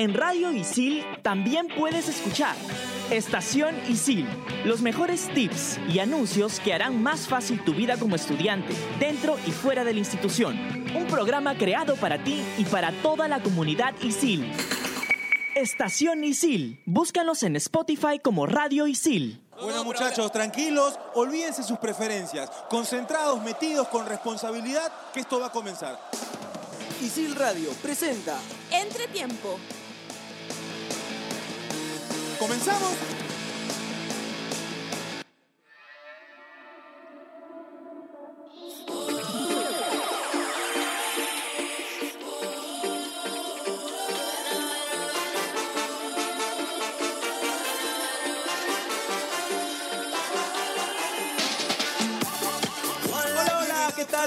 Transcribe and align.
En 0.00 0.14
Radio 0.14 0.50
Isil 0.50 1.04
también 1.20 1.68
puedes 1.68 2.08
escuchar 2.08 2.56
Estación 3.10 3.76
Isil, 3.86 4.26
los 4.64 4.80
mejores 4.80 5.28
tips 5.34 5.78
y 5.92 5.98
anuncios 5.98 6.58
que 6.58 6.72
harán 6.72 7.02
más 7.02 7.28
fácil 7.28 7.62
tu 7.62 7.74
vida 7.74 7.98
como 7.98 8.16
estudiante, 8.16 8.72
dentro 8.98 9.36
y 9.46 9.50
fuera 9.50 9.84
de 9.84 9.92
la 9.92 9.98
institución. 9.98 10.58
Un 10.96 11.06
programa 11.06 11.54
creado 11.54 11.96
para 11.96 12.24
ti 12.24 12.42
y 12.56 12.64
para 12.64 12.92
toda 13.02 13.28
la 13.28 13.42
comunidad 13.42 13.92
Isil. 14.00 14.50
Estación 15.54 16.24
Isil, 16.24 16.80
búscanos 16.86 17.42
en 17.42 17.56
Spotify 17.56 18.18
como 18.24 18.46
Radio 18.46 18.86
Isil. 18.86 19.38
Bueno 19.60 19.84
muchachos, 19.84 20.32
tranquilos, 20.32 20.98
olvídense 21.12 21.62
sus 21.62 21.76
preferencias, 21.78 22.50
concentrados, 22.70 23.42
metidos 23.42 23.86
con 23.88 24.06
responsabilidad, 24.06 24.90
que 25.12 25.20
esto 25.20 25.38
va 25.38 25.48
a 25.48 25.52
comenzar. 25.52 26.00
Isil 27.02 27.34
Radio 27.34 27.70
presenta 27.82 28.38
Entretiempo. 28.70 29.58
¿Comenzamos? 32.40 32.96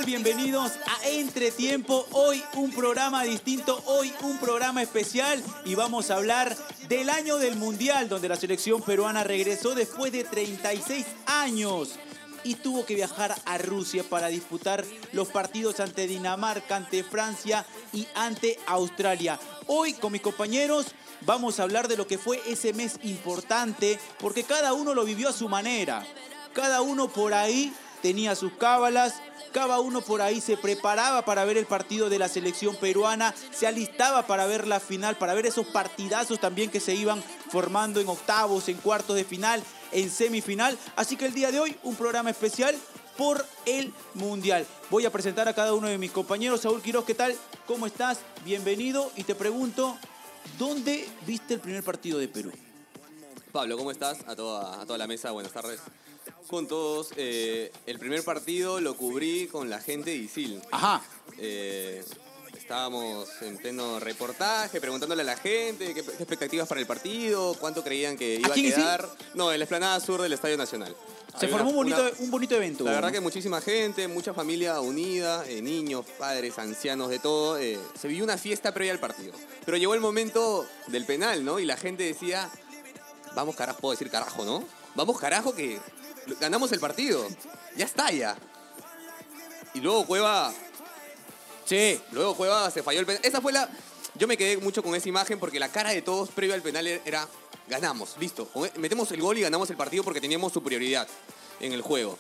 Bienvenidos 0.06 0.74
a 0.86 1.10
Entretiempo. 1.10 2.06
Hoy 2.12 2.44
un 2.56 2.72
programa 2.72 3.24
distinto, 3.24 3.82
hoy 3.86 4.14
un 4.22 4.38
programa 4.38 4.82
especial 4.82 5.42
y 5.66 5.76
vamos 5.76 6.12
a 6.12 6.18
hablar 6.18 6.56
del 6.98 7.10
año 7.10 7.40
del 7.40 7.56
Mundial, 7.56 8.08
donde 8.08 8.30
la 8.30 8.36
selección 8.36 8.80
peruana 8.80 9.24
regresó 9.24 9.74
después 9.74 10.12
de 10.12 10.24
36 10.24 11.08
años 11.26 11.94
y 12.44 12.54
tuvo 12.54 12.86
que 12.86 12.94
viajar 12.94 13.34
a 13.46 13.58
Rusia 13.58 14.04
para 14.08 14.28
disputar 14.28 14.86
los 15.12 15.30
partidos 15.30 15.80
ante 15.80 16.06
Dinamarca, 16.06 16.76
ante 16.76 17.04
Francia 17.04 17.66
y 17.94 18.08
ante 18.14 18.60
Australia. 18.68 19.40
Hoy 19.66 19.94
con 19.94 20.12
mis 20.12 20.22
compañeros 20.22 20.86
vamos 21.22 21.60
a 21.60 21.64
hablar 21.64 21.88
de 21.88 21.98
lo 21.98 22.06
que 22.06 22.20
fue 22.20 22.40
ese 22.46 22.74
mes 22.74 23.00
importante, 23.02 24.00
porque 24.20 24.44
cada 24.44 24.74
uno 24.74 24.94
lo 24.94 25.04
vivió 25.04 25.30
a 25.30 25.34
su 25.34 25.50
manera. 25.50 26.06
Cada 26.54 26.84
uno 26.84 27.08
por 27.08 27.34
ahí 27.34 27.74
tenía 28.04 28.36
sus 28.36 28.52
cábalas, 28.54 29.16
cada 29.54 29.80
uno 29.80 30.02
por 30.02 30.22
ahí 30.22 30.42
se 30.42 30.58
preparaba 30.58 31.24
para 31.24 31.46
ver 31.46 31.58
el 31.58 31.66
partido 31.66 32.10
de 32.10 32.20
la 32.20 32.28
selección 32.28 32.76
peruana, 32.76 33.34
se 33.52 33.66
alistaba 33.66 34.28
para 34.28 34.46
ver 34.46 34.68
la 34.68 34.82
final, 34.82 35.16
para 35.16 35.34
ver 35.34 35.46
esos 35.46 35.66
partidazos 35.68 36.40
también 36.40 36.70
que 36.70 36.82
se 36.82 36.94
iban 36.94 37.24
formando 37.50 38.02
en 38.02 38.10
octavos, 38.10 38.68
en 38.68 38.78
cuartos 38.78 39.16
de 39.16 39.24
final, 39.24 39.64
en 39.94 40.12
semifinal. 40.12 40.78
Así 40.98 41.16
que 41.16 41.26
el 41.26 41.34
día 41.34 41.50
de 41.50 41.62
hoy 41.62 41.78
un 41.84 41.96
programa 41.96 42.30
especial 42.30 42.76
por 43.18 43.46
el 43.66 43.94
Mundial. 44.16 44.66
Voy 44.90 45.06
a 45.06 45.12
presentar 45.12 45.48
a 45.48 45.54
cada 45.54 45.74
uno 45.74 45.88
de 45.88 45.98
mis 45.98 46.12
compañeros. 46.12 46.60
Saúl 46.60 46.82
Quiroz, 46.82 47.06
¿qué 47.06 47.16
tal? 47.16 47.34
¿Cómo 47.66 47.88
estás? 47.88 48.20
Bienvenido 48.44 49.12
y 49.16 49.24
te 49.24 49.34
pregunto, 49.34 49.98
¿dónde 50.60 51.08
viste 51.26 51.54
el 51.54 51.62
primer 51.62 51.84
partido 51.84 52.20
de 52.20 52.28
Perú? 52.28 52.52
Pablo, 53.54 53.78
¿cómo 53.78 53.92
estás? 53.92 54.18
A 54.28 54.36
toda, 54.36 54.82
a 54.82 54.86
toda 54.86 54.98
la 54.98 55.08
mesa, 55.08 55.32
buenas 55.32 55.54
tardes. 55.54 55.80
Con 56.48 56.68
todos, 56.68 57.10
eh, 57.16 57.72
el 57.88 58.00
primer 58.00 58.24
partido 58.24 58.80
lo 58.80 58.96
cubrí 58.96 59.48
con 59.48 59.70
la 59.70 59.80
gente 59.80 60.12
de 60.12 60.18
Isil. 60.18 60.62
Ajá. 60.72 61.02
Eh, 61.40 62.04
estábamos 62.58 63.28
en 63.42 63.58
pleno 63.58 64.00
reportaje, 64.00 64.80
preguntándole 64.80 65.22
a 65.22 65.26
la 65.26 65.36
gente 65.38 65.94
qué, 65.94 66.04
qué 66.04 66.12
expectativas 66.12 66.68
para 66.68 66.80
el 66.82 66.88
partido, 66.88 67.56
cuánto 67.60 67.84
creían 67.84 68.18
que 68.18 68.36
iba 68.36 68.50
a 68.50 68.52
¿Aquí 68.52 68.60
en 68.62 68.66
Isil? 68.68 68.84
quedar. 68.84 69.10
No, 69.34 69.52
en 69.52 69.60
la 69.60 69.66
explanada 69.66 70.00
sur 70.00 70.22
del 70.22 70.34
Estadio 70.34 70.58
Nacional. 70.58 70.96
Se 71.40 71.46
Había 71.48 71.58
formó 71.58 71.72
un 71.72 71.88
una- 71.88 71.96
bonito, 71.98 72.02
una- 72.18 72.24
un 72.26 72.32
bonito 72.32 72.56
evento. 72.56 72.84
La 72.84 72.92
verdad 72.92 73.12
que 73.12 73.20
muchísima 73.20 73.60
gente, 73.60 74.08
mucha 74.08 74.34
familia 74.36 74.80
unida, 74.82 75.44
eh, 75.48 75.62
niños, 75.64 76.06
padres, 76.20 76.60
ancianos, 76.60 77.10
de 77.10 77.18
todo. 77.20 77.58
eh, 77.58 77.80
se 78.00 78.08
vivió 78.08 78.24
una 78.24 78.38
fiesta 78.38 78.72
previa 78.74 78.92
al 78.94 79.00
partido. 79.00 79.34
Pero 79.66 79.78
llegó 79.78 79.96
el 79.96 80.02
momento 80.02 80.68
del 80.88 81.06
penal, 81.06 81.44
¿no? 81.44 81.58
Y 81.60 81.66
la 81.66 81.78
gente 81.78 82.04
decía, 82.04 82.52
vamos 83.34 83.56
carajo, 83.56 83.80
puedo 83.80 83.94
decir 83.94 84.12
carajo, 84.12 84.46
¿no? 84.46 84.64
Vamos 84.96 85.20
carajo 85.20 85.56
que 85.56 85.80
ganamos 86.40 86.72
el 86.72 86.80
partido. 86.80 87.28
Ya 87.76 87.86
está 87.86 88.12
ya. 88.12 88.36
Y 89.74 89.80
luego 89.80 90.06
Cueva, 90.06 90.54
Sí. 91.66 92.00
luego 92.12 92.36
Cueva 92.36 92.70
se 92.72 92.84
falló 92.84 93.00
el 93.00 93.06
penal. 93.06 93.22
Esa 93.24 93.42
fue 93.42 93.52
la... 93.54 93.70
Yo 94.16 94.28
me 94.28 94.38
quedé 94.38 94.58
mucho 94.58 94.84
con 94.84 94.94
esa 94.94 95.10
imagen 95.10 95.40
porque 95.40 95.60
la 95.60 95.70
cara 95.70 95.90
de 95.90 96.02
todos 96.04 96.30
previo 96.30 96.54
al 96.54 96.62
penal 96.62 96.86
era, 96.86 97.28
ganamos, 97.68 98.16
listo. 98.20 98.48
E, 98.56 98.80
Metemos 98.80 99.12
el 99.12 99.22
gol 99.22 99.40
y 99.40 99.42
ganamos 99.42 99.70
el 99.72 99.76
partido 99.78 100.04
porque 100.04 100.22
teníamos 100.22 100.54
superioridad 100.54 101.08
en 101.60 101.74
el 101.74 101.82
juego. 101.82 102.20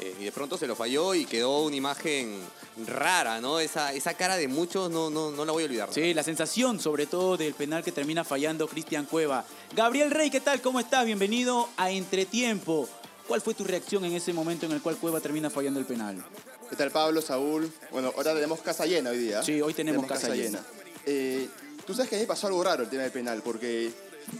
Eh, 0.00 0.16
y 0.18 0.24
de 0.24 0.32
pronto 0.32 0.58
se 0.58 0.66
lo 0.66 0.74
falló 0.74 1.14
y 1.14 1.26
quedó 1.26 1.62
una 1.62 1.76
imagen 1.76 2.40
rara, 2.86 3.40
¿no? 3.40 3.60
Esa, 3.60 3.92
esa 3.92 4.14
cara 4.14 4.36
de 4.36 4.48
muchos 4.48 4.90
no, 4.90 5.08
no, 5.10 5.30
no 5.30 5.44
la 5.44 5.52
voy 5.52 5.62
a 5.62 5.66
olvidar. 5.66 5.90
Sí, 5.92 6.14
la 6.14 6.24
sensación 6.24 6.80
sobre 6.80 7.06
todo 7.06 7.36
del 7.36 7.54
penal 7.54 7.84
que 7.84 7.92
termina 7.92 8.24
fallando 8.24 8.66
Cristian 8.66 9.04
Cueva. 9.04 9.44
Gabriel 9.76 10.10
Rey, 10.10 10.30
¿qué 10.30 10.40
tal? 10.40 10.60
¿Cómo 10.60 10.80
estás? 10.80 11.04
Bienvenido 11.04 11.68
a 11.76 11.90
Entretiempo. 11.90 12.88
¿Cuál 13.30 13.40
fue 13.42 13.54
tu 13.54 13.62
reacción 13.62 14.04
en 14.04 14.12
ese 14.12 14.32
momento 14.32 14.66
en 14.66 14.72
el 14.72 14.82
cual 14.82 14.96
Cueva 14.96 15.20
termina 15.20 15.50
fallando 15.50 15.78
el 15.78 15.86
penal? 15.86 16.20
¿Qué 16.68 16.74
tal 16.74 16.90
Pablo, 16.90 17.22
Saúl? 17.22 17.72
Bueno, 17.92 18.12
ahora 18.16 18.34
tenemos 18.34 18.58
casa 18.60 18.86
llena 18.86 19.10
hoy 19.10 19.18
día. 19.18 19.40
Sí, 19.44 19.62
hoy 19.62 19.72
tenemos 19.72 20.04
casa 20.04 20.30
llena. 20.34 20.58
Eh, 21.06 21.48
Tú 21.86 21.94
sabes 21.94 22.10
que 22.10 22.16
a 22.16 22.18
mí 22.18 22.24
me 22.24 22.26
pasó 22.26 22.48
algo 22.48 22.64
raro 22.64 22.82
el 22.82 22.88
tema 22.90 23.04
del 23.04 23.12
penal, 23.12 23.40
porque 23.44 23.92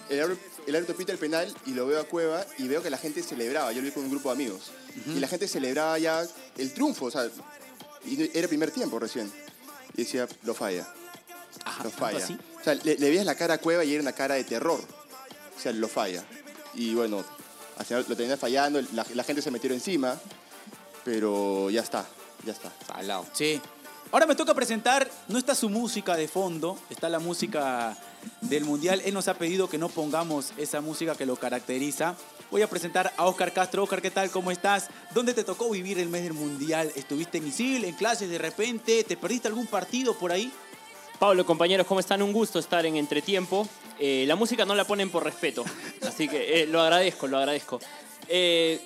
el, 0.08 0.20
árbitro- 0.20 0.38
el 0.66 0.74
árbitro 0.74 0.96
pita 0.96 1.12
el 1.12 1.18
penal 1.18 1.54
y 1.66 1.70
lo 1.74 1.86
veo 1.86 2.00
a 2.00 2.04
Cueva 2.04 2.44
y 2.58 2.66
veo 2.66 2.82
que 2.82 2.90
la 2.90 2.98
gente 2.98 3.22
celebraba. 3.22 3.70
Yo 3.70 3.78
lo 3.80 3.84
vi 3.86 3.92
con 3.92 4.02
un 4.02 4.10
grupo 4.10 4.28
de 4.30 4.34
amigos. 4.34 4.72
Y 5.06 5.20
la 5.20 5.28
gente 5.28 5.46
celebraba 5.46 5.96
ya 6.00 6.26
el 6.58 6.72
triunfo, 6.74 7.04
o 7.04 7.10
sea, 7.12 7.30
y 8.04 8.20
era 8.24 8.40
el 8.42 8.48
primer 8.48 8.72
tiempo 8.72 8.98
recién. 8.98 9.30
Y 9.96 10.02
decía, 10.02 10.26
lo 10.42 10.52
falla. 10.52 10.92
Ajá, 11.64 11.84
Lo 11.84 11.90
¿tanto 11.90 11.96
falla. 12.06 12.24
así? 12.24 12.36
O 12.60 12.64
sea, 12.64 12.74
le, 12.74 12.96
le 12.96 13.08
veías 13.08 13.24
la 13.24 13.36
cara 13.36 13.54
a 13.54 13.58
Cueva 13.58 13.84
y 13.84 13.92
era 13.94 14.02
una 14.02 14.12
cara 14.14 14.34
de 14.34 14.42
terror. 14.42 14.80
O 15.56 15.60
sea, 15.60 15.70
lo 15.70 15.86
falla. 15.86 16.24
Y 16.74 16.94
bueno, 16.94 17.24
al 17.80 17.86
final 17.86 18.04
lo 18.06 18.14
termina 18.14 18.36
fallando, 18.36 18.78
la, 18.92 19.06
la 19.14 19.24
gente 19.24 19.40
se 19.40 19.50
metió 19.50 19.72
encima, 19.72 20.20
pero 21.02 21.70
ya 21.70 21.80
está, 21.80 22.06
ya 22.44 22.52
está. 22.52 22.70
Salado. 22.86 23.24
Sí. 23.32 23.58
Ahora 24.12 24.26
me 24.26 24.34
toca 24.34 24.52
presentar, 24.52 25.10
no 25.28 25.38
está 25.38 25.54
su 25.54 25.70
música 25.70 26.14
de 26.14 26.28
fondo, 26.28 26.78
está 26.90 27.08
la 27.08 27.20
música 27.20 27.96
del 28.42 28.66
Mundial. 28.66 29.00
Él 29.02 29.14
nos 29.14 29.28
ha 29.28 29.34
pedido 29.34 29.70
que 29.70 29.78
no 29.78 29.88
pongamos 29.88 30.52
esa 30.58 30.82
música 30.82 31.14
que 31.14 31.24
lo 31.24 31.36
caracteriza. 31.36 32.16
Voy 32.50 32.60
a 32.60 32.68
presentar 32.68 33.14
a 33.16 33.24
Oscar 33.24 33.50
Castro. 33.54 33.84
Oscar, 33.84 34.02
¿qué 34.02 34.10
tal? 34.10 34.30
¿Cómo 34.30 34.50
estás? 34.50 34.88
¿Dónde 35.14 35.32
te 35.32 35.42
tocó 35.42 35.70
vivir 35.70 35.98
el 35.98 36.10
mes 36.10 36.24
del 36.24 36.34
Mundial? 36.34 36.92
¿Estuviste 36.96 37.38
en 37.38 37.46
Isil, 37.46 37.84
en 37.84 37.94
clases 37.94 38.28
de 38.28 38.36
repente? 38.36 39.04
¿Te 39.04 39.16
perdiste 39.16 39.48
algún 39.48 39.66
partido 39.66 40.12
por 40.18 40.32
ahí? 40.32 40.52
Pablo, 41.18 41.46
compañeros, 41.46 41.86
¿cómo 41.86 42.00
están? 42.00 42.20
Un 42.20 42.32
gusto 42.32 42.58
estar 42.58 42.84
en 42.84 42.96
Entretiempo. 42.96 43.68
Eh, 43.98 44.24
la 44.26 44.36
música 44.36 44.64
no 44.64 44.74
la 44.74 44.86
ponen 44.86 45.10
por 45.10 45.22
respeto, 45.22 45.62
así 46.10 46.28
que 46.28 46.62
eh, 46.62 46.66
lo 46.66 46.80
agradezco, 46.80 47.26
lo 47.26 47.38
agradezco. 47.38 47.80
Eh, 48.28 48.78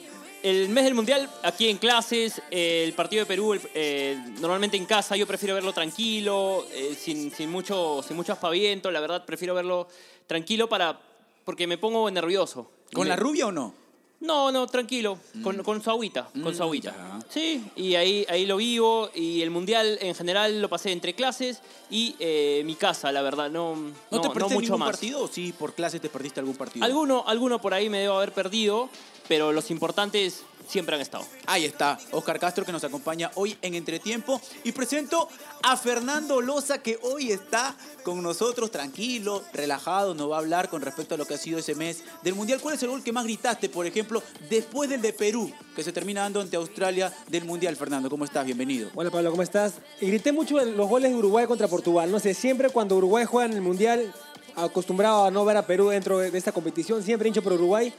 el 0.43 0.69
mes 0.69 0.85
del 0.85 0.95
Mundial, 0.95 1.29
aquí 1.43 1.69
en 1.69 1.79
clases, 1.79 2.41
eh, 2.51 2.85
el 2.85 2.93
partido 2.93 3.21
de 3.23 3.27
Perú, 3.27 3.55
el- 3.55 3.61
eh, 3.75 4.17
normalmente 4.41 4.77
en 4.77 4.85
casa, 4.85 5.17
yo 5.17 5.27
prefiero 5.27 5.55
verlo 5.55 5.73
tranquilo, 5.73 6.67
sin, 6.99 7.31
sin, 7.33 7.51
mucho, 7.51 8.03
sin 8.07 8.17
mucho 8.17 8.33
aspaviento, 8.35 8.91
la 8.91 9.01
verdad 9.01 9.25
prefiero 9.25 9.55
verlo 9.55 9.89
tranquilo 10.27 10.69
para, 10.69 11.01
porque 11.45 11.67
me 11.67 11.79
pongo 11.79 12.11
nervioso. 12.11 12.71
¿Con 12.93 13.05
Me- 13.05 13.09
la 13.11 13.17
rubia 13.17 13.47
o 13.47 13.53
no? 13.53 13.75
No, 14.21 14.51
no, 14.51 14.67
tranquilo, 14.67 15.19
con, 15.43 15.63
con 15.63 15.83
su 15.83 15.91
agüita, 15.91 16.29
con 16.43 16.55
su 16.55 16.63
agüita. 16.63 16.93
ya. 16.93 17.19
Sí, 17.29 17.63
y 17.77 17.95
ahí, 17.95 18.25
ahí 18.29 18.47
lo 18.47 18.57
vivo 18.57 19.11
y 19.15 19.43
el 19.43 19.51
mundial 19.51 19.99
en 20.01 20.15
general 20.15 20.63
lo 20.63 20.69
pasé 20.71 20.93
entre 20.93 21.15
clases 21.15 21.61
y 21.91 22.15
eh, 22.19 22.63
mi 22.65 22.75
casa, 22.75 23.13
la 23.13 23.21
verdad, 23.21 23.51
no, 23.51 23.75
¿No, 23.77 23.93
no, 24.11 24.21
te 24.23 24.29
no 24.29 24.33
perdiste 24.33 24.55
mucho 24.55 24.61
ningún 24.61 24.79
más. 24.81 24.91
partido 24.93 25.23
o 25.25 25.29
sí, 25.29 25.53
por 25.53 25.75
clases 25.75 26.01
te 26.01 26.09
perdiste 26.09 26.41
algún 26.41 26.57
partido? 26.57 26.85
Alguno, 26.87 27.25
alguno 27.27 27.61
por 27.61 27.75
ahí 27.75 27.91
me 27.91 27.99
debo 27.99 28.15
haber 28.17 28.33
perdido, 28.33 28.89
pero 29.29 29.53
los 29.53 29.71
importantes 29.71 30.43
siempre 30.69 30.95
han 30.95 31.01
estado. 31.01 31.25
Ahí 31.47 31.65
está, 31.65 31.99
Oscar 32.13 32.39
Castro 32.39 32.65
que 32.65 32.73
nos 32.73 32.85
acompaña 32.85 33.31
hoy 33.35 33.57
en 33.63 33.75
Entretiempo. 33.75 34.41
Y 34.65 34.73
presento 34.73 35.29
a 35.63 35.77
Fernando 35.77 36.41
Loza 36.41 36.79
que 36.79 36.99
hoy 37.03 37.33
está 37.33 37.77
con 38.03 38.23
nosotros 38.23 38.71
tranquilo, 38.71 39.43
relajado, 39.53 40.15
nos 40.15 40.31
va 40.31 40.37
a 40.37 40.39
hablar 40.41 40.69
con 40.69 40.83
respecto 40.83 41.15
a 41.15 41.19
lo 41.19 41.27
que 41.27 41.35
ha 41.35 41.39
sido 41.39 41.59
ese 41.59 41.75
mes 41.75 42.05
del 42.23 42.35
Mundial. 42.35 42.61
¿Cuál 42.61 42.75
es 42.75 42.83
el 42.83 42.91
gol 42.91 43.03
que 43.03 43.13
más 43.13 43.25
gritaste, 43.25 43.69
por 43.69 43.87
ejemplo, 43.87 44.23
después 44.49 44.89
del 44.91 45.03
de 45.03 45.13
Perú, 45.13 45.53
que 45.75 45.83
se 45.83 45.93
termina 45.93 46.23
dando 46.23 46.41
ante 46.41 46.57
Australia 46.57 47.13
del 47.29 47.45
Mundial? 47.45 47.77
Fernando, 47.77 48.11
¿cómo 48.11 48.25
estás? 48.25 48.45
Bienvenido. 48.45 48.91
Hola 48.95 49.11
Pablo, 49.11 49.31
¿cómo 49.31 49.43
estás? 49.43 49.75
Y 50.01 50.07
grité 50.07 50.33
mucho 50.33 50.61
en 50.61 50.77
los 50.77 50.89
goles 50.89 51.11
de 51.11 51.17
Uruguay 51.17 51.47
contra 51.47 51.69
Portugal. 51.69 52.11
No 52.11 52.19
sé, 52.21 52.35
siempre 52.35 52.71
cuando 52.71 52.97
Uruguay 52.97 53.25
juega 53.25 53.51
en 53.51 53.57
el 53.57 53.63
Mundial, 53.63 54.13
acostumbrado 54.57 55.25
a 55.25 55.31
no 55.31 55.45
ver 55.45 55.57
a 55.57 55.67
Perú 55.67 55.89
dentro 55.89 56.19
de 56.19 56.37
esta 56.37 56.53
competición, 56.53 57.03
siempre 57.03 57.29
hincho 57.29 57.43
por 57.43 57.53
Uruguay. 57.53 57.93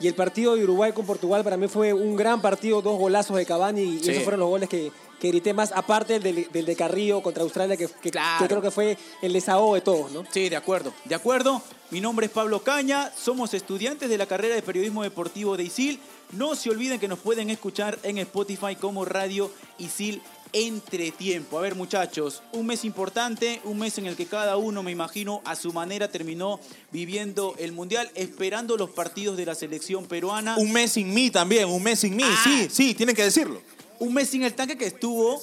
Y 0.00 0.08
el 0.08 0.14
partido 0.14 0.54
de 0.56 0.64
Uruguay 0.64 0.92
con 0.92 1.06
Portugal 1.06 1.42
para 1.42 1.56
mí 1.56 1.68
fue 1.68 1.92
un 1.94 2.16
gran 2.16 2.42
partido, 2.42 2.82
dos 2.82 2.98
golazos 2.98 3.36
de 3.36 3.46
Cavani 3.46 3.82
y 3.82 3.98
Sí. 4.00 4.10
esos 4.10 4.22
fueron 4.24 4.40
los 4.40 4.48
goles 4.50 4.68
que, 4.68 4.92
que 5.18 5.28
grité 5.28 5.54
más, 5.54 5.72
aparte 5.72 6.20
del, 6.20 6.48
del 6.52 6.66
de 6.66 6.76
Carrillo 6.76 7.22
contra 7.22 7.42
Australia, 7.42 7.76
que, 7.78 7.88
que- 8.02 8.10
Claro. 8.10 8.42
que 8.42 8.48
creo 8.48 8.60
que 8.60 8.70
fue 8.70 8.98
el 9.22 9.32
desahogo 9.32 9.74
de 9.74 9.80
todos, 9.80 10.12
¿no? 10.12 10.24
Sí, 10.30 10.48
de 10.50 10.56
acuerdo, 10.56 10.92
de 11.06 11.14
acuerdo. 11.14 11.62
Mi 11.90 12.00
nombre 12.00 12.26
es 12.26 12.32
Pablo 12.32 12.62
Caña, 12.62 13.10
somos 13.16 13.54
estudiantes 13.54 14.08
de 14.10 14.18
la 14.18 14.26
carrera 14.26 14.54
de 14.54 14.62
periodismo 14.62 15.02
deportivo 15.02 15.56
de 15.56 15.62
ISIL. 15.64 15.98
No 16.32 16.56
se 16.56 16.68
olviden 16.70 16.98
que 17.00 17.06
nos 17.08 17.20
pueden 17.20 17.48
escuchar 17.48 17.98
en 18.02 18.18
Spotify 18.18 18.74
como 18.74 19.04
Radio 19.04 19.50
ISIL 19.78 20.20
Entretiempo. 20.52 21.58
A 21.58 21.62
ver 21.62 21.74
muchachos, 21.74 22.42
un 22.52 22.66
mes 22.66 22.84
importante, 22.84 23.60
un 23.64 23.78
mes 23.78 23.98
en 23.98 24.06
el 24.06 24.16
que 24.16 24.26
cada 24.26 24.56
uno, 24.56 24.82
me 24.82 24.90
imagino, 24.90 25.42
a 25.44 25.56
su 25.56 25.72
manera 25.72 26.08
terminó 26.08 26.60
viviendo 26.92 27.54
el 27.58 27.72
Mundial, 27.72 28.10
esperando 28.14 28.76
los 28.76 28.90
partidos 28.90 29.36
de 29.36 29.46
la 29.46 29.54
selección 29.54 30.06
peruana. 30.06 30.56
Un 30.56 30.72
mes 30.72 30.92
sin 30.92 31.12
mí 31.12 31.30
también, 31.30 31.68
un 31.68 31.82
mes 31.82 32.00
sin 32.00 32.16
mí. 32.16 32.24
Ah. 32.24 32.40
Sí, 32.44 32.68
sí, 32.70 32.94
tienen 32.94 33.14
que 33.14 33.24
decirlo. 33.24 33.60
Un 33.98 34.14
mes 34.14 34.28
sin 34.28 34.42
el 34.42 34.54
tanque 34.54 34.78
que 34.78 34.86
estuvo 34.86 35.42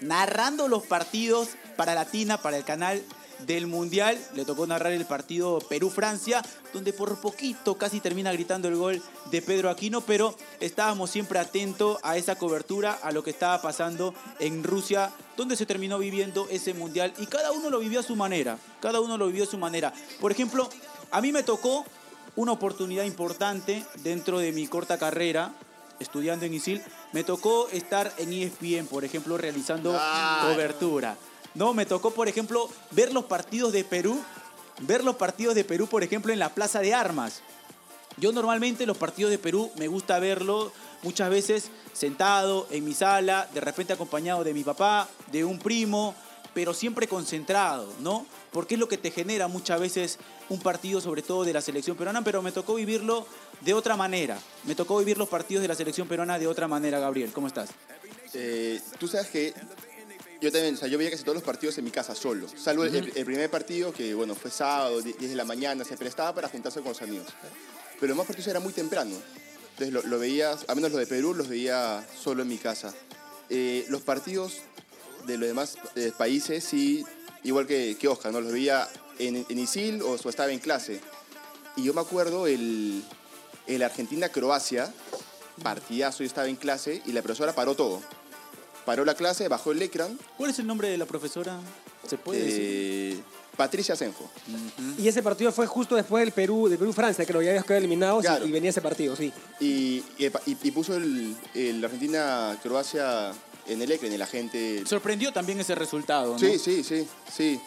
narrando 0.00 0.68
los 0.68 0.84
partidos 0.84 1.48
para 1.76 1.94
Latina, 1.94 2.40
para 2.40 2.56
el 2.56 2.64
canal 2.64 3.02
del 3.46 3.66
Mundial. 3.66 4.18
Le 4.34 4.44
tocó 4.44 4.66
narrar 4.66 4.92
el 4.92 5.04
partido 5.04 5.58
Perú-Francia, 5.58 6.42
donde 6.72 6.92
por 6.92 7.20
poquito 7.20 7.76
casi 7.76 8.00
termina 8.00 8.32
gritando 8.32 8.68
el 8.68 8.76
gol 8.76 9.02
de 9.30 9.42
Pedro 9.42 9.70
Aquino, 9.70 10.00
pero 10.00 10.34
estábamos 10.60 11.10
siempre 11.10 11.38
atentos 11.38 11.98
a 12.02 12.16
esa 12.16 12.36
cobertura, 12.36 12.98
a 13.02 13.12
lo 13.12 13.22
que 13.22 13.30
estaba 13.30 13.60
pasando 13.60 14.14
en 14.38 14.62
Rusia, 14.62 15.12
donde 15.36 15.56
se 15.56 15.66
terminó 15.66 15.98
viviendo 15.98 16.46
ese 16.50 16.74
Mundial. 16.74 17.12
Y 17.18 17.26
cada 17.26 17.52
uno 17.52 17.70
lo 17.70 17.78
vivió 17.78 18.00
a 18.00 18.02
su 18.02 18.16
manera, 18.16 18.58
cada 18.80 19.00
uno 19.00 19.16
lo 19.18 19.26
vivió 19.26 19.44
a 19.44 19.46
su 19.46 19.58
manera. 19.58 19.92
Por 20.20 20.32
ejemplo, 20.32 20.68
a 21.10 21.20
mí 21.20 21.32
me 21.32 21.42
tocó 21.42 21.84
una 22.36 22.52
oportunidad 22.52 23.04
importante 23.04 23.84
dentro 24.02 24.38
de 24.38 24.52
mi 24.52 24.66
corta 24.66 24.98
carrera 24.98 25.52
estudiando 25.98 26.44
en 26.44 26.52
ISIL, 26.54 26.82
me 27.12 27.24
tocó 27.24 27.68
estar 27.70 28.12
en 28.18 28.32
ESPN, 28.32 28.86
por 28.86 29.04
ejemplo, 29.04 29.38
realizando 29.38 29.92
Claro. 29.92 30.52
cobertura. 30.52 31.16
No, 31.54 31.72
me 31.72 31.86
tocó, 31.86 32.10
por 32.10 32.28
ejemplo, 32.28 32.68
ver 32.90 33.14
los 33.14 33.24
partidos 33.24 33.72
de 33.72 33.82
Perú, 33.82 34.22
ver 34.80 35.02
los 35.02 35.16
partidos 35.16 35.54
de 35.54 35.64
Perú, 35.64 35.86
por 35.86 36.02
ejemplo, 36.02 36.32
en 36.34 36.38
la 36.38 36.50
Plaza 36.50 36.80
de 36.80 36.92
Armas. 36.92 37.40
Yo 38.18 38.32
normalmente 38.32 38.86
los 38.86 38.96
partidos 38.96 39.30
de 39.30 39.38
Perú 39.38 39.70
me 39.76 39.88
gusta 39.88 40.18
verlos 40.18 40.72
muchas 41.02 41.28
veces 41.30 41.70
sentado 41.92 42.66
en 42.70 42.84
mi 42.84 42.94
sala, 42.94 43.48
de 43.52 43.60
repente 43.60 43.92
acompañado 43.92 44.42
de 44.42 44.54
mi 44.54 44.64
papá, 44.64 45.08
de 45.30 45.44
un 45.44 45.58
primo, 45.58 46.14
pero 46.54 46.72
siempre 46.72 47.06
concentrado, 47.06 47.92
¿no? 48.00 48.26
Porque 48.52 48.74
es 48.74 48.80
lo 48.80 48.88
que 48.88 48.96
te 48.96 49.10
genera 49.10 49.48
muchas 49.48 49.78
veces 49.78 50.18
un 50.48 50.60
partido, 50.60 51.02
sobre 51.02 51.20
todo 51.20 51.44
de 51.44 51.52
la 51.52 51.60
selección 51.60 51.96
peruana, 51.96 52.24
pero 52.24 52.40
me 52.40 52.52
tocó 52.52 52.76
vivirlo 52.76 53.26
de 53.60 53.74
otra 53.74 53.96
manera. 53.96 54.38
Me 54.64 54.74
tocó 54.74 54.98
vivir 54.98 55.18
los 55.18 55.28
partidos 55.28 55.60
de 55.60 55.68
la 55.68 55.74
selección 55.74 56.08
peruana 56.08 56.38
de 56.38 56.46
otra 56.46 56.66
manera, 56.66 56.98
Gabriel. 56.98 57.32
¿Cómo 57.34 57.46
estás? 57.46 57.68
Eh, 58.32 58.80
Tú 58.98 59.06
sabes 59.08 59.28
que 59.28 59.52
yo 60.40 60.50
también, 60.50 60.74
o 60.74 60.78
sea, 60.78 60.88
yo 60.88 60.96
veía 60.96 61.10
casi 61.10 61.22
todos 61.22 61.34
los 61.36 61.44
partidos 61.44 61.76
en 61.76 61.84
mi 61.84 61.90
casa 61.90 62.14
solo. 62.14 62.46
Salvo 62.48 62.84
el, 62.84 63.12
el 63.14 63.24
primer 63.26 63.50
partido, 63.50 63.92
que 63.92 64.14
bueno, 64.14 64.34
fue 64.34 64.50
sábado, 64.50 65.02
10 65.02 65.18
de 65.18 65.34
la 65.34 65.44
mañana, 65.44 65.84
se 65.84 65.98
prestaba 65.98 66.34
para 66.34 66.48
juntarse 66.48 66.80
con 66.80 66.90
los 66.90 67.02
amigos. 67.02 67.26
Pero 68.00 68.14
más 68.14 68.26
partidos 68.26 68.48
era 68.48 68.60
muy 68.60 68.72
temprano. 68.72 69.16
Entonces 69.70 69.92
lo, 69.92 70.02
lo 70.02 70.18
veía, 70.18 70.56
a 70.68 70.74
menos 70.74 70.90
los 70.90 71.00
de 71.00 71.06
Perú, 71.06 71.34
los 71.34 71.48
veía 71.48 72.06
solo 72.16 72.42
en 72.42 72.48
mi 72.48 72.58
casa. 72.58 72.94
Eh, 73.50 73.84
los 73.88 74.02
partidos 74.02 74.58
de 75.26 75.38
los 75.38 75.48
demás 75.48 75.76
eh, 75.96 76.12
países, 76.16 76.64
sí, 76.64 77.04
igual 77.42 77.66
que, 77.66 77.96
que 77.98 78.08
Oscar, 78.08 78.32
¿no? 78.32 78.40
Los 78.40 78.52
veía 78.52 78.88
en, 79.18 79.44
en 79.48 79.58
ISIL 79.58 80.02
o, 80.02 80.12
o 80.12 80.28
estaba 80.28 80.50
en 80.52 80.58
clase. 80.58 81.00
Y 81.76 81.84
yo 81.84 81.94
me 81.94 82.00
acuerdo 82.00 82.46
el, 82.46 83.04
el 83.66 83.82
Argentina-Croacia, 83.82 84.92
partidazo, 85.62 86.20
yo 86.20 86.26
estaba 86.26 86.48
en 86.48 86.56
clase 86.56 87.02
y 87.04 87.12
la 87.12 87.22
profesora 87.22 87.54
paró 87.54 87.74
todo. 87.74 88.02
Paró 88.84 89.04
la 89.04 89.14
clase, 89.14 89.48
bajó 89.48 89.72
el 89.72 89.82
ecran. 89.82 90.18
¿Cuál 90.36 90.50
es 90.50 90.58
el 90.58 90.66
nombre 90.66 90.88
de 90.88 90.96
la 90.96 91.06
profesora? 91.06 91.60
¿Se 92.08 92.16
puede 92.16 92.44
decir? 92.44 93.24
Patricia 93.56 93.96
Senjo. 93.96 94.28
Y 94.98 95.08
ese 95.08 95.22
partido 95.22 95.50
fue 95.52 95.66
justo 95.66 95.94
después 95.96 96.22
del 96.24 96.32
Perú, 96.32 96.68
de 96.68 96.76
Perú-Francia, 96.76 97.24
que 97.24 97.32
lo 97.32 97.38
habíamos 97.38 97.64
quedado 97.64 97.78
eliminados 97.78 98.22
y- 98.24 98.26
Claro. 98.26 98.46
y, 98.46 98.50
venía 98.52 98.70
ese 98.70 98.80
partido, 98.82 99.16
sí. 99.16 99.32
Y, 99.60 100.02
y, 100.18 100.26
y- 100.46 100.56
y 100.62 100.70
puso 100.70 100.94
el, 100.96 101.34
el 101.54 101.82
Argentina-Croacia 101.84 103.32
en 103.66 103.82
el 103.82 103.90
ecran 103.90 104.12
y 104.12 104.18
la 104.18 104.26
gente... 104.26 104.84
Sorprendió 104.86 105.32
también 105.32 105.58
ese 105.60 105.74
resultado, 105.74 106.32
¿no? 106.34 106.38
Sí, 106.38 106.58
sí, 106.58 106.84
sí, 106.84 107.06
sí. 107.34 107.60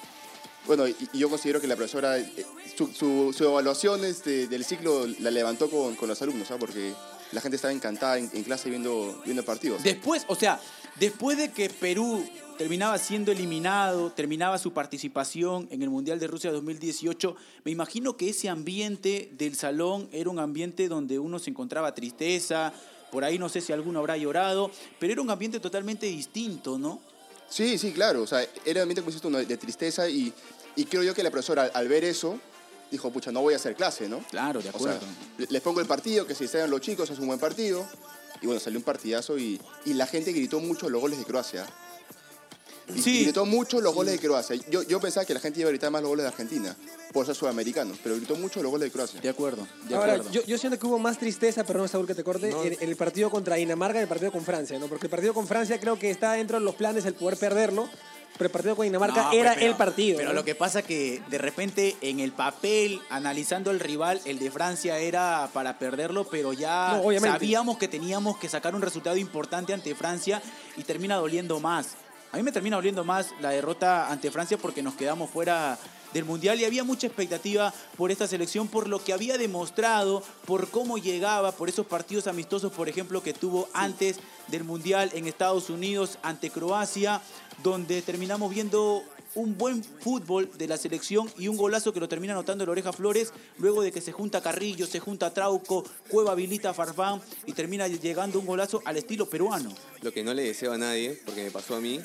Bueno, 0.65 0.88
y, 0.88 0.95
y 1.13 1.18
yo 1.19 1.30
considero 1.30 1.59
que 1.59 1.68
la 1.68 1.75
profesora, 1.75 2.18
eh, 2.19 2.45
su, 2.77 2.88
su- 2.94 3.33
su 3.35 3.44
evaluación 3.44 4.06
este, 4.06 4.47
del 4.47 4.63
ciclo 4.63 5.07
la 5.19 5.31
levantó 5.31 5.69
con, 5.69 5.95
con 5.95 6.07
los 6.07 6.21
alumnos, 6.21 6.47
¿sabes? 6.47 6.59
Porque 6.62 6.94
la 7.31 7.42
gente 7.42 7.56
estaba 7.56 7.74
encantada 7.74 8.18
en, 8.18 8.30
en 8.33 8.44
clase 8.44 8.69
viendo, 8.69 9.21
viendo 9.25 9.44
partidos. 9.44 9.81
Después, 9.83 10.24
o 10.27 10.35
sea, 10.35 10.59
después 11.00 11.38
de 11.38 11.51
que 11.51 11.69
Perú 11.69 12.24
terminaba 12.59 12.97
siendo 12.97 13.31
eliminado, 13.31 14.11
terminaba 14.11 14.57
su 14.57 14.73
participación 14.73 15.69
en 15.71 15.81
el 15.81 15.89
Mundial 15.89 16.19
de 16.19 16.27
Rusia 16.27 16.51
2018, 16.51 17.33
me 17.63 17.71
imagino 17.71 18.17
que 18.17 18.27
ese 18.31 18.50
ambiente 18.50 19.31
del 19.38 19.56
salón 19.56 20.09
era 20.11 20.29
un 20.29 20.39
ambiente 20.39 20.89
donde 20.89 21.19
uno 21.19 21.39
se 21.39 21.50
encontraba 21.51 21.95
tristeza, 21.95 22.73
por 23.13 23.23
ahí 23.23 23.39
no 23.39 23.47
sé 23.47 23.61
si 23.61 23.71
alguno 23.71 24.00
habrá 24.00 24.17
llorado, 24.17 24.71
pero 25.00 25.13
era 25.13 25.21
un 25.21 25.29
ambiente 25.31 25.61
totalmente 25.61 26.06
distinto, 26.07 26.77
¿no? 26.77 27.00
Sí, 27.47 27.77
sí, 27.77 27.94
claro. 27.94 28.23
O 28.23 28.27
sea, 28.27 28.41
era 28.65 28.81
un 28.83 28.89
ambiente, 28.91 29.01
como 29.21 29.38
dices 29.38 29.47
de 29.47 29.57
tristeza 29.57 30.09
y, 30.09 30.33
y 30.75 30.83
creo 30.83 31.01
yo 31.01 31.15
que 31.15 31.23
la 31.23 31.31
profesora, 31.31 31.63
al, 31.63 31.71
al 31.73 31.88
ver 31.88 32.03
eso, 32.03 32.38
dijo, 32.91 33.09
pucha, 33.09 33.31
no 33.31 33.39
voy 33.41 33.53
a 33.53 33.57
hacer 33.57 33.73
clase, 33.75 34.09
¿no? 34.09 34.19
Claro, 34.29 34.61
de 34.61 34.67
O 34.67 34.71
sea, 34.73 34.91
acuerdo. 34.91 35.00
le- 35.38 35.47
les 35.50 35.61
pongo 35.61 35.79
el 35.79 35.88
partido, 35.88 36.27
que 36.27 36.35
se 36.35 36.44
distraigan 36.44 36.69
los 36.69 36.81
chicos, 36.81 37.09
es 37.09 37.19
un 37.19 37.27
buen 37.27 37.39
partido. 37.39 37.88
Y 38.41 38.47
bueno, 38.47 38.59
salió 38.59 38.77
un 38.79 38.85
partidazo 38.85 39.38
y, 39.38 39.59
y 39.85 39.94
la 39.94 40.06
gente 40.07 40.33
gritó 40.33 40.59
mucho 40.59 40.89
los 40.89 41.00
goles 41.01 41.17
de 41.19 41.25
Croacia. 41.25 41.65
Y, 42.95 43.01
Sí. 43.01 43.19
y 43.19 43.24
gritó 43.25 43.45
mucho 43.45 43.80
los 43.81 43.94
goles 43.94 44.13
de 44.13 44.19
Croacia. 44.19 44.56
Yo, 44.69 44.83
yo 44.83 45.00
pensaba 45.00 45.25
que 45.25 45.33
la 45.33 45.39
gente 45.39 45.59
iba 45.59 45.68
a 45.69 45.71
gritar 45.71 45.91
más 45.91 46.01
los 46.01 46.09
goles 46.09 46.24
de 46.24 46.30
Argentina, 46.30 46.75
por 47.13 47.25
ser 47.25 47.36
sudamericanos, 47.36 47.97
pero 48.03 48.15
gritó 48.15 48.36
mucho 48.36 48.62
los 48.63 48.71
goles 48.71 48.88
de 48.88 48.91
Croacia. 48.91 49.21
de 49.21 49.30
acuerdo, 49.30 49.68
de 49.88 49.95
Ahora, 49.95 50.13
acuerdo. 50.13 50.31
yo, 50.31 50.44
yo 50.45 50.57
siento 50.57 50.80
que 50.80 50.86
hubo 50.88 51.00
más 51.00 51.18
tristeza, 51.18 51.63
perdón, 51.63 51.88
Saúl, 51.89 52.07
que 52.07 52.15
te 52.15 52.24
corte, 52.24 52.50
en, 52.50 52.74
en 52.81 52.89
el 52.89 52.95
partido 52.95 53.30
contra 53.30 53.56
Dinamarca 53.56 54.00
y 54.00 54.03
el 54.03 54.07
partido 54.07 54.31
con 54.31 54.44
Francia, 54.44 54.77
¿no? 54.80 54.88
Porque 54.88 55.06
el 55.06 55.12
partido 55.12 55.33
con 55.33 55.47
Francia 55.47 55.80
creo 55.80 55.97
que 56.00 56.09
está 56.09 56.33
dentro 56.33 56.59
de 56.59 56.65
los 56.65 56.75
planes 56.75 57.06
el 57.06 57.13
poder 57.13 57.38
perderlo, 57.38 57.88
pero 58.38 58.45
el 58.47 58.51
partido 58.51 58.75
con 58.75 58.86
Dinamarca 58.86 59.24
No, 59.24 59.31
era 59.33 59.50
pues, 59.51 59.56
pero- 59.59 59.71
el 59.71 59.77
partido. 59.77 60.18
Pero 60.18 60.30
¿no? 60.30 60.35
lo 60.35 60.45
que 60.45 60.56
pasa 60.56 60.81
que 60.81 61.21
de 61.30 61.38
repente 61.38 61.97
en 62.01 62.19
el 62.19 62.31
papel, 62.31 63.01
analizando 63.09 63.69
el 63.71 63.80
rival, 63.80 64.21
el 64.25 64.39
de 64.39 64.50
Francia 64.50 64.97
era 65.00 65.50
para 65.53 65.77
perderlo, 65.77 66.24
pero 66.25 66.53
ya 66.53 67.01
sabíamos 67.19 67.77
que 67.77 67.88
teníamos 67.88 68.38
que 68.38 68.47
sacar 68.47 68.75
un 68.75 68.81
resultado 68.81 69.18
importante 69.18 69.74
ante 69.74 69.94
Francia 69.95 70.42
y 70.77 70.83
termina 70.83 71.15
doliendo 71.18 71.59
más. 71.59 71.95
A 72.31 72.37
mí 72.37 72.43
me 72.43 72.51
termina 72.51 72.75
doliendo 72.75 73.03
más 73.03 73.33
la 73.41 73.49
derrota 73.49 74.11
ante 74.11 74.29
Francia 74.29 74.57
porque 74.57 74.83
nos 74.83 74.93
quedamos 74.93 75.31
fuera 75.31 75.79
del 76.13 76.25
Mundial 76.25 76.59
y 76.59 76.65
había 76.65 76.83
mucha 76.83 77.07
expectativa 77.07 77.73
por 77.97 78.11
esta 78.11 78.27
selección, 78.27 78.68
por 78.68 78.87
lo 78.87 79.04
que 79.04 79.13
había 79.13 79.37
demostrado, 79.39 80.21
por 80.45 80.69
cómo 80.69 80.99
llegaba, 80.99 81.51
por 81.51 81.69
esos 81.69 81.87
partidos 81.87 82.27
amistosos, 82.27 82.71
por 82.71 82.87
ejemplo, 82.87 83.23
que 83.23 83.33
tuvo 83.33 83.68
antes 83.73 84.19
del 84.47 84.63
Mundial 84.63 85.09
en 85.13 85.25
Estados 85.25 85.71
Unidos 85.71 86.19
ante 86.21 86.51
Croacia, 86.51 87.21
donde 87.63 88.04
terminamos 88.04 88.54
viendo 88.54 89.04
un 89.39 89.57
buen 89.57 89.83
fútbol 89.83 90.49
de 90.57 90.67
la 90.67 90.77
selección 90.77 91.31
y 91.37 91.47
un 91.47 91.57
golazo 91.57 91.93
que 91.93 91.99
lo 91.99 92.09
termina 92.09 92.33
anotando 92.33 92.63
el 92.63 92.69
Oreja 92.69 92.93
Flores, 92.93 93.33
luego 93.57 93.81
de 93.81 93.91
que 93.91 94.01
se 94.01 94.11
junta 94.11 94.41
Carrillo, 94.41 94.85
se 94.85 94.99
junta 94.99 95.33
Trauco, 95.33 95.83
Cueva 96.09 96.33
habilita 96.33 96.71
a 96.71 96.73
Farfán 96.73 97.21
y 97.45 97.53
termina 97.53 97.87
llegando 97.87 98.39
un 98.39 98.45
golazo 98.45 98.81
al 98.85 98.97
estilo 98.97 99.27
peruano. 99.29 99.73
Lo 100.01 100.11
que 100.11 100.23
no 100.23 100.33
le 100.33 100.43
deseo 100.43 100.73
a 100.73 100.77
nadie, 100.77 101.19
porque 101.25 101.43
me 101.43 101.51
pasó 101.51 101.75
a 101.75 101.79
mí, 101.79 101.99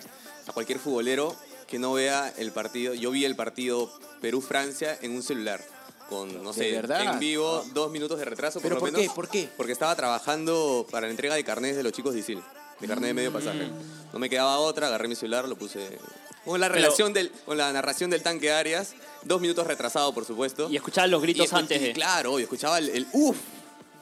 a 0.47 0.53
cualquier 0.53 0.79
futbolero 0.79 1.35
que 1.67 1.79
no 1.79 1.95
vea 1.95 2.33
el 2.39 2.53
partido. 2.53 2.95
Yo 2.95 3.11
vi 3.11 3.25
el 3.25 3.37
partido 3.37 3.91
Perú-Francia 4.21 4.97
en 5.03 5.13
un 5.13 5.23
celular. 5.23 5.61
Con, 6.09 6.45
no 6.45 6.53
sé, 6.53 6.71
verdad? 6.71 7.15
en 7.15 7.19
vivo, 7.19 7.65
dos 7.73 7.91
minutos 7.91 8.19
de 8.19 8.27
retraso 8.27 8.61
¿Pero 8.61 8.79
por 8.79 8.89
lo 8.89 8.93
por 8.93 8.95
qué? 8.95 9.01
menos. 9.03 9.15
¿Por 9.15 9.29
qué? 9.29 9.49
Porque 9.57 9.73
estaba 9.73 9.97
trabajando 9.97 10.87
para 10.91 11.07
la 11.07 11.11
entrega 11.11 11.35
de 11.35 11.43
carnés 11.43 11.77
de 11.77 11.83
los 11.83 11.93
chicos 11.93 12.13
de 12.13 12.21
ISIL. 12.21 12.43
De 12.79 12.87
carnet 12.89 13.09
de 13.09 13.15
medio 13.15 13.33
pasaje. 13.33 13.69
No 14.13 14.19
me 14.19 14.29
quedaba 14.29 14.59
otra, 14.59 14.89
agarré 14.89 15.09
mi 15.09 15.15
celular, 15.15 15.49
lo 15.49 15.57
puse. 15.57 15.99
Con 16.45 16.61
la 16.61 16.69
relación 16.69 17.13
del, 17.13 17.31
con 17.47 17.57
la 17.57 17.73
narración 17.73 18.11
del 18.11 18.23
tanque 18.23 18.53
Arias, 18.53 18.95
dos 19.23 19.41
minutos 19.41 19.67
retrasado, 19.67 20.13
por 20.13 20.25
supuesto. 20.25 20.69
Y 20.71 20.77
escuchar 20.77 21.09
los 21.09 21.23
gritos 21.23 21.51
Y 21.51 21.55
antes 21.57 21.81
y 21.81 21.85
de. 21.87 21.93
Claro, 21.93 22.39
y 22.39 22.43
escuchaba 22.43 22.79
el, 22.79 22.89
el 22.91 23.07
uff. 23.13 23.37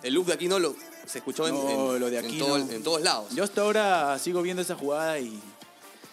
El 0.02 0.18
uff 0.18 0.26
de 0.26 0.32
aquí 0.34 0.48
no 0.48 0.58
lo. 0.58 0.74
Se 1.06 1.18
escuchó 1.18 1.46
en, 1.48 1.54
No, 1.54 1.94
en- 1.94 2.00
lo 2.00 2.10
de 2.10 2.18
en 2.18 2.24
aquí 2.26 2.38
todo- 2.38 2.58
no. 2.58 2.70
en 2.70 2.82
todos 2.82 3.00
lados. 3.02 3.26
Yo 3.34 3.44
hasta 3.44 3.60
ahora 3.62 4.18
sigo 4.18 4.42
viendo 4.42 4.62
esa 4.62 4.74
jugada 4.76 5.18
y 5.18 5.38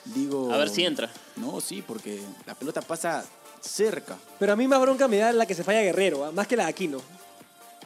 digo... 0.05 0.51
A 0.53 0.57
ver 0.57 0.69
si 0.69 0.83
entra. 0.83 1.09
No, 1.35 1.61
sí, 1.61 1.83
porque 1.85 2.21
la 2.45 2.55
pelota 2.55 2.81
pasa 2.81 3.23
cerca. 3.61 4.17
Pero 4.39 4.53
a 4.53 4.55
mí 4.55 4.67
más 4.67 4.81
bronca 4.81 5.07
me 5.07 5.17
da 5.17 5.31
la 5.31 5.45
que 5.45 5.53
se 5.55 5.63
falla 5.63 5.81
Guerrero, 5.81 6.25
¿ah? 6.25 6.31
más 6.31 6.47
que 6.47 6.55
la 6.57 6.63
de 6.65 6.69
Aquino. 6.69 7.01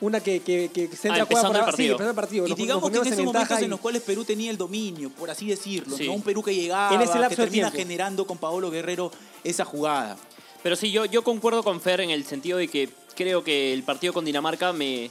Una 0.01 0.19
que, 0.19 0.41
que, 0.41 0.69
que 0.73 0.87
se 0.95 1.07
entra 1.07 1.23
Ah, 1.23 1.25
por 1.25 1.39
el 1.39 1.45
abajo. 1.45 1.53
Sí, 1.53 1.65
partido. 1.65 1.91
empezando 1.93 2.09
el 2.09 2.15
partido. 2.15 2.45
Y 2.47 2.49
Nos- 2.49 2.57
digamos 2.57 2.81
nos 2.83 2.91
que 2.91 3.07
en 3.07 3.13
esos 3.13 3.25
momentos 3.25 3.59
en 3.61 3.69
los 3.69 3.79
cuales 3.79 4.01
Perú 4.01 4.25
tenía 4.25 4.51
el 4.51 4.57
dominio, 4.57 5.09
por 5.11 5.29
así 5.29 5.47
decirlo, 5.47 5.95
Sí. 5.95 6.07
¿no? 6.07 6.13
Un 6.13 6.21
Perú 6.23 6.43
que 6.43 6.53
llegaba, 6.53 6.93
En 6.95 7.01
ese 7.01 7.13
que 7.13 7.19
lapso 7.19 7.41
de 7.41 7.43
termina 7.47 7.71
tiempo. 7.71 7.77
generando 7.77 8.27
con 8.27 8.37
Paolo 8.37 8.69
Guerrero 8.71 9.11
esa 9.43 9.63
jugada. 9.65 10.17
Pero 10.61 10.75
sí, 10.75 10.91
yo, 10.91 11.05
yo 11.05 11.23
concuerdo 11.23 11.63
con 11.63 11.79
Fer 11.79 12.01
en 12.01 12.09
el 12.09 12.25
sentido 12.25 12.57
de 12.57 12.67
que 12.67 12.89
creo 13.15 13.43
que 13.43 13.73
el 13.73 13.83
partido 13.83 14.13
con 14.13 14.25
Dinamarca 14.25 14.73
me, 14.73 15.09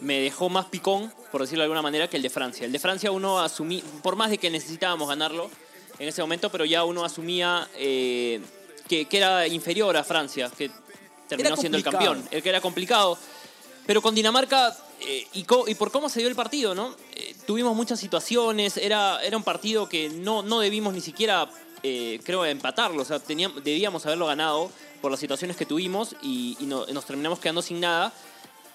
me 0.00 0.20
dejó 0.20 0.48
más 0.48 0.66
picón, 0.66 1.12
por 1.30 1.42
decirlo 1.42 1.60
de 1.62 1.66
alguna 1.66 1.82
manera, 1.82 2.08
que 2.08 2.16
el 2.16 2.22
de 2.22 2.30
Francia. 2.30 2.64
El 2.64 2.72
de 2.72 2.78
Francia 2.78 3.10
uno 3.10 3.38
asumí, 3.40 3.82
por 4.02 4.16
más 4.16 4.30
de 4.30 4.38
que 4.38 4.50
necesitábamos 4.50 5.08
ganarlo 5.08 5.50
en 5.98 6.08
ese 6.08 6.22
momento, 6.22 6.50
pero 6.50 6.64
ya 6.64 6.84
uno 6.84 7.04
asumía 7.04 7.68
eh, 7.76 8.40
que, 8.88 9.04
que 9.04 9.16
era 9.18 9.46
inferior 9.46 9.96
a 9.96 10.02
Francia, 10.04 10.50
que 10.56 10.70
terminó 11.28 11.56
siendo 11.56 11.76
el 11.78 11.84
campeón, 11.84 12.22
el 12.30 12.42
que 12.42 12.48
era 12.48 12.60
complicado. 12.60 13.18
Pero 13.86 14.00
con 14.02 14.14
Dinamarca, 14.14 14.76
eh, 15.00 15.26
y, 15.34 15.44
co- 15.44 15.68
y 15.68 15.74
por 15.74 15.90
cómo 15.90 16.08
se 16.08 16.20
dio 16.20 16.28
el 16.28 16.34
partido, 16.34 16.74
¿no? 16.74 16.94
Eh, 17.14 17.34
tuvimos 17.46 17.76
muchas 17.76 18.00
situaciones, 18.00 18.76
era, 18.78 19.22
era 19.22 19.36
un 19.36 19.42
partido 19.42 19.88
que 19.88 20.08
no, 20.08 20.42
no 20.42 20.60
debimos 20.60 20.94
ni 20.94 21.00
siquiera, 21.02 21.50
eh, 21.82 22.18
creo, 22.24 22.44
empatarlo. 22.46 23.02
O 23.02 23.04
sea, 23.04 23.18
teníamos, 23.20 23.62
debíamos 23.62 24.06
haberlo 24.06 24.26
ganado 24.26 24.70
por 25.02 25.10
las 25.10 25.20
situaciones 25.20 25.56
que 25.56 25.66
tuvimos 25.66 26.16
y, 26.22 26.56
y 26.60 26.64
no- 26.66 26.86
nos 26.86 27.04
terminamos 27.04 27.38
quedando 27.40 27.60
sin 27.60 27.80
nada. 27.80 28.12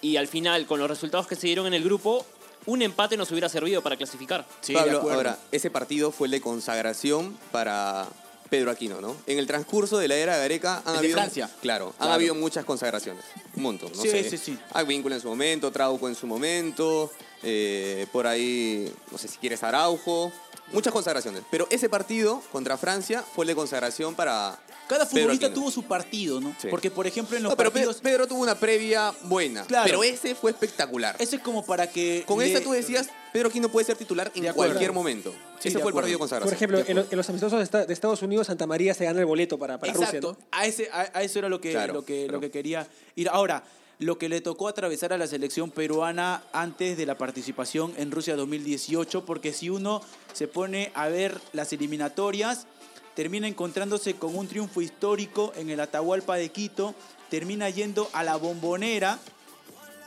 Y 0.00 0.16
al 0.16 0.28
final, 0.28 0.66
con 0.66 0.78
los 0.78 0.88
resultados 0.88 1.26
que 1.26 1.34
se 1.34 1.46
dieron 1.48 1.66
en 1.66 1.74
el 1.74 1.82
grupo, 1.82 2.24
un 2.66 2.82
empate 2.82 3.16
nos 3.16 3.30
hubiera 3.32 3.48
servido 3.48 3.82
para 3.82 3.96
clasificar. 3.96 4.46
Sí, 4.60 4.72
de 4.72 4.78
Pablo, 4.78 4.98
acuerdo. 4.98 5.16
ahora, 5.16 5.38
ese 5.50 5.70
partido 5.70 6.12
fue 6.12 6.28
el 6.28 6.30
de 6.30 6.40
consagración 6.40 7.36
para 7.50 8.06
Pedro 8.50 8.70
Aquino, 8.72 9.00
¿no? 9.00 9.16
En 9.26 9.38
el 9.38 9.46
transcurso 9.46 9.96
de 9.98 10.08
la 10.08 10.16
era 10.16 10.36
Gareca 10.36 10.78
han 10.84 10.86
El 10.88 10.92
de 10.92 10.98
habido... 10.98 11.16
Francia. 11.18 11.50
Claro, 11.62 11.94
han 11.98 12.10
habido 12.10 12.34
muchas 12.34 12.64
consagraciones. 12.64 13.24
Un 13.56 13.62
montón, 13.62 13.92
no 13.94 14.02
Sí, 14.02 14.10
sé. 14.10 14.28
sí, 14.28 14.36
sí. 14.36 14.58
Advíncula 14.72 15.14
en 15.14 15.22
su 15.22 15.28
momento, 15.28 15.70
Trauco 15.70 16.08
en 16.08 16.14
su 16.16 16.26
momento, 16.26 17.10
eh, 17.42 18.06
por 18.12 18.26
ahí, 18.26 18.92
no 19.12 19.18
sé 19.18 19.28
si 19.28 19.38
quieres 19.38 19.62
Araujo. 19.62 20.32
Muchas 20.72 20.92
consagraciones. 20.92 21.42
Pero 21.50 21.66
ese 21.70 21.88
partido 21.88 22.42
contra 22.52 22.76
Francia 22.76 23.24
fue 23.34 23.44
el 23.44 23.48
de 23.48 23.54
consagración 23.54 24.14
para... 24.14 24.58
Cada 24.90 25.06
futbolista 25.06 25.46
Aquino. 25.46 25.60
tuvo 25.62 25.70
su 25.70 25.84
partido, 25.84 26.40
¿no? 26.40 26.54
Sí. 26.60 26.66
Porque, 26.68 26.90
por 26.90 27.06
ejemplo, 27.06 27.36
en 27.36 27.44
los 27.44 27.50
No, 27.52 27.56
pero 27.56 27.70
Pe- 27.70 27.80
partidos... 27.80 28.00
Pedro 28.02 28.26
tuvo 28.26 28.40
una 28.42 28.56
previa 28.56 29.14
buena. 29.22 29.64
Claro. 29.64 29.84
Pero 29.86 30.02
ese 30.02 30.34
fue 30.34 30.50
espectacular. 30.50 31.14
Eso 31.18 31.36
es 31.36 31.42
como 31.42 31.64
para 31.64 31.88
que... 31.88 32.24
Con 32.26 32.40
le- 32.40 32.46
esta 32.46 32.60
tú 32.60 32.72
decías, 32.72 33.08
Pedro 33.32 33.48
Aquino 33.48 33.68
puede 33.70 33.86
ser 33.86 33.96
titular 33.96 34.30
en 34.34 34.52
cualquier 34.52 34.92
momento. 34.92 35.32
Sí, 35.60 35.68
ese 35.68 35.78
fue 35.78 35.90
el 35.90 35.94
partido 35.94 36.16
de 36.16 36.18
consagración. 36.18 36.48
Por 36.48 36.56
ejemplo, 36.56 36.78
en, 36.86 36.96
los- 36.96 37.10
en 37.12 37.16
los 37.16 37.28
amistosos 37.28 37.58
de, 37.58 37.64
esta- 37.64 37.86
de 37.86 37.92
Estados 37.92 38.20
Unidos, 38.22 38.48
Santa 38.48 38.66
María 38.66 38.92
se 38.92 39.04
gana 39.04 39.20
el 39.20 39.26
boleto 39.26 39.58
para, 39.58 39.78
para 39.78 39.92
Rusia, 39.92 40.08
Exacto. 40.08 40.36
¿no? 40.40 40.46
A, 40.50 40.66
ese, 40.66 40.88
a, 40.92 41.10
a 41.14 41.22
eso 41.22 41.38
era 41.38 41.48
lo 41.48 41.60
que, 41.60 41.70
Claro, 41.70 41.92
lo, 41.94 42.04
que, 42.04 42.22
pero- 42.26 42.32
lo 42.34 42.40
que 42.40 42.50
quería 42.50 42.86
ir. 43.14 43.28
Ahora, 43.28 43.62
lo 44.00 44.16
que 44.18 44.28
le 44.30 44.40
tocó 44.40 44.66
atravesar 44.66 45.12
a 45.12 45.18
la 45.18 45.26
selección 45.26 45.70
peruana 45.70 46.42
antes 46.52 46.96
de 46.96 47.04
la 47.06 47.16
participación 47.18 47.92
en 47.98 48.10
Rusia 48.10 48.34
2018, 48.34 49.24
porque 49.26 49.52
si 49.52 49.68
uno 49.70 50.00
se 50.32 50.48
pone 50.48 50.90
a 50.94 51.08
ver 51.08 51.38
las 51.52 51.72
eliminatorias, 51.74 52.66
termina 53.14 53.48
encontrándose 53.48 54.14
con 54.14 54.36
un 54.36 54.48
triunfo 54.48 54.80
histórico 54.80 55.52
en 55.56 55.70
el 55.70 55.80
Atahualpa 55.80 56.36
de 56.36 56.50
Quito, 56.50 56.94
termina 57.28 57.68
yendo 57.70 58.08
a 58.12 58.22
la 58.22 58.36
bombonera, 58.36 59.18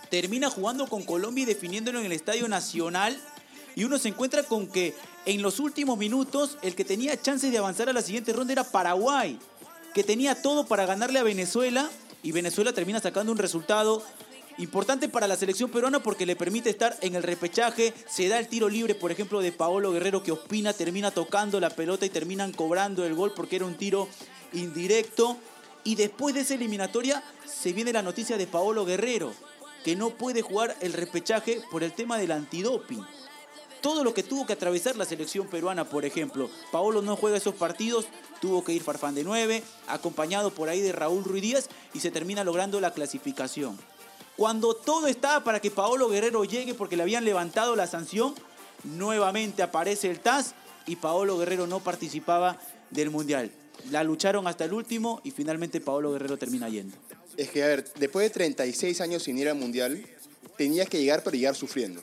termina 0.10 0.50
jugando 0.50 0.88
con 0.88 1.04
Colombia 1.04 1.44
y 1.44 1.46
definiéndolo 1.46 2.00
en 2.00 2.06
el 2.06 2.12
Estadio 2.12 2.48
Nacional. 2.48 3.20
Y 3.76 3.84
uno 3.86 3.98
se 3.98 4.10
encuentra 4.10 4.44
con 4.44 4.68
que 4.68 4.94
en 5.26 5.42
los 5.42 5.60
últimos 5.60 5.98
minutos 5.98 6.58
el 6.62 6.76
que 6.76 6.86
tenía 6.86 7.20
chances 7.20 7.52
de 7.52 7.58
avanzar 7.58 7.90
a 7.90 7.94
la 7.94 8.02
siguiente 8.02 8.34
ronda 8.34 8.54
era 8.54 8.64
Paraguay, 8.64 9.40
que 9.94 10.04
tenía 10.04 10.42
todo 10.42 10.66
para 10.66 10.86
ganarle 10.86 11.20
a 11.20 11.24
Venezuela 11.24 11.90
y 12.22 12.32
Venezuela 12.32 12.74
termina 12.74 13.00
sacando 13.00 13.32
un 13.32 13.38
resultado 13.38 14.04
importante 14.58 15.10
para 15.10 15.28
la 15.28 15.36
selección 15.36 15.70
peruana 15.70 16.02
porque 16.02 16.26
le 16.26 16.36
permite 16.36 16.70
estar 16.70 16.96
en 17.02 17.16
el 17.16 17.24
repechaje, 17.24 17.94
se 18.08 18.28
da 18.28 18.40
el 18.40 18.48
tiro 18.48 18.70
libre, 18.70 18.96
por 18.96 19.12
ejemplo, 19.12 19.42
de 19.42 19.52
Paolo 19.52 19.92
Guerrero 19.92 20.24
que 20.24 20.32
Ospina 20.32 20.74
termina 20.74 21.12
tocando 21.12 21.60
la 21.60 21.70
pelota 21.70 22.06
y 22.06 22.10
terminan 22.10 22.52
cobrando 22.52 23.06
el 23.06 23.16
gol 23.16 23.34
porque 23.36 23.56
era 23.58 23.66
un 23.66 23.76
tiro 23.76 24.08
indirecto. 24.54 25.38
Y 25.84 25.96
después 25.96 26.34
de 26.36 26.42
esa 26.42 26.54
eliminatoria 26.54 27.24
se 27.46 27.74
viene 27.74 27.92
la 27.92 28.02
noticia 28.02 28.38
de 28.38 28.48
Paolo 28.48 28.86
Guerrero, 28.86 29.34
que 29.84 29.96
no 29.96 30.12
puede 30.12 30.42
jugar 30.42 30.76
el 30.82 30.94
repechaje 30.94 31.62
por 31.72 31.84
el 31.84 31.94
tema 31.94 32.18
del 32.18 32.32
antidoping. 32.32 33.06
Todo 33.82 34.06
lo 34.06 34.14
que 34.14 34.24
tuvo 34.24 34.46
que 34.46 34.54
atravesar 34.54 34.96
la 34.96 35.04
selección 35.04 35.48
peruana, 35.48 35.84
por 35.84 36.06
ejemplo. 36.06 36.50
Paolo 36.72 37.02
no 37.02 37.18
juega 37.18 37.36
esos 37.36 37.56
partidos, 37.56 38.06
tuvo 38.40 38.64
que 38.64 38.72
ir 38.72 38.82
Farfán 38.82 39.14
de 39.14 39.26
9, 39.26 39.62
acompañado 39.88 40.52
por 40.52 40.70
ahí 40.70 40.80
de 40.80 40.94
Raúl 40.94 41.26
Ruiz 41.26 41.42
Díaz 41.42 41.70
y 41.94 42.00
se 42.00 42.10
termina 42.10 42.46
logrando 42.46 42.80
la 42.80 42.94
clasificación. 42.94 43.78
Cuando 44.38 44.76
todo 44.76 45.08
estaba 45.08 45.44
para 45.44 45.60
que 45.60 45.70
Paolo 45.72 46.10
Guerrero 46.10 46.44
llegue 46.44 46.74
porque 46.74 46.96
le 46.98 47.04
habían 47.04 47.24
levantado 47.26 47.76
la 47.76 47.88
sanción, 47.88 48.34
nuevamente 48.84 49.62
aparece 49.64 50.10
el 50.10 50.20
TAS 50.20 50.56
y 50.88 50.96
Paolo 50.96 51.38
Guerrero 51.38 51.68
no 51.68 51.80
participaba 51.80 52.60
del 52.90 53.10
Mundial. 53.10 53.52
La 53.92 54.04
lucharon 54.04 54.48
hasta 54.48 54.66
el 54.66 54.74
último 54.74 55.22
y 55.24 55.32
finalmente 55.32 55.82
Paolo 55.82 56.12
Guerrero 56.12 56.38
termina 56.38 56.70
yendo. 56.70 56.96
Es 57.38 57.50
que, 57.50 57.64
a 57.64 57.68
ver, 57.68 57.92
después 57.96 58.26
de 58.26 58.30
36 58.32 59.02
años 59.02 59.24
sin 59.24 59.38
ir 59.38 59.50
al 59.50 59.56
Mundial, 59.56 60.04
tenías 60.58 60.88
que 60.90 61.00
llegar, 61.00 61.24
pero 61.24 61.36
llegar 61.36 61.56
sufriendo. 61.56 62.02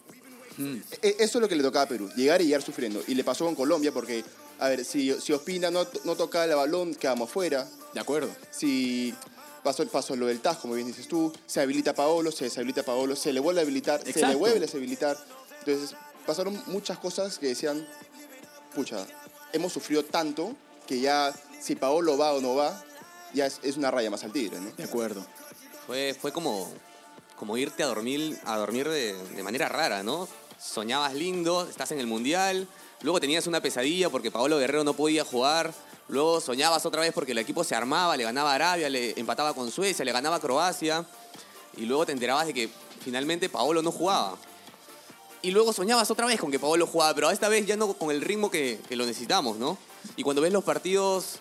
E- 1.03 1.17
Eso 1.19 1.39
es 1.39 1.43
lo 1.43 1.49
que 1.49 1.57
le 1.57 1.63
tocaba 1.63 1.85
a 1.85 1.89
Perú, 1.89 2.11
llegar 2.17 2.41
y 2.43 2.47
llegar 2.47 2.63
sufriendo. 2.63 3.03
Y 3.07 3.15
le 3.15 3.25
pasó 3.25 3.45
con 3.45 3.55
Colombia 3.55 3.93
porque, 3.93 4.25
a 4.59 4.69
ver, 4.69 4.85
si, 4.85 5.13
si 5.21 5.33
Ospina 5.33 5.71
no, 5.71 5.87
no 6.05 6.17
tocaba 6.17 6.45
el 6.45 6.55
balón, 6.55 6.95
quedamos 6.95 7.31
fuera. 7.31 7.67
De 7.95 8.01
acuerdo. 8.01 8.31
Si 8.51 9.15
pasó, 9.63 9.87
pasó 9.87 10.17
lo 10.17 10.27
del 10.27 10.41
TAS, 10.41 10.59
como 10.59 10.75
bien 10.75 10.87
dices 10.87 11.09
tú, 11.09 11.33
se 11.47 11.61
habilita 11.61 11.93
a 11.93 11.95
Paolo, 11.95 12.31
se 12.33 12.45
deshabilita 12.45 12.83
a 12.83 12.85
Paolo, 12.85 13.17
se 13.17 13.33
le 13.33 13.41
vuelve 13.41 13.61
a 13.61 13.63
habilitar, 13.63 14.01
se 14.03 14.27
le 14.27 14.35
vuelve 14.35 14.59
a 14.59 14.61
deshabilitar. 14.61 15.17
Entonces, 15.61 15.97
pasaron 16.27 16.63
muchas 16.67 16.99
cosas 16.99 17.39
que 17.39 17.49
decían, 17.49 17.87
pucha, 18.75 19.07
hemos 19.53 19.73
sufrido 19.73 20.05
tanto 20.05 20.55
que 20.87 21.01
ya 21.01 21.33
si 21.61 21.77
Paolo 21.77 22.17
va 22.17 22.33
o 22.33 22.41
no 22.41 22.55
va, 22.55 22.83
ya 23.35 23.47
es, 23.47 23.61
es 23.63 23.77
una 23.77 23.91
raya 23.91 24.11
más 24.11 24.25
al 24.25 24.33
tigre, 24.33 24.61
¿no? 24.61 24.71
De 24.73 24.85
acuerdo. 24.85 25.25
Fue, 25.87 26.17
fue 26.19 26.33
como, 26.33 26.71
como 27.37 27.57
irte 27.57 27.83
a 27.83 27.87
dormir, 27.87 28.39
a 28.45 28.57
dormir 28.59 28.89
de, 28.89 29.15
de 29.15 29.43
manera 29.43 29.69
rara, 29.69 30.03
¿no? 30.03 30.29
Soñabas 30.59 31.15
lindo, 31.15 31.69
estás 31.69 31.93
en 31.93 32.01
el 32.01 32.07
Mundial, 32.07 32.69
luego 33.03 33.21
tenías 33.21 33.47
una 33.47 33.61
pesadilla 33.61 34.11
porque 34.11 34.31
Paolo 34.31 34.59
Guerrero 34.59 34.85
no 34.85 34.95
podía 34.95 35.25
jugar, 35.25 35.73
luego 36.11 36.41
soñabas 36.41 36.85
otra 36.87 37.03
vez 37.03 37.13
porque 37.13 37.33
el 37.33 37.39
equipo 37.39 37.65
se 37.65 37.75
armaba, 37.75 38.17
le 38.17 38.25
ganaba 38.25 38.55
Arabia, 38.55 38.89
le 38.91 39.19
empataba 39.19 39.55
con 39.55 39.71
Suecia, 39.71 40.05
le 40.05 40.13
ganaba 40.13 40.41
Croacia, 40.41 41.05
y 41.77 41.87
luego 41.87 42.07
te 42.07 42.13
enterabas 42.13 42.47
de 42.47 42.55
que 42.55 42.69
finalmente 43.03 43.49
Paolo 43.49 43.83
no 43.83 43.93
jugaba. 43.93 44.37
Y 45.43 45.53
luego 45.53 45.73
soñabas 45.73 46.11
otra 46.11 46.27
vez 46.27 46.39
con 46.39 46.51
que 46.51 46.59
Paolo 46.59 46.87
jugaba, 46.87 47.15
pero 47.15 47.31
esta 47.31 47.49
vez 47.49 47.67
ya 47.67 47.77
no 47.77 47.95
con 47.95 48.11
el 48.11 48.21
ritmo 48.21 48.51
que, 48.51 48.79
que 48.89 48.97
lo 48.97 49.07
necesitamos, 49.07 49.57
¿no? 49.57 49.79
Y 50.17 50.23
cuando 50.23 50.43
ves 50.43 50.53
los 50.53 50.65
partidos, 50.65 51.41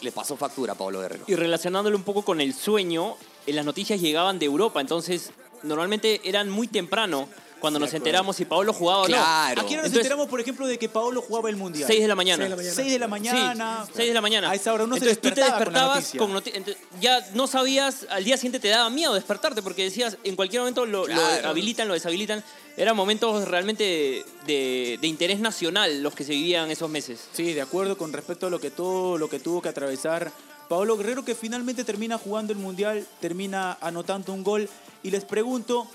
le 0.00 0.12
pasó 0.12 0.36
factura 0.36 0.74
a 0.74 0.76
Paolo 0.76 1.00
Guerrero. 1.00 1.24
Y 1.26 1.34
relacionándolo 1.34 1.96
un 1.96 2.02
poco 2.02 2.22
con 2.22 2.40
el 2.40 2.54
sueño, 2.54 3.16
eh, 3.46 3.52
las 3.52 3.64
noticias 3.64 4.00
llegaban 4.00 4.38
de 4.38 4.46
Europa, 4.46 4.80
entonces 4.80 5.30
normalmente 5.62 6.20
eran 6.24 6.50
muy 6.50 6.68
temprano 6.68 7.28
cuando 7.60 7.78
nos 7.78 7.92
enteramos 7.94 8.36
si 8.36 8.44
Paolo 8.44 8.72
jugaba 8.72 9.02
o 9.02 9.08
no. 9.08 9.16
Claro. 9.16 9.60
Aquí 9.62 9.74
ahora 9.74 9.82
nos 9.82 9.86
Entonces- 9.86 9.96
enteramos, 9.98 10.28
por 10.28 10.40
ejemplo, 10.40 10.66
de 10.66 10.78
que 10.78 10.88
Paolo 10.88 11.20
jugaba 11.22 11.48
el 11.50 11.56
Mundial. 11.56 11.86
6 11.86 12.00
de 12.00 12.08
la 12.08 12.14
mañana. 12.14 12.44
Seis 12.44 12.48
de 12.48 12.50
la 12.50 12.56
mañana. 12.56 12.74
6 12.74 12.92
de 12.92 12.98
la 12.98 13.08
mañana. 13.08 13.84
Sí, 13.86 13.92
6 13.96 14.08
de 14.08 14.14
la 14.14 14.20
mañana. 14.20 14.50
A 14.50 14.54
esa 14.54 14.72
hora 14.72 14.84
uno 14.84 14.94
se 14.96 15.00
Entonces 15.00 15.20
tú 15.20 15.30
te 15.34 15.40
despertaba 15.40 15.64
con 15.64 15.72
la 15.74 15.96
despertabas 15.96 16.14
noticia. 16.28 16.74
con 16.74 17.00
ya 17.00 17.20
no 17.34 17.46
sabías, 17.46 18.06
al 18.10 18.24
día 18.24 18.36
siguiente 18.36 18.60
te 18.60 18.68
daba 18.68 18.90
miedo 18.90 19.14
despertarte 19.14 19.62
porque 19.62 19.84
decías, 19.84 20.16
en 20.24 20.36
cualquier 20.36 20.62
momento 20.62 20.86
lo, 20.86 21.06
habilitan, 21.44 21.88
lo 21.88 21.94
deshabilitan. 21.94 22.44
Eran 22.76 22.94
momentos 22.94 23.48
realmente 23.48 24.24
de, 24.46 24.98
de 25.00 25.06
interés 25.08 25.40
nacional 25.40 26.02
los 26.02 26.14
que 26.14 26.22
se 26.24 26.30
vivían 26.32 26.70
esos 26.70 26.88
meses. 26.88 27.20
Sí, 27.32 27.52
de 27.52 27.60
acuerdo 27.62 27.98
con 27.98 28.12
respecto 28.12 28.46
a 28.46 28.50
lo 28.50 28.60
que 28.60 28.70
todo 28.70 29.18
lo 29.18 29.28
que 29.28 29.40
tuvo 29.40 29.60
que 29.60 29.68
atravesar 29.68 30.30
Paolo 30.68 30.96
Guerrero, 30.98 31.24
que 31.24 31.34
finalmente 31.34 31.82
termina 31.82 32.18
jugando 32.18 32.52
el 32.52 32.58
Mundial, 32.58 33.06
termina 33.20 33.78
anotando 33.80 34.32
un 34.34 34.44
gol. 34.44 34.68
Y 35.02 35.10
les 35.10 35.24
pregunto, 35.24 35.88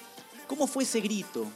¿cómo 0.54 0.68
fue 0.68 0.84
ese 0.84 1.02
grito 1.02 1.48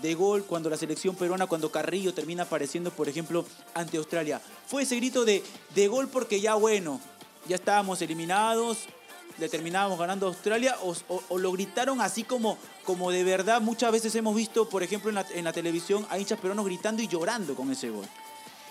de 0.00 0.14
gol 0.14 0.44
cuando 0.44 0.70
la 0.70 0.78
selección 0.78 1.14
peruana, 1.14 1.46
cuando 1.46 1.70
Carrillo 1.70 2.14
termina 2.14 2.44
apareciendo, 2.44 2.90
por 2.90 3.06
ejemplo, 3.06 3.44
ante 3.74 3.98
Australia? 3.98 4.40
¿Fue 4.66 4.84
ese 4.84 4.96
grito 4.96 5.26
de, 5.26 5.42
de 5.74 5.88
gol 5.88 6.08
porque 6.08 6.40
ya 6.40 6.54
bueno, 6.54 7.02
ya 7.46 7.56
estábamos 7.56 8.00
eliminados, 8.00 8.86
le 9.36 9.50
terminábamos 9.50 9.98
ganando 9.98 10.24
a 10.24 10.30
Australia? 10.30 10.74
¿O, 10.80 11.36
lo 11.36 11.52
gritaron 11.52 12.00
así 12.00 12.24
como, 12.24 12.56
como 12.86 13.10
de 13.10 13.24
verdad 13.24 13.60
muchas 13.60 13.92
veces 13.92 14.14
hemos 14.14 14.34
visto, 14.34 14.66
por 14.70 14.82
ejemplo, 14.82 15.10
en 15.10 15.16
la, 15.16 15.26
en 15.34 15.44
la 15.44 15.52
televisión 15.52 16.06
a 16.08 16.18
hinchas 16.18 16.40
peruanos 16.40 16.64
gritando 16.64 17.02
y 17.02 17.08
llorando 17.08 17.54
con 17.54 17.70
ese 17.70 17.90
gol? 17.90 18.06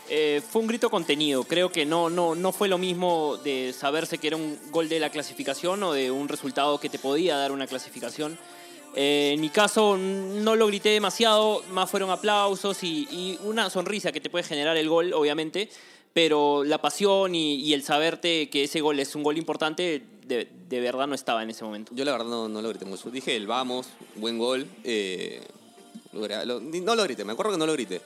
Eh, 0.09 0.41
fue 0.49 0.63
un 0.63 0.67
grito 0.67 0.89
contenido. 0.89 1.43
Creo 1.43 1.71
que 1.71 1.85
no, 1.85 2.09
no, 2.09 2.33
no 2.33 2.51
fue 2.51 2.69
lo 2.69 2.79
mismo 2.79 3.37
de 3.43 3.71
saberse 3.77 4.17
que 4.17 4.25
era 4.25 4.35
un 4.35 4.57
gol 4.71 4.89
de 4.89 4.99
la 4.99 5.11
clasificación 5.11 5.83
o 5.83 5.93
de 5.93 6.09
un 6.09 6.27
resultado 6.27 6.79
que 6.79 6.89
te 6.89 6.97
podía 6.97 7.37
dar 7.37 7.51
una 7.51 7.67
clasificación. 7.67 8.39
Eh, 8.95 9.31
en 9.33 9.41
mi 9.41 9.49
caso 9.49 9.97
no 9.97 10.55
lo 10.55 10.67
grité 10.67 10.89
demasiado, 10.89 11.63
más 11.71 11.89
fueron 11.89 12.09
aplausos 12.09 12.83
y, 12.83 13.07
y 13.11 13.39
una 13.43 13.69
sonrisa 13.69 14.11
que 14.11 14.19
te 14.19 14.29
puede 14.29 14.43
generar 14.43 14.75
el 14.77 14.89
gol, 14.89 15.13
obviamente, 15.13 15.69
pero 16.13 16.63
la 16.63 16.81
pasión 16.81 17.35
y, 17.35 17.55
y 17.57 17.73
el 17.73 17.83
saberte 17.83 18.49
que 18.49 18.63
ese 18.63 18.81
gol 18.81 18.99
es 18.99 19.15
un 19.15 19.23
gol 19.23 19.37
importante, 19.37 20.03
de, 20.25 20.47
de 20.67 20.79
verdad 20.79 21.07
no 21.07 21.15
estaba 21.15 21.43
en 21.43 21.51
ese 21.51 21.63
momento. 21.63 21.91
Yo 21.95 22.03
la 22.03 22.11
verdad 22.11 22.25
no, 22.27 22.49
no 22.49 22.61
lo 22.61 22.69
grité 22.69 22.85
mucho. 22.85 23.09
Dije 23.11 23.35
el 23.35 23.47
vamos, 23.47 23.87
buen 24.15 24.37
gol. 24.37 24.67
eh, 24.83 25.41
lo 26.11 26.59
no 26.59 26.95
lo 26.95 27.03
grité, 27.03 27.23
me 27.23 27.33
acuerdo 27.33 27.51
que 27.51 27.57
no 27.59 27.65
lo 27.67 27.73
grité. 27.73 28.01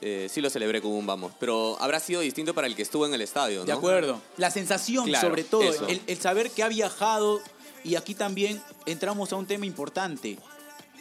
Eh, 0.00 0.26
sí 0.28 0.40
lo 0.40 0.50
celebré 0.50 0.82
como 0.82 0.98
un 0.98 1.06
vamos, 1.06 1.32
pero 1.38 1.76
habrá 1.80 1.98
sido 2.00 2.20
distinto 2.20 2.52
para 2.52 2.66
el 2.66 2.74
que 2.74 2.82
estuvo 2.82 3.06
en 3.06 3.14
el 3.14 3.22
estadio, 3.22 3.60
¿no? 3.60 3.64
De 3.64 3.72
acuerdo. 3.72 4.20
La 4.36 4.50
sensación, 4.50 5.06
Claro, 5.06 5.28
sobre 5.28 5.44
todo, 5.44 5.62
el, 5.86 6.00
el 6.06 6.20
saber 6.20 6.50
que 6.50 6.62
ha 6.62 6.68
viajado, 6.68 7.40
y 7.84 7.96
aquí 7.96 8.14
también 8.14 8.60
entramos 8.86 9.32
a 9.32 9.36
un 9.36 9.46
tema 9.46 9.66
importante. 9.66 10.38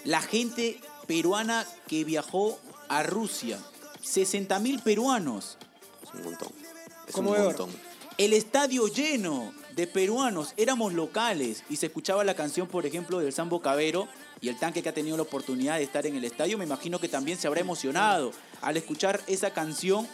la 0.03 0.21
gente 0.21 0.81
peruana 1.07 1.65
que 1.87 2.03
viajó 2.03 2.59
a 2.89 3.03
Rusia. 3.03 3.57
60 4.01 4.59
mil 4.59 4.79
peruanos. 4.79 5.57
Es 6.03 6.13
un 6.13 6.23
montón. 6.23 6.49
Es 7.07 7.15
un 7.15 7.25
montón. 7.25 7.69
El 8.17 8.33
estadio 8.33 8.87
lleno 8.87 9.53
de 9.75 9.87
peruanos. 9.87 10.53
Éramos 10.57 10.93
locales 10.93 11.63
y 11.69 11.77
se 11.77 11.87
escuchaba 11.87 12.23
la 12.23 12.35
canción, 12.35 12.67
por 12.67 12.85
ejemplo, 12.85 13.19
del 13.19 13.33
Sambo 13.33 13.61
Cabero 13.61 14.07
y 14.41 14.49
el 14.49 14.59
tanque 14.59 14.83
que 14.83 14.89
ha 14.89 14.93
tenido 14.93 15.15
la 15.15 15.23
oportunidad 15.23 15.77
de 15.77 15.83
estar 15.83 16.05
en 16.05 16.15
el 16.15 16.25
estadio. 16.25 16.57
Me 16.57 16.65
imagino 16.65 16.99
que 16.99 17.07
también 17.07 17.37
se 17.37 17.47
habrá 17.47 17.61
emocionado 17.61 18.31
al 18.61 18.77
escuchar 18.77 19.21
esa 19.27 19.51
canción 19.51 20.07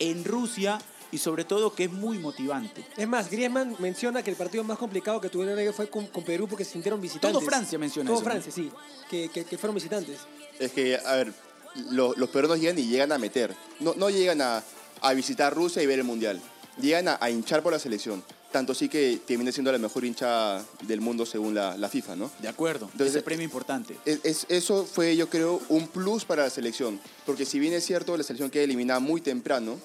en 0.00 0.24
Rusia 0.24 0.78
y 1.10 1.18
sobre 1.18 1.44
todo 1.44 1.74
que 1.74 1.84
es 1.84 1.92
muy 1.92 2.18
motivante. 2.18 2.84
Es 2.96 3.08
más, 3.08 3.30
Griezmann 3.30 3.74
menciona 3.78 4.22
que 4.22 4.30
el 4.30 4.36
partido 4.36 4.62
más 4.64 4.78
complicado 4.78 5.20
que 5.20 5.28
tuvieron 5.28 5.58
ellos 5.58 5.74
fue 5.74 5.88
con, 5.88 6.06
con 6.08 6.22
Perú 6.24 6.46
porque 6.48 6.64
se 6.64 6.72
sintieron 6.72 7.00
visitantes. 7.00 7.32
Todo 7.32 7.40
Francia 7.40 7.78
menciona 7.78 8.10
Todo. 8.10 8.20
Francia, 8.22 8.52
sí. 8.52 8.70
Que, 9.10 9.28
que- 9.30 9.44
que 9.44 9.56
fueron 9.58 9.74
visitantes. 9.74 10.18
Es 10.58 10.72
que, 10.72 10.96
a 10.96 11.14
ver, 11.16 11.32
lo- 11.90 12.14
los 12.16 12.28
peruanos 12.30 12.60
llegan 12.60 12.78
y 12.78 12.86
llegan 12.86 13.12
a 13.12 13.18
meter. 13.18 13.54
No, 13.80 13.94
no 13.96 14.10
llegan 14.10 14.40
a, 14.42 14.62
a 15.00 15.12
visitar 15.14 15.54
Rusia 15.54 15.82
y 15.82 15.86
ver 15.86 15.98
el 15.98 16.04
Mundial. 16.04 16.40
Llegan 16.80 17.08
a, 17.08 17.18
a 17.20 17.30
hinchar 17.30 17.62
por 17.62 17.72
la 17.72 17.78
selección. 17.78 18.22
Tanto 18.52 18.72
sí 18.74 18.88
que 18.88 19.20
termina 19.26 19.52
siendo 19.52 19.70
la 19.70 19.76
mejor 19.78 20.04
hincha 20.06 20.64
del 20.82 21.00
mundo 21.02 21.26
según 21.26 21.54
la, 21.54 21.76
la 21.76 21.88
FIFA, 21.90 22.16
¿no? 22.16 22.30
De 22.40 22.48
acuerdo. 22.48 22.88
Entonces, 22.92 23.14
ese 23.16 23.22
premio 23.22 23.44
importante. 23.44 23.96
Es- 24.06 24.20
es- 24.24 24.46
eso 24.48 24.84
fue, 24.86 25.16
yo 25.16 25.28
creo, 25.28 25.60
un 25.68 25.86
plus 25.88 26.24
para 26.24 26.44
la 26.44 26.50
selección. 26.50 26.98
Porque 27.26 27.44
si 27.44 27.58
bien 27.58 27.72
es 27.74 27.84
cierto, 27.84 28.16
la 28.16 28.22
selección 28.22 28.48
queda 28.50 28.64
eliminada 28.64 29.00
muy 29.00 29.20
temprano, 29.20 29.78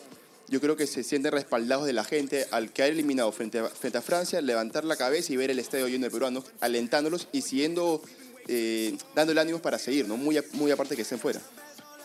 yo 0.53 0.61
creo 0.61 0.75
que 0.75 0.85
se 0.85 1.03
sienten 1.03 1.31
respaldados 1.31 1.87
de 1.87 1.93
la 1.93 2.03
gente 2.03 2.45
al 2.51 2.71
quedar 2.71 2.91
eliminado 2.91 3.31
frente 3.31 3.57
a, 3.59 4.01
Francia, 4.03 4.39
levantar 4.39 4.85
la 4.85 4.95
cabeza 4.95 5.33
y 5.33 5.35
ver 5.35 5.49
el 5.49 5.57
estadio 5.57 5.87
lleno 5.87 6.05
de 6.05 6.11
peruanos, 6.11 6.43
alentándolos 6.61 7.27
y 7.31 7.41
siguiendo, 7.41 8.03
eh, 8.47 8.95
dándole 9.15 9.41
ánimos 9.41 9.61
para 9.61 9.79
seguir, 9.79 10.07
¿no? 10.07 10.15
Muy, 10.15 10.39
muy 10.51 10.69
aparte 10.69 10.95
que 10.95 11.01
estén 11.01 11.17
fuera. 11.17 11.41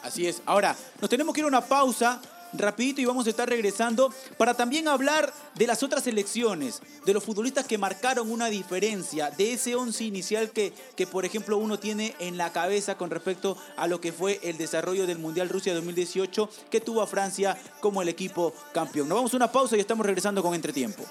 Así 0.03 0.27
es. 0.27 0.41
Ahora, 0.47 0.75
nos 0.99 1.11
tenemos 1.11 1.35
que 1.35 1.43
ir 1.43 1.45
a 1.45 1.49
una 1.49 1.61
pausa 1.61 2.23
rapidito 2.53 3.01
y 3.01 3.05
vamos 3.05 3.27
a 3.27 3.31
estar 3.31 3.49
regresando 3.49 4.13
para 4.37 4.55
también 4.55 4.89
hablar 4.89 5.33
de 5.55 5.67
las 5.67 5.83
otras 5.83 6.05
selecciones, 6.05 6.81
de 7.05 7.15
los 7.15 7.25
futbolistas 7.25 7.67
que 7.67 7.79
marcaron 7.79 8.31
una 8.31 8.47
diferencia, 8.47 9.31
de 9.31 9.53
ese 9.53 9.75
once 9.75 10.05
inicial 10.05 10.51
que, 10.51 10.73
que 10.97 11.07
por 11.07 11.25
ejemplo 11.25 11.59
uno 11.59 11.79
tiene 11.79 12.15
en 12.19 12.37
la 12.37 12.53
cabeza 12.53 12.97
con 12.97 13.11
respecto 13.11 13.57
a 13.77 13.87
lo 13.87 14.01
que 14.01 14.13
fue 14.13 14.41
el 14.43 14.57
desarrollo 14.57 15.07
del 15.07 15.19
Mundial 15.19 15.49
Rusia 15.49 15.75
2018 15.75 16.49
que 16.71 16.81
tuvo 16.81 17.03
a 17.03 17.07
Francia 17.07 17.59
como 17.81 18.03
el 18.03 18.09
equipo 18.09 18.53
campeón. 18.73 19.09
Nos 19.09 19.17
vamos 19.17 19.35
a 19.35 19.37
una 19.37 19.53
pausa 19.53 19.77
y 19.77 19.81
estamos 19.81 20.05
regresando 20.07 20.43
con 20.43 20.55
Entretiempo. 20.55 21.05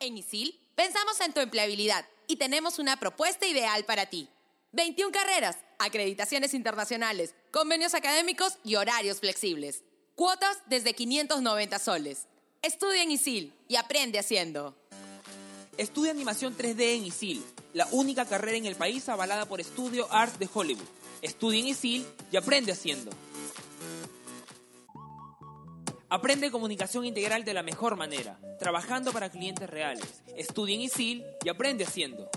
En 0.00 0.18
ISIL 0.18 0.61
pensamos 0.82 1.20
en 1.20 1.32
tu 1.32 1.38
empleabilidad 1.38 2.04
y 2.26 2.34
tenemos 2.34 2.80
una 2.80 2.96
propuesta 2.98 3.46
ideal 3.46 3.84
para 3.84 4.06
ti. 4.06 4.28
21 4.72 5.12
carreras, 5.12 5.56
acreditaciones 5.78 6.54
internacionales, 6.54 7.36
convenios 7.52 7.94
académicos 7.94 8.58
y 8.64 8.74
horarios 8.74 9.20
flexibles. 9.20 9.84
Cuotas 10.16 10.58
desde 10.66 10.92
590 10.92 11.78
soles. 11.78 12.26
Estudia 12.62 13.04
en 13.04 13.12
ISIL 13.12 13.54
y 13.68 13.76
aprende 13.76 14.18
haciendo. 14.18 14.74
Estudia 15.78 16.10
animación 16.10 16.58
3D 16.58 16.96
en 16.96 17.06
ISIL, 17.06 17.44
la 17.74 17.86
única 17.92 18.24
carrera 18.24 18.56
en 18.56 18.66
el 18.66 18.74
país 18.74 19.08
avalada 19.08 19.46
por 19.46 19.62
Studio 19.62 20.08
Arts 20.10 20.40
de 20.40 20.48
Hollywood. 20.52 20.88
Estudia 21.22 21.60
en 21.60 21.68
ISIL 21.68 22.04
y 22.32 22.36
aprende 22.36 22.72
haciendo. 22.72 23.12
Aprende 26.12 26.50
comunicación 26.50 27.06
integral 27.06 27.42
de 27.42 27.54
la 27.54 27.62
mejor 27.62 27.96
manera, 27.96 28.38
trabajando 28.58 29.14
para 29.14 29.30
clientes 29.30 29.70
reales. 29.70 30.22
Estudia 30.36 30.74
en 30.74 30.82
ISIL 30.82 31.24
y 31.42 31.48
aprende 31.48 31.84
haciendo. 31.84 32.28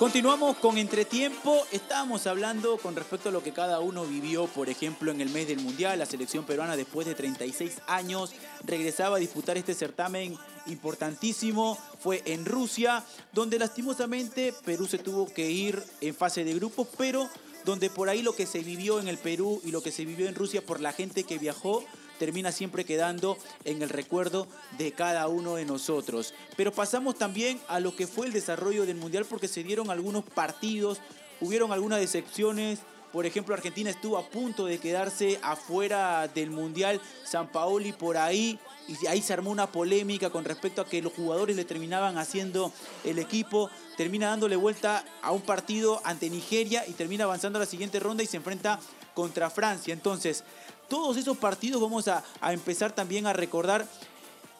Continuamos 0.00 0.56
con 0.56 0.78
Entretiempo. 0.78 1.66
Estábamos 1.72 2.26
hablando 2.26 2.78
con 2.78 2.96
respecto 2.96 3.28
a 3.28 3.32
lo 3.32 3.42
que 3.42 3.52
cada 3.52 3.80
uno 3.80 4.06
vivió, 4.06 4.46
por 4.46 4.70
ejemplo, 4.70 5.10
en 5.10 5.20
el 5.20 5.28
mes 5.28 5.46
del 5.46 5.60
Mundial. 5.60 5.98
La 5.98 6.06
selección 6.06 6.46
peruana, 6.46 6.74
después 6.74 7.06
de 7.06 7.14
36 7.14 7.82
años, 7.86 8.32
regresaba 8.64 9.18
a 9.18 9.20
disputar 9.20 9.58
este 9.58 9.74
certamen 9.74 10.38
importantísimo. 10.64 11.76
Fue 11.98 12.22
en 12.24 12.46
Rusia, 12.46 13.04
donde 13.34 13.58
lastimosamente 13.58 14.54
Perú 14.64 14.86
se 14.86 14.96
tuvo 14.96 15.26
que 15.26 15.50
ir 15.50 15.84
en 16.00 16.14
fase 16.14 16.44
de 16.44 16.54
grupos, 16.54 16.88
pero 16.96 17.28
donde 17.66 17.90
por 17.90 18.08
ahí 18.08 18.22
lo 18.22 18.34
que 18.34 18.46
se 18.46 18.60
vivió 18.60 19.00
en 19.00 19.08
el 19.08 19.18
Perú 19.18 19.60
y 19.66 19.70
lo 19.70 19.82
que 19.82 19.92
se 19.92 20.06
vivió 20.06 20.30
en 20.30 20.34
Rusia 20.34 20.62
por 20.62 20.80
la 20.80 20.94
gente 20.94 21.24
que 21.24 21.36
viajó 21.36 21.84
termina 22.20 22.52
siempre 22.52 22.84
quedando 22.84 23.38
en 23.64 23.80
el 23.80 23.88
recuerdo 23.88 24.46
de 24.76 24.92
cada 24.92 25.26
uno 25.26 25.54
de 25.54 25.64
nosotros. 25.64 26.34
Pero 26.54 26.70
pasamos 26.70 27.16
también 27.16 27.58
a 27.66 27.80
lo 27.80 27.96
que 27.96 28.06
fue 28.06 28.26
el 28.26 28.32
desarrollo 28.34 28.84
del 28.84 28.98
Mundial 28.98 29.24
porque 29.24 29.48
se 29.48 29.64
dieron 29.64 29.90
algunos 29.90 30.24
partidos, 30.24 31.00
hubieron 31.40 31.72
algunas 31.72 31.98
decepciones. 31.98 32.80
Por 33.10 33.24
ejemplo, 33.24 33.54
Argentina 33.54 33.88
estuvo 33.88 34.18
a 34.18 34.28
punto 34.28 34.66
de 34.66 34.78
quedarse 34.78 35.40
afuera 35.42 36.28
del 36.28 36.50
Mundial. 36.50 37.00
San 37.24 37.50
Paoli 37.50 37.92
por 37.92 38.18
ahí. 38.18 38.58
Y 38.86 39.06
ahí 39.06 39.22
se 39.22 39.32
armó 39.32 39.50
una 39.50 39.72
polémica 39.72 40.28
con 40.28 40.44
respecto 40.44 40.82
a 40.82 40.86
que 40.86 41.00
los 41.00 41.14
jugadores 41.14 41.56
le 41.56 41.64
terminaban 41.64 42.18
haciendo 42.18 42.70
el 43.02 43.18
equipo. 43.18 43.70
Termina 43.96 44.28
dándole 44.28 44.56
vuelta 44.56 45.06
a 45.22 45.32
un 45.32 45.40
partido 45.40 46.02
ante 46.04 46.28
Nigeria 46.28 46.84
y 46.86 46.92
termina 46.92 47.24
avanzando 47.24 47.58
a 47.58 47.60
la 47.60 47.66
siguiente 47.66 47.98
ronda 47.98 48.22
y 48.22 48.26
se 48.26 48.36
enfrenta 48.36 48.78
contra 49.14 49.50
Francia. 49.50 49.92
Entonces, 49.92 50.44
todos 50.90 51.16
esos 51.16 51.38
partidos 51.38 51.80
vamos 51.80 52.06
a, 52.08 52.22
a 52.42 52.52
empezar 52.52 52.94
también 52.94 53.26
a 53.26 53.32
recordar. 53.32 53.88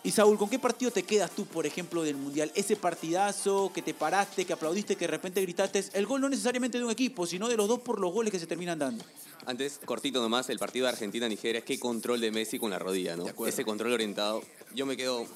Y 0.02 0.12
Saúl, 0.12 0.38
¿con 0.38 0.48
qué 0.48 0.58
partido 0.58 0.90
te 0.90 1.02
quedas 1.02 1.30
tú, 1.30 1.44
por 1.44 1.66
ejemplo, 1.66 2.02
del 2.02 2.16
Mundial? 2.16 2.50
Ese 2.54 2.74
partidazo 2.74 3.70
que 3.74 3.82
te 3.82 3.92
paraste, 3.92 4.46
que 4.46 4.54
aplaudiste, 4.54 4.96
que 4.96 5.04
de 5.04 5.10
repente 5.10 5.42
gritaste, 5.42 5.84
el 5.92 6.06
gol 6.06 6.22
no 6.22 6.30
necesariamente 6.30 6.78
de 6.78 6.84
un 6.86 6.90
equipo, 6.90 7.26
sino 7.26 7.50
de 7.50 7.56
los 7.58 7.68
dos 7.68 7.80
por 7.80 8.00
los 8.00 8.10
goles 8.10 8.32
que 8.32 8.38
se 8.38 8.46
terminan 8.46 8.78
dando. 8.78 9.04
Antes, 9.44 9.78
cortito 9.84 10.22
nomás, 10.22 10.48
el 10.48 10.58
partido 10.58 10.86
de 10.86 10.92
Argentina-Nigeria, 10.92 11.60
qué 11.60 11.78
control 11.78 12.18
de 12.22 12.30
Messi 12.30 12.58
con 12.58 12.70
la 12.70 12.78
rodilla, 12.78 13.14
¿no? 13.14 13.26
Ese 13.46 13.62
control 13.62 13.92
orientado. 13.92 14.42
Yo 14.74 14.86
me 14.86 14.96
quedo 14.96 15.26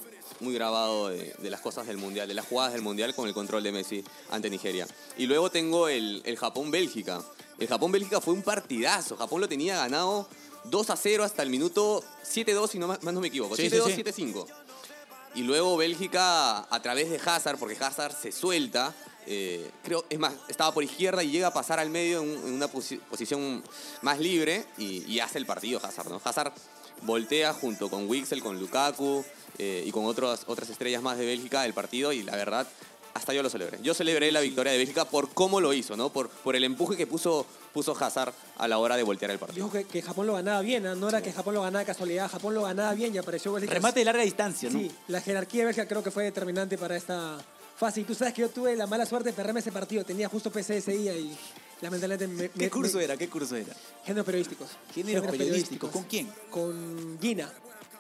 muy 0.41 0.55
grabado 0.55 1.11
de, 1.11 1.35
de 1.43 1.51
las 1.51 1.61
cosas 1.61 1.87
del 1.87 1.99
Mundial, 1.99 2.27
de 2.27 2.33
las 2.33 2.47
jugadas 2.47 2.73
del 2.73 2.81
Mundial 2.81 3.15
con 3.15 3.29
el 3.29 3.35
control 3.35 3.63
de 3.65 3.73
Messi 3.73 4.03
ante 4.31 4.49
Nigeria. 4.49 4.87
Y 5.19 5.27
luego 5.27 5.51
tengo 5.51 5.89
el, 5.89 6.23
el 6.25 6.39
Japón-Bélgica. 6.39 7.23
El 7.59 7.69
Japón-Bélgica 7.69 8.21
fue 8.23 8.33
un 8.33 8.43
partidazo. 8.43 9.17
Japón 9.17 9.43
lo 9.43 9.49
tenía 9.49 9.77
ganado 9.77 10.27
2 10.65 10.91
a 10.91 10.97
0 10.97 11.25
hasta 11.25 11.43
el 11.43 11.51
minuto 11.51 12.03
7-2, 12.25 12.69
si 12.69 12.79
no 12.79 12.87
más, 12.89 13.03
no 13.03 13.21
me 13.21 13.29
equivoco. 13.29 13.57
Sí, 13.57 13.69
sí, 13.71 13.77
7-2, 13.77 13.95
sí. 13.95 14.03
7-5. 14.03 14.47
Y 15.37 15.43
luego 15.43 15.77
Bélgica, 15.77 16.59
a 16.73 16.83
través 16.83 17.11
de 17.11 17.17
Hazard, 17.25 17.59
porque 17.59 17.77
Hazard 17.83 18.15
se 18.15 18.31
suelta, 18.31 18.95
eh, 19.27 19.71
creo, 19.83 20.05
es 20.09 20.19
más, 20.19 20.33
estaba 20.49 20.73
por 20.73 20.85
izquierda 20.85 21.23
y 21.25 21.31
llega 21.31 21.49
a 21.49 21.53
pasar 21.53 21.81
al 21.81 21.91
medio 21.91 22.23
en, 22.23 22.31
en 22.31 22.53
una 22.55 22.69
posi- 22.71 23.01
posición 23.01 23.63
más 24.03 24.19
libre 24.21 24.65
y, 24.79 25.05
y 25.11 25.21
hace 25.21 25.39
el 25.39 25.47
partido 25.47 25.81
Hazard, 25.83 26.09
¿no? 26.09 26.21
Hazard 26.23 26.53
voltea 27.03 27.53
junto 27.53 27.91
con 27.91 28.09
Wixel, 28.09 28.43
con 28.43 28.61
Lukaku 28.61 29.25
eh, 29.59 29.83
y 29.87 29.91
con 29.91 30.05
otras, 30.07 30.43
otras 30.47 30.71
estrellas 30.71 31.03
más 31.03 31.19
de 31.19 31.27
Bélgica 31.27 31.65
el 31.67 31.75
partido 31.75 32.13
y 32.13 32.23
la 32.23 32.37
verdad, 32.37 32.67
hasta 33.15 33.33
yo 33.33 33.43
lo 33.43 33.49
celebré. 33.51 33.79
Yo 33.83 33.95
celebré 33.95 34.31
la 34.33 34.41
victoria 34.41 34.73
de 34.73 34.79
Bélgica 34.79 35.05
por 35.05 35.31
cómo 35.31 35.61
lo 35.61 35.73
hizo, 35.73 35.97
¿no? 35.97 36.11
Por, 36.13 36.29
por 36.29 36.57
el 36.57 36.65
empuje 36.65 36.97
que 36.97 37.07
puso, 37.07 37.47
puso 37.73 37.97
Hazard 37.99 38.35
a 38.59 38.67
la 38.69 38.79
hora 38.79 38.97
de 38.97 39.05
voltear 39.05 39.31
el 39.31 39.39
partido. 39.39 39.65
Dijo 39.67 39.73
que, 39.79 39.85
que 39.85 40.03
Japón 40.03 40.27
lo 40.27 40.35
ganaba 40.35 40.61
bien, 40.63 40.85
¿ah? 40.87 40.95
no 40.97 41.09
era 41.09 41.23
que 41.23 41.33
Japón 41.33 41.55
lo 41.55 41.63
ganaba 41.63 41.79
de 41.81 41.87
casualidad, 41.87 42.29
Japón 42.31 42.55
lo 42.55 42.63
ganaba 42.63 42.93
bien 42.95 43.15
y 43.15 43.19
apareció 43.19 43.53
Bélgica. 43.53 43.73
Remate 43.73 44.01
de 44.01 44.05
larga 44.05 44.23
distancia, 44.25 44.69
¿no? 44.69 44.79
Sí, 44.81 44.91
la 45.09 45.21
jerarquía 45.21 45.61
de 45.63 45.67
Bélgica 45.67 45.87
creo 45.87 46.03
que 46.03 46.11
fue 46.11 46.25
determinante 46.25 46.77
para 46.77 46.97
esta 46.97 47.39
fase. 47.77 48.01
Y 48.01 48.05
tú 48.05 48.15
sabes 48.17 48.35
que 48.35 48.43
yo 48.43 48.49
tuve 48.51 48.75
la 48.75 48.87
mala 48.89 49.07
suerte 49.07 49.29
de 49.31 49.33
perderme 49.33 49.61
ese 49.61 49.71
partido, 49.73 50.05
tenía 50.05 50.29
justo 50.29 50.51
PC 50.51 50.79
ese 50.79 50.93
día 50.93 51.17
y 51.17 51.37
lamentablemente 51.83 52.27
me... 52.27 52.49
¿Qué 52.51 52.59
me- 52.65 52.71
curso 52.71 52.99
me- 52.99 53.05
era? 53.05 53.17
¿Qué 53.17 53.29
curso 53.29 53.55
era? 53.55 53.75
Géneros 54.05 54.27
periodísticos. 54.27 54.69
Géneros 54.93 55.27
periodísticos. 55.31 55.91
¿Con 55.91 56.03
quién? 56.05 56.33
Con 56.51 57.19
Gina, 57.21 57.49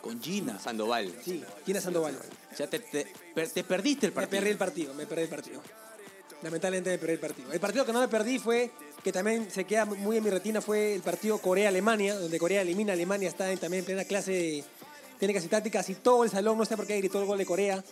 Con 0.04 0.20
Gina. 0.22 0.58
Sandoval. 0.58 1.12
sí, 1.24 1.42
Gina 1.64 1.80
Sandoval. 1.80 2.14
O 2.52 2.56
sea, 2.56 2.68
te, 2.68 2.78
te- 2.78 3.06
per- 3.34 3.48
te 3.48 3.64
perdiste 3.64 4.06
el 4.06 4.12
Me 4.12 4.16
partido. 4.16 4.38
perdí 4.40 4.50
el 4.50 4.58
partido, 4.58 4.94
me 4.94 5.06
perdí 5.06 5.22
el 5.22 5.28
partido. 5.30 5.62
Lamentablemente 6.42 6.90
me 6.90 6.98
perdí 6.98 7.12
el 7.14 7.20
partido. 7.20 7.52
El 7.52 7.60
partido 7.60 7.86
que 7.86 7.92
no 7.92 8.00
me 8.00 8.08
perdí 8.08 8.38
fue, 8.38 8.70
que 9.02 9.12
también 9.12 9.50
se 9.50 9.64
queda 9.64 9.86
muy 9.86 10.18
en 10.18 10.24
mi 10.24 10.28
retina, 10.30 10.60
fue 10.60 10.94
el 10.94 11.00
partido 11.00 11.38
Corea-Alemania, 11.38 12.16
donde 12.18 12.38
Corea 12.38 12.60
elimina 12.60 12.92
a 12.92 12.94
Alemania, 12.94 13.28
está 13.30 13.50
en- 13.50 13.58
también 13.58 13.80
en 13.80 13.86
plena 13.86 14.04
clase 14.04 14.32
de 14.32 14.64
técnicas 15.18 15.44
y 15.44 15.48
tácticas 15.48 15.88
y 15.88 15.94
todo 15.94 16.22
el 16.24 16.30
salón, 16.30 16.58
no 16.58 16.64
sé 16.66 16.76
por 16.76 16.86
qué 16.86 16.98
gritó 16.98 17.18
el 17.20 17.26
gol 17.26 17.38
de 17.38 17.46
Corea. 17.46 17.82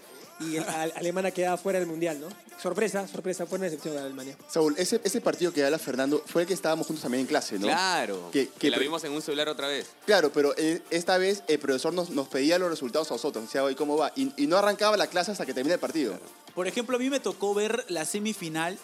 Y 0.45 0.57
el- 0.57 0.63
a- 0.69 0.83
Alemania 0.97 1.31
quedaba 1.31 1.57
fuera 1.57 1.79
del 1.79 1.89
Mundial, 1.89 2.21
¿no? 2.21 2.29
Sorpresa, 2.61 3.07
sorpresa, 3.09 3.45
fue 3.47 3.59
una 3.59 3.65
decepción 3.67 3.95
de 3.95 4.01
Alemania. 4.03 4.37
Saúl, 4.49 4.75
ese, 4.79 5.01
ese 5.03 5.21
partido 5.21 5.53
que 5.53 5.65
habla 5.65 5.79
Fernando 5.79 6.23
fue 6.27 6.43
el 6.43 6.49
que 6.49 6.55
estábamos 6.55 6.87
juntos 6.87 7.03
también 7.03 7.23
en 7.23 7.27
clase, 7.27 7.59
¿no? 7.59 7.67
Claro. 7.67 8.31
Que- 8.33 8.49
Que, 8.49 8.53
que 8.59 8.71
la 8.71 8.79
vimos 8.79 9.03
en 9.05 9.13
un 9.13 9.23
celular 9.23 9.49
otra 9.49 9.67
vez. 9.69 9.89
Claro, 10.07 10.33
pero 10.33 10.55
eh, 10.57 10.81
esta 10.91 11.19
vez 11.19 11.43
el 11.49 11.59
profesor 11.59 11.93
nos, 11.93 12.11
nos 12.11 12.29
pedía 12.29 12.59
los 12.59 12.71
resultados 12.71 13.11
a 13.11 13.15
nosotros, 13.15 13.45
decía, 13.45 13.65
oye, 13.65 13.75
¿cómo 13.77 13.97
va? 13.97 14.13
Y, 14.17 14.33
y 14.43 14.47
no 14.47 14.57
arrancaba 14.57 14.97
la 14.97 15.07
clase 15.09 15.33
hasta 15.33 15.45
que 15.47 15.55
termine 15.55 15.75
el 15.75 15.81
partido. 15.81 16.19
Por 16.55 16.67
ejemplo, 16.69 16.97
a 16.97 16.99
mí 17.01 17.11
me 17.11 17.19
tocó 17.21 17.55
ver 17.55 17.85
la 17.89 18.05
semifinal. 18.05 18.79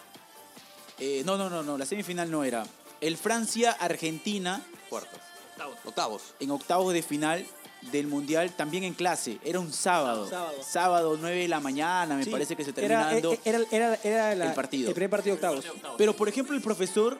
eh, 0.99 1.21
no, 1.25 1.37
no, 1.37 1.49
no, 1.49 1.63
no, 1.63 1.77
la 1.77 1.85
semifinal 1.85 2.29
no 2.29 2.43
era. 2.43 2.65
El 2.99 3.15
Francia-Argentina 3.17 4.61
Cuartos. 4.89 5.19
Octavos. 5.85 6.21
en 6.39 6.51
octavos 6.51 6.93
de 6.93 7.01
final 7.01 7.45
del 7.91 8.07
Mundial 8.07 8.51
también 8.51 8.83
en 8.83 8.93
clase. 8.93 9.39
Era 9.43 9.59
un 9.59 9.71
sábado. 9.73 10.27
Sábado. 10.29 10.55
Sábado, 10.63 11.17
9 11.19 11.37
de 11.41 11.47
la 11.47 11.59
mañana, 11.59 12.15
me 12.15 12.23
Sí, 12.23 12.29
parece 12.29 12.55
que 12.55 12.63
se 12.63 12.71
era, 12.71 12.75
termina 12.75 13.05
dando. 13.13 13.33
eh, 13.33 13.39
era, 13.45 13.59
era, 13.71 13.99
era 14.03 14.35
la- 14.35 14.45
el 14.47 14.53
partido. 14.53 14.89
El 14.89 14.93
primer 14.95 15.09
partido 15.09 15.35
de 15.35 15.47
octavos. 15.47 15.65
Pero, 15.97 16.15
por 16.15 16.27
ejemplo, 16.29 16.55
el 16.55 16.61
profesor 16.61 17.19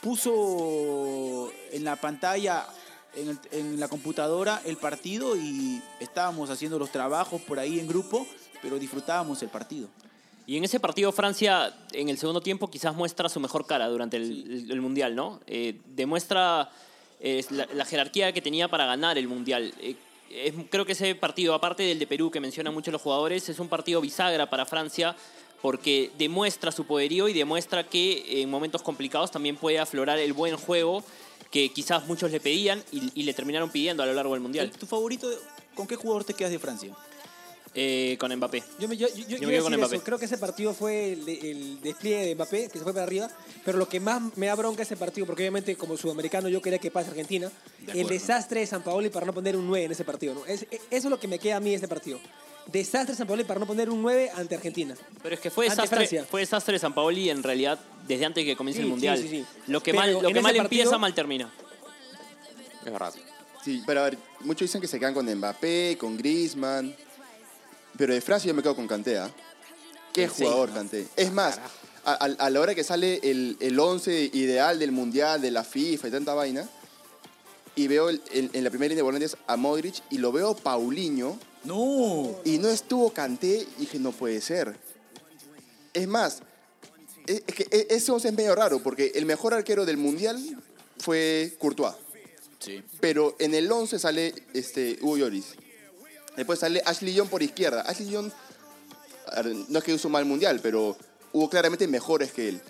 puso 0.00 1.50
en 1.72 1.84
la 1.84 1.96
pantalla, 1.96 2.66
en, 3.14 3.28
el- 3.30 3.38
en 3.52 3.80
la 3.80 3.88
computadora, 3.88 4.60
el 4.64 4.76
partido 4.76 5.36
y 5.36 5.82
estábamos 6.00 6.50
haciendo 6.50 6.78
los 6.78 6.90
trabajos 6.90 7.40
por 7.42 7.58
ahí 7.58 7.80
en 7.80 7.88
grupo, 7.88 8.26
pero 8.62 8.78
disfrutábamos 8.78 9.42
el 9.42 9.48
partido. 9.48 9.88
Y 10.46 10.56
en 10.56 10.64
ese 10.64 10.80
partido 10.80 11.12
Francia, 11.12 11.74
en 11.92 12.08
el 12.08 12.16
segundo 12.16 12.40
tiempo, 12.40 12.70
quizás 12.70 12.94
muestra 12.94 13.28
su 13.28 13.38
mejor 13.40 13.66
cara 13.66 13.86
durante 13.88 14.16
el, 14.16 14.24
el- 14.64 14.70
el 14.70 14.80
Mundial, 14.80 15.14
¿no? 15.14 15.40
Eh, 15.46 15.80
demuestra 15.86 16.70
la, 17.50 17.84
jerarquía 17.84 18.32
que 18.32 18.40
tenía 18.40 18.68
para 18.68 18.86
ganar 18.86 19.18
el 19.18 19.28
Mundial. 19.28 19.72
Eh, 19.80 19.96
creo 20.70 20.84
que 20.84 20.92
ese 20.92 21.14
partido, 21.14 21.54
aparte 21.54 21.82
del 21.82 21.98
de 21.98 22.06
Perú 22.06 22.30
que 22.30 22.40
mencionan 22.40 22.74
muchos 22.74 22.92
los 22.92 23.02
jugadores, 23.02 23.48
es 23.48 23.58
un 23.58 23.68
partido 23.68 24.00
bisagra 24.00 24.48
para 24.50 24.66
Francia 24.66 25.16
porque 25.62 26.10
demuestra 26.18 26.70
su 26.70 26.84
poderío 26.84 27.28
y 27.28 27.32
demuestra 27.32 27.84
que 27.84 28.42
en 28.42 28.50
momentos 28.50 28.82
complicados 28.82 29.30
también 29.30 29.56
puede 29.56 29.78
aflorar 29.78 30.18
el 30.18 30.32
buen 30.32 30.56
juego 30.56 31.02
que 31.50 31.70
quizás 31.70 32.06
muchos 32.06 32.30
le 32.30 32.40
pedían 32.40 32.84
y, 32.92 33.10
y 33.18 33.24
le 33.24 33.34
terminaron 33.34 33.70
pidiendo 33.70 34.02
a 34.02 34.06
lo 34.06 34.12
largo 34.12 34.34
del 34.34 34.42
Mundial. 34.42 34.70
¿Tu 34.70 34.86
favorito? 34.86 35.28
¿Con 35.74 35.86
qué 35.86 35.96
jugador 35.96 36.24
te 36.24 36.34
quedas 36.34 36.52
de 36.52 36.58
Francia? 36.58 36.94
Eh, 37.74 38.16
con 38.18 38.34
Mbappé. 38.34 38.62
Yo 38.78 38.88
me, 38.88 38.96
yo, 38.96 39.06
yo- 39.08 39.24
yo 39.26 39.38
me 39.40 39.52
quedo 39.54 39.62
con 39.64 39.72
decir 39.72 39.78
Mbappé. 39.78 39.96
eso. 39.96 40.04
Creo 40.04 40.18
que 40.18 40.24
ese 40.24 40.38
partido 40.38 40.74
fue 40.74 41.12
el, 41.12 41.24
de- 41.24 41.50
el 41.50 41.80
despliegue 41.80 42.26
de 42.26 42.34
Mbappé, 42.34 42.68
que 42.70 42.78
se 42.78 42.84
fue 42.84 42.92
para 42.92 43.04
arriba. 43.04 43.30
Pero 43.64 43.78
lo 43.78 43.88
que 43.88 44.00
más 44.00 44.22
me 44.36 44.46
da 44.46 44.54
bronca 44.54 44.82
ese 44.82 44.96
partido, 44.96 45.26
porque 45.26 45.42
obviamente 45.42 45.76
como 45.76 45.96
sudamericano 45.96 46.48
yo 46.48 46.60
quería 46.62 46.78
que 46.78 46.90
pase 46.90 47.10
Argentina, 47.10 47.50
el 47.94 48.06
desastre 48.08 48.60
de 48.60 48.66
San 48.66 48.82
Paoli 48.82 49.10
para 49.10 49.26
no 49.26 49.32
poner 49.34 49.56
un 49.56 49.66
9 49.66 49.84
en 49.86 49.92
ese 49.92 50.04
partido. 50.04 50.34
¿no? 50.34 50.46
Es- 50.46 50.62
eso 50.70 50.78
es 50.90 51.04
lo 51.04 51.20
que 51.20 51.28
me 51.28 51.38
queda 51.38 51.56
a 51.56 51.60
mí 51.60 51.70
de 51.70 51.76
este 51.76 51.88
partido. 51.88 52.18
Desastre 52.66 53.12
de 53.12 53.16
San 53.18 53.26
Paoli 53.26 53.44
para 53.44 53.60
no 53.60 53.66
poner 53.66 53.88
un 53.90 54.02
9 54.02 54.30
ante 54.34 54.54
Argentina. 54.54 54.94
Pero 55.22 55.34
es 55.34 55.40
que 55.40 55.50
fue 55.50 55.68
desastre, 55.68 56.24
fue 56.24 56.40
desastre 56.40 56.74
de 56.74 56.78
San 56.78 56.94
Paoli 56.94 57.30
en 57.30 57.42
realidad 57.42 57.78
desde 58.06 58.24
antes 58.26 58.42
de 58.44 58.50
que 58.50 58.56
comience 58.56 58.78
Sí, 58.80 58.84
el 58.84 58.90
Mundial. 58.90 59.18
sí, 59.18 59.28
sí. 59.28 59.44
Lo 59.68 59.82
que 59.82 59.92
Pero 59.92 60.00
mal, 60.02 60.12
lo 60.12 60.20
que 60.20 60.26
ese 60.26 60.34
mal 60.34 60.42
partido- 60.56 60.62
empieza, 60.64 60.98
mal 60.98 61.14
termina. 61.14 61.52
Es 62.84 62.92
verdad. 62.92 63.14
Sí, 63.64 63.82
pero 63.86 64.00
a 64.00 64.04
ver, 64.04 64.18
muchos 64.40 64.60
dicen 64.68 64.80
que 64.80 64.86
se 64.86 64.98
quedan 64.98 65.14
con 65.14 65.26
Mbappé, 65.26 65.96
con 65.98 66.16
Griezmann. 66.16 66.94
Pero 67.98 68.14
de 68.14 68.20
Francia 68.22 68.48
yo 68.48 68.54
me 68.54 68.62
quedo 68.62 68.74
con 68.76 68.86
Kanté, 68.88 69.18
¿ah? 69.18 69.30
Qué 70.14 70.28
Sí, 70.28 70.44
jugador 70.44 70.70
¿no? 70.70 70.74
Kanté. 70.76 71.06
Es 71.16 71.30
más, 71.32 71.60
a, 72.04 72.48
la 72.50 72.60
hora 72.60 72.74
que 72.74 72.82
sale 72.84 73.20
el, 73.22 73.56
el 73.60 73.78
11 73.78 74.30
ideal 74.32 74.78
del 74.78 74.92
Mundial, 74.92 75.42
de 75.42 75.50
la 75.50 75.64
FIFA 75.64 76.08
y 76.08 76.10
tanta 76.10 76.32
vaina, 76.32 76.66
y 77.76 77.86
veo 77.88 78.08
el- 78.08 78.22
el- 78.32 78.50
en 78.54 78.64
la 78.64 78.70
primera 78.70 78.88
línea 78.88 78.96
de 79.00 79.02
volantes 79.02 79.36
a 79.46 79.56
Modric 79.56 79.96
y 80.10 80.18
lo 80.18 80.32
veo 80.32 80.56
Paulinho 80.56 81.38
No. 81.64 82.34
y 82.44 82.58
no 82.58 82.68
estuvo 82.68 83.12
Kanté 83.12 83.66
y 83.76 83.80
dije, 83.82 83.98
no 83.98 84.12
puede 84.12 84.40
ser. 84.40 84.74
Es 85.92 86.08
más, 86.08 86.40
es, 87.26 87.42
es 87.46 87.54
que 87.54 87.66
e- 87.70 87.86
ese 87.90 88.10
11 88.10 88.28
es 88.28 88.34
medio 88.34 88.54
raro 88.54 88.80
porque 88.82 89.12
el 89.14 89.26
mejor 89.26 89.54
arquero 89.54 89.84
del 89.84 89.96
Mundial 89.96 90.38
fue 90.98 91.54
Courtois. 91.58 91.94
Sí. 92.58 92.82
Pero 93.00 93.36
en 93.38 93.54
el 93.54 93.70
11 93.70 93.98
sale 93.98 94.34
este, 94.54 94.98
Hugo 95.02 95.18
Lloris. 95.18 95.54
Después 96.38 96.60
sale 96.60 96.80
Ashley 96.86 97.12
Young 97.14 97.28
por 97.28 97.42
izquierda. 97.42 97.82
Ashley 97.82 98.10
Young, 98.10 98.30
no 99.68 99.78
es 99.78 99.84
que 99.84 99.92
hizo 99.92 100.08
mal 100.08 100.24
mundial, 100.24 100.60
pero 100.62 100.96
hubo 101.32 101.50
claramente 101.50 101.86
mejores 101.88 102.32
que 102.32 102.48
él. 102.48 102.62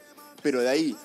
Pero 0.43 0.61
de 0.63 0.69
ahí, 0.71 0.97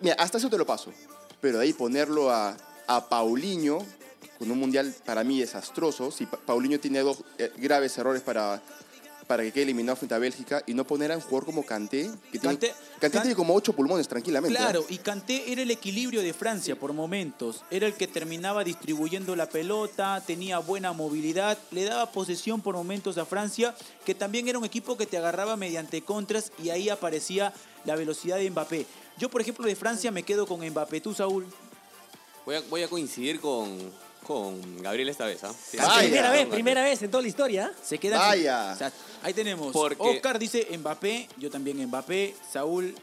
mira, 0.00 0.16
hasta 0.18 0.38
eso 0.38 0.50
te 0.50 0.58
lo 0.58 0.66
paso. 0.66 0.92
Pero 1.40 1.58
de 1.58 1.64
ahí 1.64 1.72
ponerlo 1.72 2.30
a, 2.30 2.56
a 2.88 3.08
Paulinho, 3.08 3.78
con 4.38 4.50
un 4.50 4.58
mundial 4.58 4.92
para 5.04 5.22
mí 5.22 5.38
desastroso. 5.38 6.10
Si 6.10 6.26
Pa- 6.26 6.38
Paulinho 6.38 6.80
tiene 6.80 7.00
dos 7.00 7.18
eh, 7.38 7.52
graves 7.58 7.96
errores 7.96 8.22
para, 8.22 8.60
para 9.30 9.44
que 9.44 9.52
quede 9.52 9.62
eliminado 9.62 9.94
frente 9.94 10.12
a 10.16 10.18
Bélgica, 10.18 10.60
y 10.66 10.74
no 10.74 10.84
poner 10.84 11.12
a 11.12 11.14
un 11.14 11.20
jugador 11.20 11.44
como 11.46 11.64
Kanté, 11.64 12.10
que 12.32 12.40
tiene, 12.40 12.56
Kanté- 12.58 12.74
Kanté 12.98 13.10
Kan- 13.16 13.22
tiene 13.22 13.36
como 13.36 13.54
ocho 13.54 13.72
pulmones 13.72 14.08
tranquilamente. 14.08 14.58
¿eh? 14.58 14.60
Claro, 14.60 14.84
y 14.88 14.98
Kanté 14.98 15.52
era 15.52 15.62
el 15.62 15.70
equilibrio 15.70 16.20
de 16.20 16.32
Francia 16.32 16.74
por 16.74 16.92
momentos. 16.92 17.62
Era 17.70 17.86
el 17.86 17.94
que 17.94 18.08
terminaba 18.08 18.64
distribuyendo 18.64 19.36
la 19.36 19.48
pelota, 19.48 20.20
tenía 20.26 20.58
buena 20.58 20.92
movilidad, 20.92 21.56
le 21.70 21.84
daba 21.84 22.10
posesión 22.10 22.60
por 22.60 22.74
momentos 22.74 23.18
a 23.18 23.24
Francia, 23.24 23.72
que 24.04 24.16
también 24.16 24.48
era 24.48 24.58
un 24.58 24.64
equipo 24.64 24.96
que 24.96 25.06
te 25.06 25.16
agarraba 25.16 25.54
mediante 25.56 26.02
contras 26.02 26.50
y 26.60 26.70
ahí 26.70 26.88
aparecía 26.88 27.52
la 27.84 27.94
velocidad 27.94 28.36
de 28.38 28.50
Mbappé. 28.50 28.84
Yo, 29.16 29.28
por 29.30 29.42
ejemplo, 29.42 29.64
de 29.64 29.76
Francia 29.76 30.10
me 30.10 30.24
quedo 30.24 30.44
con 30.44 30.68
Mbappé. 30.68 31.00
¿Tú, 31.00 31.14
Saúl? 31.14 31.46
Voy 32.44 32.56
a, 32.56 32.62
voy 32.62 32.82
a 32.82 32.88
coincidir 32.88 33.38
con, 33.38 33.78
con 34.30 34.82
Gabriel 34.82 35.08
esta 35.08 35.26
vez, 35.26 35.42
¿ah? 35.44 35.52
Sí, 35.70 35.76
Vaya. 35.76 35.92
sí, 36.00 36.06
primera 36.06 36.30
vez, 36.30 36.46
primera 36.46 36.82
vez 36.84 37.02
en 37.02 37.10
toda 37.10 37.22
la 37.22 37.28
historia. 37.28 37.72
Se 37.82 37.98
quedan. 37.98 38.18
Vaya. 38.20 38.72
O 38.74 38.78
sea, 38.78 38.92
ahí 39.22 39.34
tenemos. 39.34 39.72
Porque- 39.72 39.96
Oscar 40.00 40.38
dice 40.38 40.66
Mbappé, 40.78 41.28
yo 41.36 41.50
también 41.50 41.84
Mbappé, 41.86 42.34
Saúl 42.52 42.94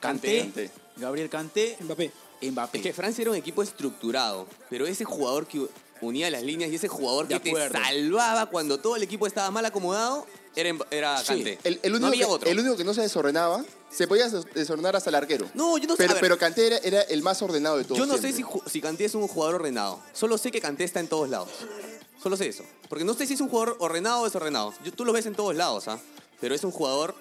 Kanté, 0.00 0.40
Kanté. 0.40 0.70
Gabriel 0.96 1.28
Kanté, 1.30 1.76
Mbappé. 1.80 2.10
Mbappé. 2.42 2.78
Es 2.78 2.82
que 2.82 2.92
Francia 2.92 3.22
era 3.22 3.30
un 3.30 3.36
equipo 3.38 3.62
estructurado, 3.62 4.46
pero 4.68 4.86
ese 4.86 5.04
jugador 5.04 5.46
que 5.46 5.66
unía 6.02 6.28
las 6.30 6.42
líneas 6.42 6.70
y 6.70 6.74
ese 6.74 6.88
jugador 6.88 7.26
De 7.28 7.40
que 7.40 7.52
te 7.52 7.70
salvaba 7.70 8.46
cuando 8.46 8.78
todo 8.78 8.96
el 8.96 9.02
equipo 9.02 9.26
estaba 9.26 9.50
mal 9.50 9.64
acomodado 9.64 10.26
era, 10.54 10.68
Mb- 10.70 10.86
era 10.90 11.16
Sí. 11.18 11.26
Kanté. 11.28 11.58
El, 11.64 11.80
el 11.82 11.92
no 11.92 11.96
único 11.96 12.08
había 12.08 12.26
que, 12.26 12.32
otro. 12.32 12.50
el 12.50 12.58
único 12.58 12.76
que 12.76 12.84
no 12.84 12.92
se 12.92 13.00
desordenaba, 13.00 13.64
se 13.94 14.06
podía 14.08 14.28
des- 14.28 14.44
desordenar 14.54 14.96
hasta 14.96 15.10
el 15.10 15.16
arquero. 15.16 15.48
No, 15.54 15.78
yo 15.78 15.86
no 15.86 15.94
sé. 15.94 15.98
Pero, 15.98 16.10
a 16.10 16.14
ver, 16.14 16.20
pero 16.20 16.38
Kanté 16.38 16.66
era, 16.66 16.78
era 16.78 17.00
el 17.02 17.22
más 17.22 17.40
ordenado 17.42 17.76
de 17.78 17.84
todos. 17.84 17.98
yo 17.98 18.06
no 18.06 18.16
sé 18.18 18.32
si, 18.32 18.44
si 18.66 18.80
Kanté 18.80 19.04
es 19.04 19.14
un 19.14 19.28
jugador 19.28 19.56
ordenado. 19.56 20.00
Solo 20.12 20.36
sé 20.38 20.50
que 20.50 20.60
Kanté 20.60 20.84
está 20.84 21.00
en 21.00 21.08
todos 21.08 21.28
lados. 21.28 21.50
Solo 22.22 22.36
sé 22.36 22.48
eso. 22.48 22.64
Porque 22.88 23.04
no 23.04 23.14
sé 23.14 23.26
si 23.26 23.34
es 23.34 23.40
un 23.40 23.48
jugador 23.48 23.76
ordenado 23.80 24.22
o 24.22 24.24
desordenado. 24.24 24.72
Yo- 24.84 24.92
tú 24.92 25.04
lo 25.04 25.12
ves 25.12 25.26
en 25.26 25.34
todos 25.34 25.54
lados, 25.54 25.88
¿ah? 25.88 25.98
Pero 26.40 26.54
es 26.54 26.64
un 26.64 26.70
jugador 26.72 27.14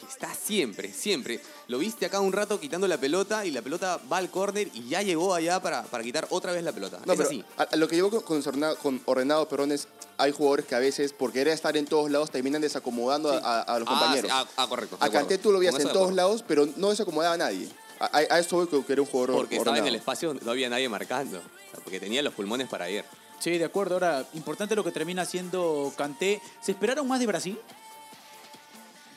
que 0.00 0.06
está 0.06 0.34
siempre, 0.34 0.92
siempre. 0.92 1.40
Lo 1.68 1.78
viste 1.78 2.06
acá 2.06 2.20
un 2.20 2.32
rato 2.32 2.58
quitando 2.58 2.88
la 2.88 2.98
pelota 2.98 3.44
y 3.44 3.50
la 3.50 3.62
pelota 3.62 4.00
va 4.10 4.16
al 4.18 4.30
córner 4.30 4.68
y 4.74 4.88
ya 4.88 5.02
llegó 5.02 5.34
allá 5.34 5.60
para, 5.60 5.82
para 5.84 6.02
quitar 6.02 6.26
otra 6.30 6.52
vez 6.52 6.64
la 6.64 6.72
pelota. 6.72 6.98
No, 7.06 7.12
es 7.12 7.16
pero 7.18 7.28
así. 7.28 7.44
a- 7.58 7.62
a 7.62 7.76
lo 7.76 7.86
que 7.86 7.96
llevo 7.96 8.10
con, 8.22 8.42
con 8.82 9.00
ordenado, 9.04 9.48
perdón, 9.48 9.72
es 9.72 9.86
hay 10.18 10.32
jugadores 10.32 10.66
que 10.66 10.74
a 10.74 10.78
veces, 10.78 11.12
por 11.12 11.32
querer 11.32 11.52
estar 11.54 11.76
en 11.76 11.86
todos 11.86 12.10
lados, 12.10 12.30
terminan 12.30 12.60
desacomodando 12.60 13.30
a- 13.32 13.38
a, 13.38 13.60
a 13.62 13.78
los 13.78 13.88
Ah, 13.88 13.90
compañeros. 13.90 14.30
sí, 14.30 14.36
ah, 14.38 14.46
ah, 14.56 14.66
correcto. 14.68 14.96
a. 15.00 15.08
Kanté 15.10 15.38
tú 15.38 15.52
lo 15.52 15.58
veías 15.58 15.78
en 15.78 15.88
todos 15.92 16.12
lados, 16.12 16.44
pero 16.46 16.66
no 16.76 16.90
desacomodaba 16.90 17.34
a 17.34 17.38
nadie. 17.38 17.68
A, 17.98 18.16
a- 18.16 18.38
eso 18.38 18.56
voy 18.56 18.66
que- 18.84 18.92
era 18.92 19.02
un 19.02 19.08
jugador 19.08 19.36
Porque 19.36 19.56
estaba 19.56 19.78
en 19.78 19.86
el 19.86 19.94
espacio, 19.94 20.34
no 20.34 20.50
había 20.50 20.68
nadie 20.70 20.88
marcando. 20.88 21.38
O 21.38 21.70
sea, 21.70 21.80
porque 21.84 22.00
tenía 22.00 22.22
los 22.22 22.34
pulmones 22.34 22.68
para 22.68 22.88
ir. 22.90 23.04
Sí, 23.38 23.56
de 23.56 23.64
acuerdo. 23.64 23.94
Ahora, 23.94 24.26
importante 24.34 24.74
lo 24.76 24.84
que 24.84 24.90
termina 24.90 25.22
haciendo 25.22 25.92
Kanté. 25.96 26.42
¿Se 26.60 26.72
esperaron 26.72 27.06
más 27.08 27.20
de 27.20 27.26
Brasil? 27.26 27.58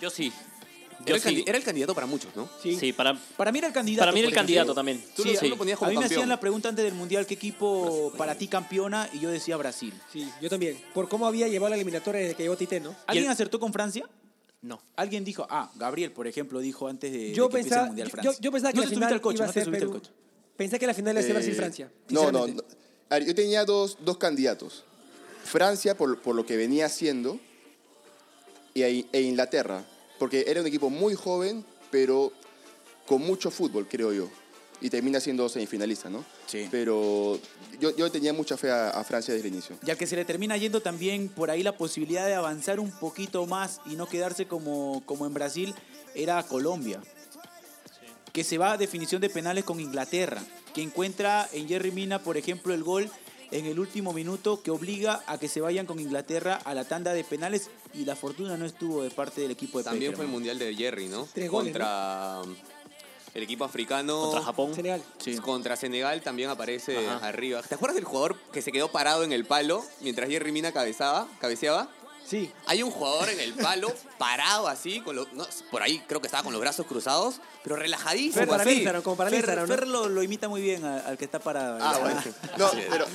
Yo 0.02 0.10
sí. 0.10 0.32
Era 1.06 1.16
el, 1.18 1.22
candi- 1.24 1.36
sí. 1.38 1.44
era 1.48 1.58
el 1.58 1.64
candidato 1.64 1.94
para 1.96 2.08
muchos, 2.08 2.36
¿no? 2.36 2.50
Sí, 2.62 2.94
para, 2.94 3.14
Para 3.38 3.52
mí 3.52 3.58
era 3.60 3.68
el 3.68 3.74
candidato. 3.74 4.02
para 4.02 4.12
mí 4.12 4.20
era 4.20 4.30
el 4.30 4.34
candidato 4.36 4.74
también. 4.74 5.04
Tú 5.16 5.24
Sí, 5.24 5.34
lo, 5.34 5.40
tú 5.40 5.50
lo 5.50 5.58
ponías 5.58 5.78
como 5.78 5.88
a 5.88 5.90
mí 5.92 5.96
me 5.98 6.02
campeón. 6.04 6.18
hacían 6.20 6.30
la 6.30 6.40
pregunta 6.40 6.70
antes 6.70 6.86
del 6.86 6.94
Mundial, 6.94 7.26
¿qué 7.26 7.34
equipo 7.34 8.12
para 8.18 8.36
ti 8.38 8.48
campeona? 8.48 9.10
Y 9.14 9.20
yo 9.20 9.30
decía 9.30 9.58
Brasil. 9.58 9.94
Sí, 10.12 10.30
yo 10.42 10.50
también. 10.50 10.78
Por 10.94 11.10
cómo 11.10 11.28
había 11.28 11.48
llevado 11.48 11.70
la 11.70 11.76
eliminatoria 11.76 12.22
desde 12.22 12.36
que 12.36 12.44
llegó 12.44 12.56
Tite, 12.58 12.80
¿no? 12.80 12.96
¿Alguien 13.08 13.26
el- 13.26 13.32
acertó 13.32 13.60
con 13.60 13.74
Francia? 13.74 14.08
No. 14.62 14.82
Alguien 14.96 15.26
dijo, 15.26 15.46
ah, 15.50 15.70
Gabriel, 15.76 16.12
por 16.14 16.26
ejemplo, 16.26 16.60
dijo 16.60 16.88
antes 16.88 17.12
de, 17.12 17.18
de 17.18 17.34
Yo 17.34 17.50
que 17.50 17.58
empiece 17.58 17.70
pensaba, 17.70 17.82
el 17.84 17.88
Mundial 17.90 18.08
yo, 18.08 18.12
Francia. 18.12 18.34
yo 18.42 18.52
pensaba 18.52 18.72
que 18.72 18.78
no 18.78 18.84
la 18.84 18.90
final 18.90 19.00
subiste 19.10 19.14
al 19.14 19.22
coche, 19.22 19.36
iba 19.36 19.44
a 19.44 19.48
no 19.48 19.54
ser 19.54 19.72
Perú. 19.72 19.92
coche. 19.92 20.12
Pensé 20.56 20.80
que 20.80 20.88
la 20.88 20.94
final 20.94 21.14
iba 21.16 21.20
a 21.20 21.24
ser 21.24 21.32
Eh, 21.32 21.34
Brasil-Francia. 21.34 21.92
No, 22.10 22.32
no, 22.32 22.46
sinceramente. 22.46 22.76
no. 22.78 22.84
A 23.10 23.20
ver, 23.20 23.28
yo 23.28 23.36
tenía 23.36 23.66
dos, 23.66 23.98
dos 24.00 24.18
candidatos. 24.18 24.86
Francia, 25.44 25.98
por, 25.98 26.22
por 26.22 26.34
lo 26.36 26.46
que 26.46 26.56
venía 26.56 26.86
haciendo, 26.86 27.40
y, 28.74 28.84
e 29.12 29.22
Inglaterra. 29.22 29.84
Porque 30.20 30.46
era 30.48 30.62
un 30.62 30.68
equipo 30.68 30.90
muy 30.90 31.16
joven, 31.16 31.66
pero 31.92 32.32
con 33.08 33.22
mucho 33.22 33.52
fútbol, 33.52 33.88
creo 33.88 34.14
yo. 34.14 34.30
Y 34.82 34.90
termina 34.90 35.20
siendo 35.20 35.48
semifinalista, 35.48 36.10
¿no? 36.10 36.26
Sí. 36.46 36.68
Pero 36.70 37.40
yo, 37.80 37.96
yo 37.96 38.12
tenía 38.12 38.34
mucha 38.34 38.58
fe 38.58 38.70
a, 38.70 38.90
a 38.90 39.04
Francia 39.04 39.34
desde 39.34 39.48
el 39.48 39.54
inicio. 39.54 39.78
Y 39.86 39.92
al 39.92 39.98
que 39.98 40.08
se 40.08 40.16
le 40.16 40.26
termina 40.26 40.58
yendo 40.58 40.82
también 40.82 41.30
por 41.30 41.50
ahí 41.50 41.64
la 41.64 41.78
posibilidad 41.78 42.26
de 42.26 42.34
avanzar 42.34 42.80
un 42.80 42.92
poquito 42.92 43.46
más 43.46 43.80
y 43.86 43.96
no 43.96 44.08
quedarse 44.08 44.46
como, 44.46 45.02
como 45.06 45.26
en 45.26 45.34
Brasil 45.34 45.74
era 46.16 46.44
Colombia. 46.44 47.02
Que 48.34 48.44
se 48.44 48.58
va 48.58 48.74
a 48.74 48.78
definición 48.78 49.22
de 49.22 49.30
penales 49.30 49.64
con 49.64 49.80
Inglaterra. 49.80 50.44
Que 50.74 50.82
encuentra 50.82 51.48
en 51.54 51.68
Jerry 51.68 51.92
Mina, 51.92 52.20
por 52.20 52.36
ejemplo, 52.36 52.74
el 52.74 52.84
gol 52.84 53.10
en 53.54 53.68
el 53.68 53.80
último 53.80 54.14
minuto 54.14 54.62
que 54.64 54.72
obliga 54.72 55.24
a 55.28 55.38
que 55.38 55.48
se 55.48 55.62
vayan 55.62 55.86
con 55.86 56.00
Inglaterra 56.00 56.60
a 56.64 56.74
la 56.74 56.86
tanda 56.86 57.14
de 57.14 57.24
penales 57.24 57.70
y 57.94 58.06
la 58.06 58.16
fortuna 58.16 58.58
no 58.58 58.66
estuvo 58.66 59.04
de 59.04 59.12
parte 59.12 59.42
del 59.42 59.52
equipo 59.52 59.78
de 59.78 59.84
También 59.84 60.16
fue 60.16 60.26
el 60.26 60.32
mundial 60.32 60.58
de 60.58 60.74
Jerry, 60.76 61.08
¿no? 61.08 61.28
Tres 61.32 61.50
goles, 61.50 61.72
Contra 61.72 62.42
el 63.34 63.44
equipo 63.44 63.64
africano. 63.64 64.22
Contra 64.22 64.42
Japón. 64.42 64.74
Senegal. 64.74 65.04
Sí. 65.20 65.38
Contra 65.38 65.76
Senegal 65.76 66.22
también 66.22 66.50
aparece 66.50 67.08
Ajá. 67.08 67.28
arriba. 67.28 67.62
¿Te 67.62 67.76
acuerdas 67.76 67.96
del 67.96 68.06
jugador 68.06 68.38
que 68.52 68.62
se 68.62 68.72
quedó 68.72 68.92
parado 68.92 69.24
en 69.24 69.32
el 69.32 69.46
palo 69.46 69.84
mientras 70.02 70.30
Jerry 70.30 70.52
Mina 70.52 70.72
cabezaba, 70.72 71.28
cabeceaba? 71.40 71.90
Sí. 72.26 72.52
Hay 72.66 72.82
un 72.84 72.90
jugador 72.92 73.30
en 73.30 73.40
el 73.40 73.54
palo 73.54 73.94
parado 74.18 74.68
así, 74.68 75.02
con 75.02 75.16
los, 75.16 75.32
no, 75.34 75.46
por 75.72 75.82
ahí 75.84 76.02
creo 76.08 76.22
que 76.22 76.28
estaba 76.28 76.44
con 76.44 76.54
los 76.54 76.62
brazos 76.62 76.86
cruzados, 76.86 77.36
pero 77.64 77.76
relajadísimo. 77.76 78.46
Como 78.46 78.52
para 78.52 78.64
el 78.64 78.70
así. 78.70 78.78
Instagram, 78.78 79.02
como 79.04 79.16
para 79.18 79.30
el 79.30 79.44
Fer, 79.44 79.58
¿no? 79.58 79.68
Fer 79.68 79.88
lo, 79.88 80.10
lo 80.10 80.24
imita 80.24 80.48
muy 80.48 80.62
bien 80.62 80.84
al 80.86 81.18
que 81.18 81.26
está 81.26 81.40
parado. 81.40 81.78
Ah, 81.82 81.98
bueno. 82.00 82.24
No, 82.58 82.72
pero 82.90 83.06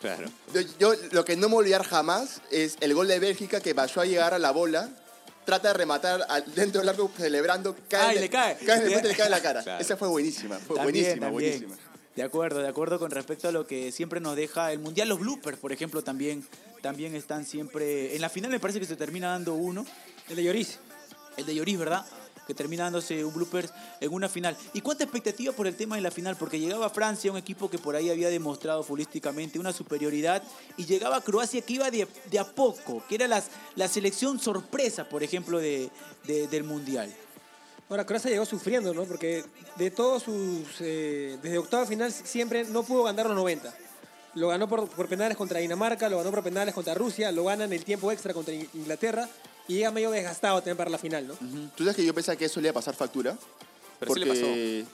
Claro. 0.00 0.28
yo, 0.54 0.60
yo 0.78 0.92
lo 1.12 1.24
que 1.24 1.36
no 1.36 1.48
me 1.48 1.54
voy 1.54 1.62
a 1.62 1.64
olvidar 1.64 1.84
jamás 1.84 2.40
es 2.50 2.76
el 2.80 2.94
gol 2.94 3.08
de 3.08 3.18
Bélgica 3.18 3.60
que 3.60 3.74
pasó 3.74 4.00
a 4.00 4.06
llegar 4.06 4.34
a 4.34 4.38
la 4.38 4.50
bola, 4.50 4.88
trata 5.44 5.68
de 5.68 5.74
rematar 5.74 6.24
al- 6.28 6.54
dentro 6.54 6.80
del 6.80 6.88
arco 6.88 7.10
celebrando, 7.16 7.76
cae, 7.88 8.00
Ay, 8.08 8.16
en- 8.16 8.20
le 8.22 8.30
cae. 8.30 8.56
cae 8.58 8.76
en 8.78 8.82
el 8.82 8.88
frente 8.90 9.08
y 9.08 9.10
le 9.12 9.16
cae 9.16 9.26
en 9.26 9.30
la 9.32 9.42
cara. 9.42 9.62
Claro. 9.62 9.80
Esa 9.82 9.96
fue 9.96 10.08
buenísima, 10.08 10.58
fue 10.58 10.76
También, 10.76 11.04
buenísima, 11.04 11.26
también. 11.26 11.60
buenísima. 11.60 11.76
De 12.16 12.22
acuerdo, 12.24 12.58
de 12.60 12.68
acuerdo 12.68 12.98
con 12.98 13.10
respecto 13.10 13.48
a 13.48 13.52
lo 13.52 13.66
que 13.66 13.92
siempre 13.92 14.20
nos 14.20 14.34
deja 14.36 14.72
el 14.72 14.78
Mundial. 14.80 15.08
Los 15.08 15.20
bloopers, 15.20 15.58
por 15.58 15.72
ejemplo, 15.72 16.02
también, 16.02 16.46
también 16.80 17.14
están 17.14 17.44
siempre... 17.44 18.14
En 18.14 18.20
la 18.20 18.28
final 18.28 18.50
me 18.50 18.60
parece 18.60 18.80
que 18.80 18.86
se 18.86 18.96
termina 18.96 19.28
dando 19.28 19.54
uno. 19.54 19.84
El 20.28 20.36
de 20.36 20.44
Lloris. 20.44 20.78
El 21.36 21.46
de 21.46 21.54
Lloris, 21.54 21.78
¿verdad? 21.78 22.06
Que 22.46 22.54
termina 22.54 22.84
dándose 22.84 23.24
un 23.24 23.32
blooper 23.32 23.70
en 24.00 24.12
una 24.12 24.28
final. 24.28 24.56
¿Y 24.72 24.80
cuánta 24.80 25.04
expectativa 25.04 25.52
por 25.52 25.66
el 25.66 25.76
tema 25.76 25.94
de 25.96 26.02
la 26.02 26.10
final? 26.10 26.36
Porque 26.36 26.58
llegaba 26.58 26.90
Francia, 26.90 27.30
un 27.30 27.38
equipo 27.38 27.70
que 27.70 27.78
por 27.78 27.94
ahí 27.94 28.10
había 28.10 28.28
demostrado 28.28 28.82
futbolísticamente 28.82 29.58
una 29.58 29.72
superioridad, 29.72 30.42
y 30.76 30.84
llegaba 30.84 31.20
Croacia 31.20 31.62
que 31.62 31.74
iba 31.74 31.90
de, 31.90 32.08
de 32.30 32.38
a 32.38 32.44
poco, 32.44 33.04
que 33.08 33.14
era 33.14 33.28
las, 33.28 33.44
la 33.76 33.86
selección 33.86 34.40
sorpresa, 34.40 35.08
por 35.08 35.22
ejemplo, 35.22 35.58
de, 35.60 35.90
de- 36.24 36.48
del 36.48 36.64
Mundial. 36.64 37.14
Ahora, 37.88 38.04
Croacia 38.06 38.30
llegó 38.30 38.44
sufriendo, 38.46 38.94
¿no? 38.94 39.04
Porque 39.04 39.44
de 39.76 39.90
todos 39.90 40.22
sus. 40.24 40.66
eh, 40.80 41.38
desde 41.42 41.58
octavo 41.58 41.86
final 41.86 42.12
siempre 42.12 42.64
no 42.64 42.82
pudo 42.82 43.04
ganar 43.04 43.26
los 43.26 43.36
90. 43.36 43.72
Lo 44.34 44.48
ganó 44.48 44.68
por, 44.68 44.88
por 44.88 45.08
penales 45.08 45.36
contra 45.36 45.58
Dinamarca, 45.58 46.08
lo 46.08 46.18
ganó 46.18 46.30
por 46.30 46.42
penales 46.44 46.74
contra 46.74 46.94
Rusia, 46.94 47.32
lo 47.32 47.44
gana 47.44 47.64
en 47.64 47.72
el 47.72 47.84
tiempo 47.84 48.12
extra 48.12 48.32
contra 48.32 48.54
In- 48.54 48.68
Inglaterra 48.74 49.28
y 49.66 49.74
llega 49.74 49.90
medio 49.90 50.10
desgastado 50.10 50.58
también 50.58 50.76
para 50.76 50.90
la 50.90 50.98
final, 50.98 51.26
¿no? 51.26 51.34
¿Tú 51.74 51.82
sabes 51.84 51.96
que 51.96 52.04
yo 52.04 52.14
pensaba 52.14 52.36
que 52.36 52.44
eso 52.44 52.60
le 52.60 52.68
iba 52.68 52.70
a 52.70 52.74
pasar 52.74 52.94
factura? 52.94 53.36
Pero 53.98 54.14
sí 54.14 54.20
le 54.20 54.26
pasó. 54.26 54.40
Porque- 54.42 54.84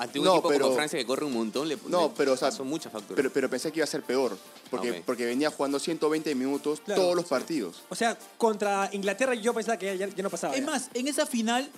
Ante 0.00 0.20
un 0.20 0.26
No, 0.26 0.34
equipo 0.34 0.48
pero- 0.50 0.64
como 0.66 0.76
Francia 0.76 0.96
que 0.96 1.04
corre 1.04 1.24
un 1.24 1.32
montón, 1.32 1.68
le, 1.68 1.76
No, 1.88 2.02
le 2.04 2.12
pero 2.16 2.34
o 2.34 2.36
sea, 2.36 2.50
pasó 2.50 2.64
mucha 2.64 2.88
factura. 2.88 3.16
Pero, 3.16 3.32
pero 3.32 3.50
pensé 3.50 3.72
que 3.72 3.78
iba 3.80 3.84
a 3.84 3.88
ser 3.88 4.02
peor, 4.04 4.38
porque, 4.70 5.02
porque 5.04 5.24
venía 5.26 5.50
jugando 5.50 5.80
120 5.80 6.32
minutos 6.36 6.80
Claro. 6.84 7.02
todos 7.02 7.16
los 7.16 7.24
partidos. 7.24 7.82
O 7.88 7.96
sea, 7.96 8.16
contra 8.36 8.88
Inglaterra 8.92 9.34
yo 9.34 9.52
pensaba 9.52 9.76
que 9.76 9.98
ya, 9.98 10.06
ya 10.06 10.22
no 10.22 10.30
pasaba. 10.30 10.54
Es 10.54 10.60
ya. 10.60 10.66
más, 10.66 10.88
en 10.94 11.08
esa 11.08 11.26
final 11.26 11.68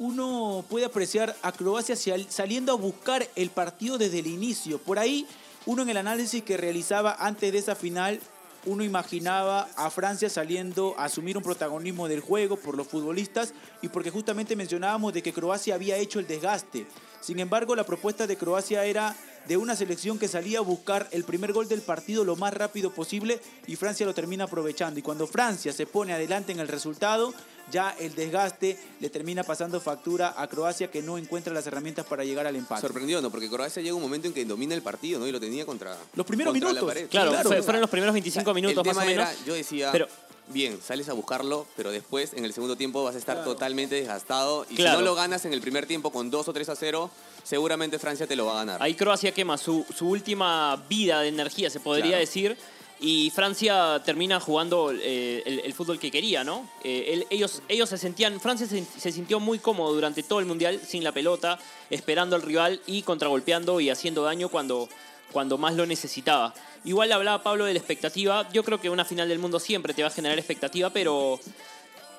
uno 0.00 0.64
puede 0.68 0.86
apreciar 0.86 1.36
a 1.42 1.52
Croacia 1.52 1.94
sal- 1.94 2.26
saliendo 2.28 2.72
a 2.72 2.74
buscar 2.74 3.28
el 3.36 3.50
partido 3.50 3.98
desde 3.98 4.18
el 4.18 4.26
inicio. 4.26 4.78
Por 4.78 4.98
ahí, 4.98 5.24
uno 5.66 5.82
en 5.82 5.90
el 5.90 5.96
análisis 5.96 6.42
que 6.42 6.56
realizaba 6.56 7.16
antes 7.18 7.52
de 7.52 7.58
esa 7.58 7.74
final, 7.74 8.20
uno 8.66 8.84
imaginaba 8.84 9.68
a 9.76 9.90
Francia 9.90 10.28
saliendo 10.28 10.94
a 10.98 11.04
asumir 11.04 11.36
un 11.36 11.42
protagonismo 11.42 12.08
del 12.08 12.20
juego 12.20 12.56
por 12.56 12.76
los 12.76 12.86
futbolistas 12.86 13.54
y 13.80 13.88
porque 13.88 14.10
justamente 14.10 14.56
mencionábamos 14.56 15.14
de 15.14 15.22
que 15.22 15.32
Croacia 15.32 15.74
había 15.74 15.96
hecho 15.96 16.18
el 16.18 16.26
desgaste. 16.26 16.86
Sin 17.20 17.40
embargo, 17.40 17.76
la 17.76 17.84
propuesta 17.84 18.26
de 18.26 18.36
Croacia 18.36 18.84
era 18.84 19.16
de 19.46 19.56
una 19.56 19.76
selección 19.76 20.18
que 20.18 20.28
salía 20.28 20.58
a 20.58 20.62
buscar 20.62 21.08
el 21.12 21.24
primer 21.24 21.52
gol 21.52 21.68
del 21.68 21.80
partido 21.80 22.24
lo 22.24 22.36
más 22.36 22.52
rápido 22.52 22.92
posible 22.92 23.40
y 23.66 23.76
Francia 23.76 24.06
lo 24.06 24.14
termina 24.14 24.44
aprovechando. 24.44 24.98
Y 24.98 25.02
cuando 25.02 25.26
Francia 25.26 25.72
se 25.72 25.86
pone 25.86 26.12
adelante 26.12 26.52
en 26.52 26.60
el 26.60 26.68
resultado, 26.68 27.34
ya 27.70 27.94
el 27.98 28.14
desgaste 28.14 28.78
le 29.00 29.10
termina 29.10 29.42
pasando 29.44 29.80
factura 29.80 30.34
a 30.36 30.46
Croacia 30.48 30.90
que 30.90 31.02
no 31.02 31.16
encuentra 31.18 31.52
las 31.54 31.66
herramientas 31.66 32.06
para 32.06 32.24
llegar 32.24 32.46
al 32.46 32.56
empate. 32.56 32.80
Sorprendió, 32.80 33.20
¿no? 33.22 33.30
Porque 33.30 33.48
Croacia 33.48 33.82
llega 33.82 33.94
un 33.94 34.02
momento 34.02 34.26
en 34.28 34.34
que 34.34 34.44
domina 34.44 34.74
el 34.74 34.82
partido, 34.82 35.18
¿no? 35.20 35.26
Y 35.26 35.32
lo 35.32 35.40
tenía 35.40 35.64
contra. 35.66 35.96
Los 36.14 36.26
primeros 36.26 36.52
contra 36.52 36.68
la 36.68 36.74
minutos. 36.74 36.88
pared. 36.94 37.08
Claro, 37.08 37.30
Claro. 37.30 37.48
fue- 37.48 37.62
fueron 37.62 37.80
los 37.80 37.90
primeros 37.90 38.12
25 38.12 38.52
minutos 38.54 38.76
el 38.78 38.86
más 38.86 38.96
tema 38.96 39.02
o 39.02 39.06
menos. 39.06 39.28
era, 39.30 39.46
yo 39.46 39.54
decía, 39.54 39.90
Pero- 39.92 40.08
bien, 40.48 40.80
sales 40.84 41.08
a 41.08 41.12
buscarlo, 41.12 41.66
pero 41.76 41.90
después 41.92 42.32
en 42.34 42.44
el 42.44 42.52
segundo 42.52 42.76
tiempo 42.76 43.04
vas 43.04 43.14
a 43.14 43.18
estar 43.18 43.44
totalmente 43.44 43.94
desgastado. 43.94 44.66
Y 44.68 44.74
Claro. 44.76 44.98
si 44.98 45.04
no 45.04 45.10
lo 45.10 45.14
ganas 45.14 45.44
en 45.44 45.52
el 45.52 45.60
primer 45.60 45.86
tiempo 45.86 46.10
con 46.10 46.30
2 46.30 46.48
o 46.48 46.52
3 46.52 46.68
a 46.68 46.76
0, 46.76 47.10
seguramente 47.44 47.98
Francia 47.98 48.26
te 48.26 48.36
lo 48.36 48.46
va 48.46 48.52
a 48.52 48.56
ganar. 48.56 48.82
Ahí 48.82 48.94
Croacia 48.94 49.32
quema 49.32 49.56
su, 49.58 49.86
su 49.96 50.08
última 50.08 50.76
vida 50.88 51.20
de 51.20 51.28
energía, 51.28 51.70
se 51.70 51.80
podría 51.80 52.06
Claro. 52.06 52.20
decir. 52.20 52.56
Y 53.02 53.30
Francia 53.30 54.02
termina 54.04 54.40
jugando 54.40 54.92
eh, 54.92 55.42
el, 55.64 55.72
fútbol 55.72 55.98
que 55.98 56.10
quería, 56.10 56.44
¿no? 56.44 56.68
Eh, 56.84 57.06
el- 57.14 57.26
ellos, 57.30 57.62
ellos 57.68 57.88
se 57.88 57.96
sentían, 57.96 58.38
Francia 58.40 58.66
se, 58.66 59.12
sintió 59.12 59.40
muy 59.40 59.58
cómodo 59.58 59.94
durante 59.94 60.22
todo 60.22 60.38
el 60.40 60.44
Mundial, 60.44 60.78
sin 60.86 61.02
la 61.02 61.12
pelota, 61.12 61.58
esperando 61.88 62.36
al 62.36 62.42
rival 62.42 62.82
y 62.86 63.00
contragolpeando 63.02 63.80
y 63.80 63.88
haciendo 63.88 64.22
daño 64.22 64.50
cuando, 64.50 64.86
cuando 65.32 65.56
más 65.56 65.74
lo 65.76 65.86
necesitaba. 65.86 66.52
Igual 66.84 67.10
hablaba 67.12 67.42
Pablo 67.42 67.64
de 67.64 67.72
la 67.72 67.78
expectativa. 67.78 68.46
Yo 68.52 68.64
creo 68.64 68.78
que 68.80 68.90
una 68.90 69.06
final 69.06 69.28
del 69.30 69.38
mundo 69.38 69.58
siempre 69.60 69.94
te 69.94 70.02
va 70.02 70.08
a 70.08 70.12
generar 70.12 70.38
expectativa, 70.38 70.90
pero, 70.90 71.40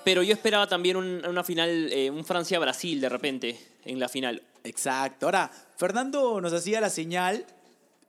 pero 0.03 0.23
yo 0.23 0.33
esperaba 0.33 0.65
también 0.67 0.97
un- 0.97 1.23
una 1.27 1.43
final, 1.43 1.89
eh, 1.91 2.09
un 2.09 2.25
Francia-Brasil 2.25 2.99
de 2.99 3.09
repente 3.09 3.59
en 3.85 3.99
la 3.99 4.09
final. 4.09 4.41
Exacto. 4.63 5.27
Ahora, 5.27 5.51
Fernando 5.77 6.41
nos 6.41 6.53
hacía 6.53 6.81
la 6.81 6.89
señal. 6.89 7.45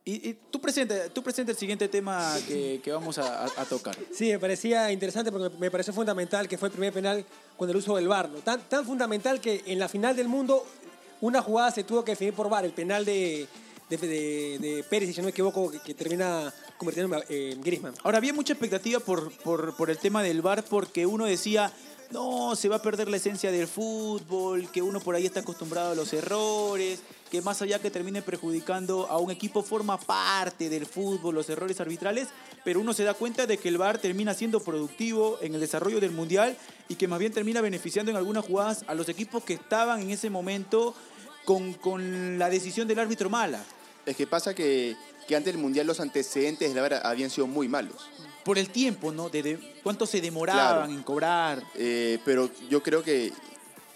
Y, 0.05 0.29
y 0.29 0.37
tú, 0.51 0.59
presenta, 0.59 1.07
tú 1.09 1.23
presenta 1.23 1.53
el 1.53 1.57
siguiente 1.57 1.87
tema 1.87 2.35
que, 2.45 2.81
que 2.83 2.91
vamos 2.91 3.17
a, 3.17 3.45
tocar. 3.69 3.95
Sí, 4.13 4.31
me 4.31 4.39
parecía 4.39 4.91
interesante 4.91 5.31
porque 5.31 5.55
me 5.57 5.71
pareció 5.71 5.93
fundamental 5.93 6.47
que 6.49 6.57
fue 6.57 6.67
el 6.67 6.73
primer 6.73 6.91
penal 6.91 7.25
con 7.57 7.69
el 7.69 7.75
uso 7.77 7.95
del 7.95 8.09
VAR. 8.09 8.29
¿no? 8.29 8.39
Tan, 8.39 8.59
tan 8.67 8.85
fundamental 8.85 9.39
que 9.39 9.63
en 9.65 9.79
la 9.79 9.87
final 9.87 10.13
del 10.15 10.27
mundo 10.27 10.65
una 11.21 11.41
jugada 11.41 11.71
se 11.71 11.85
tuvo 11.85 12.03
que 12.03 12.11
definir 12.11 12.33
por 12.33 12.49
VAR. 12.49 12.65
El 12.65 12.73
penal 12.73 13.05
de, 13.05 13.47
de, 13.89 13.97
de- 13.97 14.57
de 14.59 14.83
Pérez, 14.89 15.07
si 15.07 15.15
yo 15.15 15.21
no 15.21 15.27
me 15.27 15.31
equivoco, 15.31 15.71
que, 15.71 15.79
que 15.79 15.93
termina 15.93 16.53
convirtiendo 16.77 17.15
en 17.15 17.23
eh, 17.29 17.57
Griezmann. 17.63 17.93
Ahora, 18.03 18.17
había 18.17 18.33
mucha 18.33 18.51
expectativa 18.51 18.99
por, 18.99 19.31
por, 19.37 19.73
por 19.77 19.89
el 19.89 19.97
tema 19.99 20.21
del 20.21 20.41
VAR 20.41 20.65
porque 20.65 21.05
uno 21.05 21.23
decía, 21.25 21.71
no, 22.13 22.55
se 22.55 22.69
va 22.69 22.77
a 22.77 22.81
perder 22.81 23.09
la 23.09 23.17
esencia 23.17 23.51
del 23.51 23.67
fútbol, 23.67 24.69
que 24.71 24.81
uno 24.81 24.99
por 24.99 25.15
ahí 25.15 25.25
está 25.25 25.39
acostumbrado 25.39 25.91
a 25.91 25.95
los 25.95 26.13
errores, 26.13 26.99
que 27.31 27.41
más 27.41 27.61
allá 27.63 27.79
que 27.79 27.89
termine 27.89 28.21
perjudicando 28.21 29.07
a 29.07 29.17
un 29.17 29.31
equipo 29.31 29.63
forma 29.63 29.99
parte 29.99 30.69
del 30.69 30.85
fútbol, 30.85 31.33
los 31.33 31.49
errores 31.49 31.81
arbitrales, 31.81 32.27
pero 32.63 32.79
uno 32.79 32.93
se 32.93 33.03
da 33.03 33.15
cuenta 33.15 33.47
de 33.47 33.57
que 33.57 33.67
el 33.67 33.79
VAR 33.79 33.97
termina 33.97 34.35
siendo 34.35 34.59
productivo 34.59 35.39
en 35.41 35.55
el 35.55 35.59
desarrollo 35.59 35.99
del 35.99 36.11
Mundial 36.11 36.55
y 36.87 36.95
que 36.95 37.07
más 37.07 37.17
bien 37.17 37.33
termina 37.33 37.59
beneficiando 37.59 38.11
en 38.11 38.17
algunas 38.17 38.45
jugadas 38.45 38.85
a 38.87 38.93
los 38.93 39.09
equipos 39.09 39.43
que 39.43 39.55
estaban 39.55 40.01
en 40.01 40.11
ese 40.11 40.29
momento 40.29 40.93
con, 41.45 41.73
con 41.73 42.37
la 42.37 42.49
decisión 42.49 42.87
del 42.87 42.99
árbitro 42.99 43.29
mala. 43.29 43.63
Es 44.05 44.15
que 44.15 44.27
pasa 44.27 44.53
que, 44.53 44.95
que 45.27 45.35
antes 45.35 45.51
del 45.51 45.61
Mundial 45.61 45.87
los 45.87 45.99
antecedentes 45.99 46.69
de 46.69 46.75
la 46.75 46.87
VAR 46.87 47.01
habían 47.05 47.31
sido 47.31 47.47
muy 47.47 47.67
malos. 47.67 48.07
Por 48.43 48.57
el 48.57 48.69
tiempo, 48.69 49.11
¿no? 49.11 49.29
De, 49.29 49.41
de 49.43 49.59
cuánto 49.83 50.05
se 50.05 50.19
demoraban 50.21 50.85
Claro. 50.87 50.93
en 50.93 51.03
cobrar. 51.03 51.63
Eh, 51.75 52.19
pero 52.25 52.49
yo 52.69 52.83
creo 52.83 53.01
que, 53.03 53.31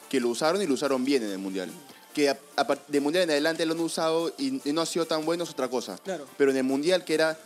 que 0.09 0.19
lo 0.19 0.29
usaron 0.29 0.61
y 0.61 0.67
lo 0.67 0.73
usaron 0.73 1.03
bien 1.03 1.23
en 1.23 1.31
el 1.31 1.37
Mundial. 1.37 1.69
Que 2.13 2.29
a, 2.29 2.37
a 2.55 2.65
de 2.87 2.99
Mundial 3.01 3.25
en 3.25 3.31
adelante 3.31 3.65
lo 3.65 3.73
han 3.73 3.79
usado 3.81 4.33
y, 4.37 4.61
y 4.69 4.73
no 4.73 4.81
ha 4.81 4.85
sido 4.85 5.05
tan 5.05 5.25
bueno 5.25 5.43
es 5.43 5.49
otra 5.49 5.67
cosa. 5.69 5.97
Claro. 5.97 6.25
Pero 6.37 6.51
en 6.51 6.57
el 6.57 6.63
Mundial, 6.63 7.03
que 7.03 7.13
era 7.13 7.37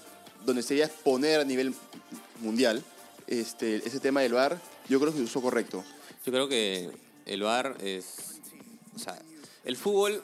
donde 0.45 0.61
se 0.63 0.75
iba 0.75 0.85
a 0.85 0.87
exponer 0.87 1.39
a 1.39 1.43
nivel 1.43 1.73
mundial, 2.39 2.83
este, 3.27 3.77
ese 3.87 3.99
tema 3.99 4.21
del 4.21 4.33
VAR, 4.33 4.59
yo 4.89 4.99
creo 4.99 5.11
que 5.11 5.19
se 5.19 5.23
usó 5.23 5.41
correcto. 5.41 5.83
Yo 6.25 6.31
creo 6.31 6.47
que 6.47 6.89
el 7.25 7.43
VAR 7.43 7.77
es. 7.81 8.39
O 8.95 8.99
sea, 8.99 9.19
el 9.65 9.77
fútbol, 9.77 10.23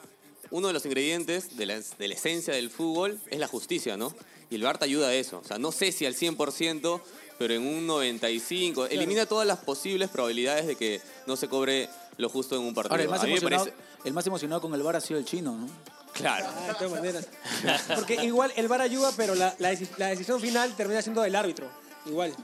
uno 0.50 0.66
de 0.68 0.72
los 0.72 0.84
ingredientes 0.86 1.56
de 1.56 1.66
la, 1.66 1.80
de 1.80 2.08
la 2.08 2.14
esencia 2.14 2.54
del 2.54 2.70
fútbol 2.70 3.18
es 3.30 3.38
la 3.38 3.46
justicia, 3.48 3.96
¿no? 3.96 4.14
Y 4.50 4.54
el 4.54 4.62
VAR 4.62 4.78
te 4.78 4.84
ayuda 4.86 5.08
a 5.08 5.14
eso. 5.14 5.38
O 5.38 5.44
sea, 5.46 5.58
no 5.58 5.72
sé 5.72 5.92
si 5.92 6.06
al 6.06 6.14
100%, 6.14 7.00
pero 7.38 7.54
en 7.54 7.66
un 7.66 7.86
95%. 7.86 8.88
Elimina 8.90 9.26
todas 9.26 9.46
las 9.46 9.58
posibles 9.58 10.08
probabilidades 10.08 10.66
de 10.66 10.76
que 10.76 11.00
no 11.26 11.36
se 11.36 11.48
cobre 11.48 11.88
lo 12.16 12.28
justo 12.28 12.56
en 12.56 12.62
un 12.62 12.74
partido. 12.74 12.92
Ahora, 12.94 13.02
el 13.04 13.08
más, 13.10 13.20
A 13.20 13.24
mí 13.26 13.32
me 13.32 13.38
emocionado, 13.38 13.64
parece- 13.66 13.82
el 14.04 14.12
más 14.12 14.26
emocionado 14.26 14.60
con 14.60 14.74
el 14.74 14.82
VAR 14.82 14.96
ha 14.96 15.00
sido 15.00 15.18
el 15.20 15.24
chino, 15.26 15.52
¿no? 15.52 15.68
Claro. 16.14 16.46
Ah, 16.48 16.68
de 16.68 16.74
todas 16.74 16.90
maneras. 16.90 17.28
Porque 17.94 18.14
igual 18.24 18.52
el 18.56 18.66
VAR 18.68 18.80
ayuda, 18.80 19.12
pero 19.16 19.34
la, 19.34 19.54
la 19.58 19.72
deci- 19.72 19.88
la 19.98 20.08
decisión 20.08 20.40
final 20.40 20.74
termina 20.76 21.00
siendo 21.02 21.20
del 21.22 21.36
árbitro. 21.36 21.68
Igual. 22.06 22.34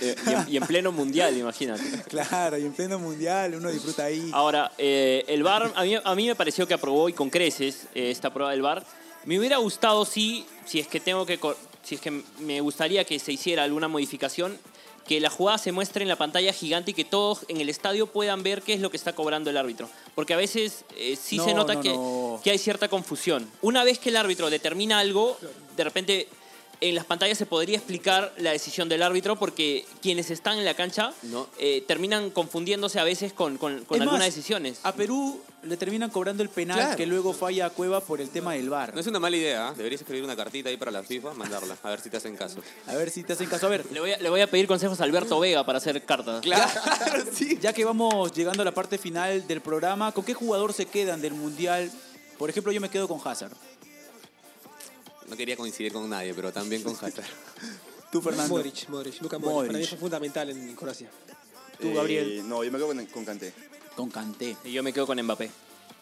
Eh, 0.00 0.16
Y 0.26 0.32
en, 0.32 0.44
y 0.48 0.56
en 0.56 0.66
pleno 0.66 0.90
mundial, 0.92 1.36
imagínate. 1.38 1.82
Claro, 2.08 2.58
y 2.58 2.62
en 2.66 2.72
pleno 2.72 2.98
mundial 2.98 3.54
uno 3.54 3.70
disfruta 3.70 4.04
ahí. 4.04 4.28
Ahora, 4.34 4.72
eh, 4.76 5.24
el 5.28 5.42
VAR, 5.44 5.72
a 5.76 5.84
mí, 5.84 5.94
a 6.02 6.14
mí 6.16 6.26
me 6.26 6.34
pareció 6.34 6.66
que 6.66 6.74
aprobó 6.74 7.08
y 7.08 7.12
con 7.12 7.30
creces 7.30 7.84
eh, 7.94 8.10
esta 8.10 8.32
prueba 8.34 8.50
del 8.50 8.60
VAR. 8.62 8.84
Me 9.26 9.38
hubiera 9.38 9.56
gustado, 9.58 10.04
sí, 10.04 10.46
si 10.66 10.80
es 10.80 10.86
que 10.88 11.00
tengo 11.00 11.26
que, 11.26 11.38
si 11.82 11.94
es 11.96 12.00
que 12.00 12.22
me 12.40 12.60
gustaría 12.60 13.04
que 13.04 13.18
se 13.18 13.32
hiciera 13.32 13.64
alguna 13.64 13.88
modificación, 13.88 14.58
que 15.06 15.20
la 15.20 15.28
jugada 15.30 15.58
se 15.58 15.70
muestre 15.72 16.02
en 16.02 16.08
la 16.08 16.16
pantalla 16.16 16.52
gigante 16.52 16.92
y 16.92 16.94
que 16.94 17.04
todos 17.04 17.44
en 17.48 17.60
el 17.60 17.68
estadio 17.68 18.06
puedan 18.06 18.42
ver 18.42 18.62
qué 18.62 18.72
es 18.72 18.80
lo 18.80 18.90
que 18.90 18.96
está 18.96 19.14
cobrando 19.14 19.50
el 19.50 19.56
árbitro. 19.56 19.88
Porque 20.14 20.32
a 20.32 20.38
veces 20.38 20.84
eh, 20.96 21.16
sí 21.20 21.36
No, 21.36 21.44
se 21.44 21.54
nota 21.54 21.74
no, 21.74 21.80
que, 21.82 21.92
no. 21.92 22.40
que 22.42 22.50
hay 22.50 22.58
cierta 22.58 22.88
confusión. 22.88 23.50
Una 23.60 23.84
vez 23.84 23.98
que 23.98 24.08
el 24.08 24.16
árbitro 24.16 24.48
determina 24.48 24.98
algo, 24.98 25.36
de 25.76 25.84
repente 25.84 26.28
en 26.88 26.94
las 26.94 27.04
pantallas 27.04 27.38
se 27.38 27.46
podría 27.46 27.76
explicar 27.78 28.32
la 28.38 28.50
decisión 28.52 28.88
del 28.88 29.02
árbitro 29.02 29.36
porque 29.36 29.84
quienes 30.02 30.30
están 30.30 30.58
en 30.58 30.64
la 30.64 30.74
cancha 30.74 31.12
No. 31.22 31.48
eh, 31.58 31.82
terminan 31.86 32.30
confundiéndose 32.30 32.98
a 33.00 33.04
veces 33.04 33.32
con, 33.32 33.56
con- 33.58 33.84
con 33.84 33.96
Es 33.96 34.02
algunas 34.02 34.20
más, 34.20 34.34
decisiones. 34.34 34.80
A 34.82 34.92
Perú 34.92 35.40
le 35.62 35.76
terminan 35.78 36.10
cobrando 36.10 36.42
el 36.42 36.48
penal 36.50 36.76
Claro. 36.78 36.96
que 36.96 37.06
luego 37.06 37.32
falla 37.32 37.66
a 37.66 37.70
Cueva 37.70 38.00
por 38.00 38.20
el 38.20 38.28
tema 38.28 38.52
del 38.52 38.68
VAR. 38.68 38.92
No 38.94 39.00
es 39.00 39.06
una 39.06 39.18
mala 39.18 39.36
idea, 39.36 39.68
¿ah? 39.68 39.74
deberías 39.74 40.00
escribir 40.02 40.22
una 40.24 40.36
cartita 40.36 40.68
ahí 40.68 40.76
para 40.76 40.90
la 40.90 41.02
FIFA, 41.02 41.32
mandarla, 41.34 41.76
a 41.82 41.88
ver 41.90 42.00
si 42.00 42.10
te 42.10 42.18
hacen 42.18 42.36
caso. 42.36 42.60
A 42.86 42.94
ver 42.94 43.10
si 43.10 43.22
te 43.24 43.32
hacen 43.32 43.48
caso. 43.48 43.66
A 43.66 43.70
ver, 43.70 43.86
Le 43.90 44.00
voy, 44.00 44.12
a, 44.12 44.18
le 44.18 44.28
voy 44.28 44.40
a 44.42 44.46
pedir 44.50 44.66
consejos 44.66 45.00
a 45.00 45.04
Alberto 45.04 45.40
Vega 45.40 45.64
para 45.64 45.78
hacer 45.78 46.02
cartas. 46.04 46.42
Claro, 46.42 46.70
sí. 47.32 47.58
ya 47.62 47.72
que 47.72 47.84
vamos 47.84 48.32
llegando 48.32 48.60
a 48.62 48.64
la 48.66 48.72
parte 48.74 48.98
final 48.98 49.46
del 49.46 49.60
programa, 49.62 50.12
¿con 50.12 50.24
qué 50.24 50.34
jugador 50.34 50.72
se 50.74 50.86
quedan 50.86 51.22
del 51.22 51.32
Mundial? 51.34 51.90
Por 52.38 52.50
ejemplo, 52.50 52.72
yo 52.72 52.80
me 52.80 52.90
quedo 52.90 53.06
con 53.08 53.20
Hazard. 53.24 53.52
No 55.28 55.36
quería 55.36 55.56
coincidir 55.56 55.92
con 55.92 56.08
nadie, 56.08 56.34
pero 56.34 56.52
también 56.52 56.82
con 56.82 56.94
Hazard. 56.94 57.24
Tú, 58.12 58.20
Fernando. 58.20 58.54
Modric, 58.54 58.88
Modric, 58.88 59.20
Luka 59.22 59.38
Modric. 59.38 59.52
Modric. 59.54 59.68
Para 59.72 59.78
mí 59.80 59.86
fue 59.86 59.98
fundamental 59.98 60.50
en 60.50 60.76
Croacia. 60.76 61.10
Tú, 61.80 61.88
Eh, 61.88 61.94
Gabriel. 61.94 62.48
no, 62.48 62.62
yo 62.62 62.70
me 62.70 62.78
quedo 62.78 62.88
con, 62.88 63.06
con 63.06 63.24
Kanté. 63.24 63.52
Con 63.96 64.10
Kanté. 64.10 64.56
Y 64.64 64.72
yo 64.72 64.82
me 64.82 64.92
quedo 64.92 65.06
con 65.06 65.20
Mbappé. 65.20 65.50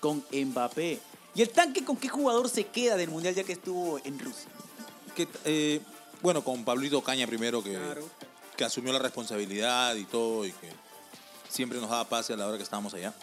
Con 0.00 0.24
Mbappé. 0.30 0.98
¿Y 1.34 1.40
el 1.42 1.48
tanque 1.50 1.84
con 1.84 1.96
qué 1.96 2.08
jugador 2.08 2.48
se 2.50 2.64
queda 2.66 2.96
del 2.96 3.08
Mundial 3.08 3.34
ya 3.34 3.44
que 3.44 3.52
estuvo 3.52 3.98
en 4.04 4.18
Rusia? 4.18 4.48
Que, 5.16 5.26
eh, 5.46 5.80
bueno, 6.20 6.44
con 6.44 6.64
Pablito 6.64 7.00
Caña 7.02 7.26
primero, 7.26 7.62
que, 7.64 7.72
Claro. 7.74 8.06
que 8.56 8.64
asumió 8.64 8.92
la 8.92 8.98
responsabilidad 8.98 9.94
y 9.96 10.04
todo, 10.04 10.44
y 10.44 10.52
que 10.52 10.68
siempre 11.48 11.80
nos 11.80 11.88
daba 11.88 12.06
pase 12.08 12.34
a 12.34 12.36
la 12.36 12.46
hora 12.46 12.58
que 12.58 12.62
estábamos 12.64 12.92
allá. 12.92 13.14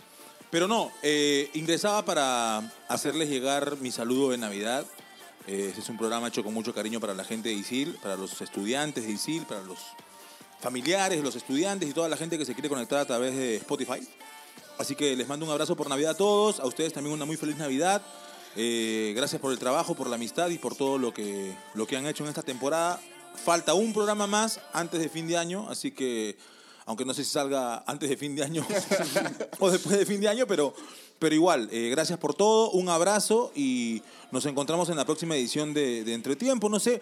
Pero 0.50 0.68
no, 0.68 0.92
eh, 1.04 1.52
ingresaba 1.54 2.04
para 2.06 2.74
hacerles 2.88 3.30
llegar 3.30 3.78
mi 3.78 3.92
saludo 3.92 4.32
de 4.32 4.40
Navidad. 4.40 4.86
Este 5.50 5.80
es 5.80 5.90
un 5.90 5.98
programa 5.98 6.28
hecho 6.28 6.44
con 6.44 6.54
mucho 6.54 6.76
cariño 6.76 7.00
para 7.00 7.16
la 7.16 7.24
gente 7.24 7.50
de 7.50 7.56
ISIL, 7.56 7.98
para 8.04 8.16
los 8.16 8.40
estudiantes 8.40 9.08
de 9.08 9.14
ISIL, 9.14 9.48
para 9.48 9.64
los 9.64 9.80
familiares, 10.60 11.24
los 11.24 11.36
estudiantes 11.36 11.90
y 11.90 11.92
toda 11.92 12.08
la 12.08 12.18
gente 12.18 12.38
que 12.38 12.46
se 12.46 12.54
quiere 12.54 12.70
conectar 12.70 13.00
a 13.00 13.06
través 13.06 13.36
de 13.36 13.56
Spotify. 13.56 14.00
Así 14.78 14.94
que 14.94 15.16
les 15.16 15.28
mando 15.28 15.48
un 15.48 15.52
abrazo 15.52 15.76
por 15.76 15.90
Navidad 15.90 16.12
a 16.12 16.18
todos, 16.18 16.60
a 16.60 16.68
ustedes 16.68 16.94
también 16.94 17.16
una 17.16 17.26
muy 17.26 17.36
feliz 17.36 17.58
Navidad. 17.58 18.04
Eh, 18.56 19.12
gracias 19.16 19.42
por 19.42 19.52
el 19.52 19.58
trabajo, 19.58 19.96
por 19.96 20.08
la 20.08 20.18
amistad 20.18 20.50
y 20.50 20.60
por 20.60 20.76
todo 20.76 21.00
lo 21.00 21.16
que, 21.16 21.52
lo 21.74 21.88
que 21.88 21.98
han 21.98 22.06
hecho 22.06 22.24
en 22.24 22.30
esta 22.30 22.44
temporada. 22.44 23.02
Falta 23.34 23.74
un 23.74 23.92
programa 23.92 24.28
más 24.28 24.60
antes 24.72 25.00
de 25.00 25.10
fin 25.10 25.28
de 25.28 25.36
año, 25.36 25.68
así 25.68 25.90
que, 25.90 26.38
aunque 26.86 27.06
no 27.06 27.14
sé 27.16 27.24
si 27.24 27.32
salga 27.32 27.84
antes 27.88 28.08
de 28.08 28.18
fin 28.18 28.36
de 28.36 28.44
año 28.44 28.68
o 29.60 29.72
después 29.72 29.98
de 29.98 30.06
fin 30.06 30.22
de 30.22 30.30
año, 30.30 30.46
pero, 30.46 30.76
pero 31.19 31.36
igual, 31.36 31.67
eh, 31.71 31.89
gracias 31.89 32.17
por 32.17 32.34
todo, 32.34 32.71
un 32.71 32.89
abrazo 32.89 33.51
y 33.55 34.01
nos 34.32 34.45
encontramos 34.45 34.89
en 34.89 34.95
la 34.95 35.05
próxima 35.05 35.36
edición 35.36 35.73
de, 35.73 36.03
de 36.03 36.13
Entretiempo. 36.13 36.69
No 36.69 36.79
sé, 36.79 37.01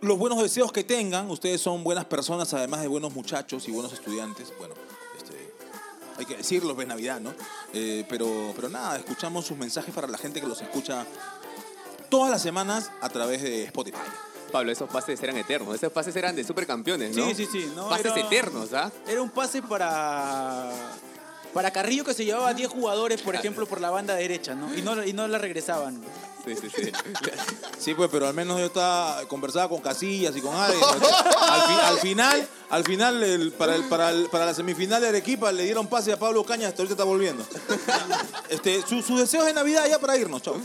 los 0.00 0.18
buenos 0.18 0.42
deseos 0.42 0.72
que 0.72 0.84
tengan, 0.84 1.30
ustedes 1.30 1.60
son 1.60 1.84
buenas 1.84 2.04
personas, 2.04 2.52
además 2.52 2.82
de 2.82 2.88
buenos 2.88 3.14
muchachos 3.14 3.66
y 3.68 3.70
buenos 3.72 3.92
estudiantes. 3.92 4.52
Bueno, 4.58 4.74
este, 5.16 5.34
hay 6.18 6.26
que 6.26 6.36
decirlo, 6.38 6.78
es 6.80 6.86
Navidad, 6.88 7.20
¿no? 7.20 7.32
Eh, 7.72 8.04
pero, 8.08 8.52
pero 8.56 8.68
nada, 8.68 8.96
escuchamos 8.96 9.46
sus 9.46 9.56
mensajes 9.56 9.94
para 9.94 10.08
la 10.08 10.18
gente 10.18 10.40
que 10.40 10.46
los 10.46 10.60
escucha 10.60 11.06
todas 12.10 12.30
las 12.30 12.42
semanas 12.42 12.90
a 13.00 13.08
través 13.08 13.42
de 13.42 13.64
Spotify. 13.64 13.98
Pablo, 14.52 14.70
esos 14.70 14.88
pases 14.88 15.20
eran 15.22 15.36
eternos, 15.36 15.74
esos 15.74 15.90
pases 15.92 16.14
eran 16.14 16.36
de 16.36 16.44
supercampeones, 16.44 17.16
¿no? 17.16 17.26
Sí, 17.28 17.34
sí, 17.34 17.48
sí. 17.50 17.72
No, 17.74 17.88
pases 17.88 18.06
era- 18.16 18.20
eternos, 18.20 18.72
¿ah? 18.72 18.92
Era 19.06 19.20
un 19.22 19.30
pase 19.30 19.62
para. 19.62 20.70
Para 21.54 21.70
Carrillo 21.70 22.04
que 22.04 22.12
se 22.14 22.24
llevaba 22.24 22.52
10 22.52 22.68
jugadores, 22.68 23.22
por 23.22 23.34
ejemplo, 23.36 23.64
por 23.66 23.80
la 23.80 23.88
banda 23.90 24.14
derecha, 24.14 24.54
¿no? 24.54 24.74
Y 24.76 24.82
no, 24.82 25.02
y 25.04 25.12
no 25.12 25.26
la 25.28 25.38
regresaban. 25.38 26.00
Sí, 26.44 26.54
sí, 26.60 26.68
sí. 26.68 26.92
Sí, 27.78 27.94
pues, 27.94 28.10
pero 28.12 28.26
al 28.26 28.34
menos 28.34 28.58
yo 28.58 28.66
estaba 28.66 29.24
conversaba 29.28 29.68
con 29.68 29.80
Casillas 29.80 30.36
y 30.36 30.40
con 30.42 30.54
alguien. 30.54 30.82
al, 31.48 31.62
fi- 31.62 31.80
al 31.84 31.98
final, 32.00 32.48
al 32.70 32.84
final 32.84 33.22
el- 33.22 33.52
para, 33.52 33.76
el, 33.76 33.84
para, 33.84 34.10
el- 34.10 34.26
para 34.28 34.44
la 34.46 34.52
semifinal 34.54 35.00
de 35.00 35.08
Arequipa 35.08 35.52
le 35.52 35.62
dieron 35.62 35.86
pase 35.86 36.12
a 36.12 36.18
Pablo 36.18 36.44
Cañas, 36.44 36.68
hasta 36.70 36.82
ahorita 36.82 36.94
está 36.94 37.04
volviendo. 37.04 37.46
Este, 38.50 38.82
su- 38.86 39.00
sus 39.02 39.20
deseos 39.20 39.46
de 39.46 39.54
Navidad 39.54 39.86
ya 39.88 39.98
para 39.98 40.16
irnos, 40.18 40.42
chao. 40.42 40.56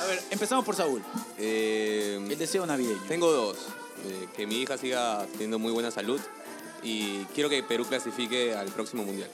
A 0.00 0.06
ver, 0.06 0.22
empezamos 0.30 0.64
por 0.64 0.74
Saúl. 0.76 1.02
Eh, 1.38 2.18
El 2.30 2.38
deseo 2.38 2.64
navideño. 2.64 3.02
tengo 3.08 3.30
dos. 3.32 3.58
Eh, 4.06 4.28
que 4.34 4.46
mi 4.46 4.62
hija 4.62 4.78
siga 4.78 5.26
teniendo 5.32 5.58
muy 5.58 5.72
buena 5.72 5.90
salud 5.90 6.18
y 6.82 7.24
quiero 7.34 7.50
que 7.50 7.62
Perú 7.62 7.84
clasifique 7.84 8.54
al 8.54 8.68
próximo 8.68 9.04
mundial. 9.04 9.28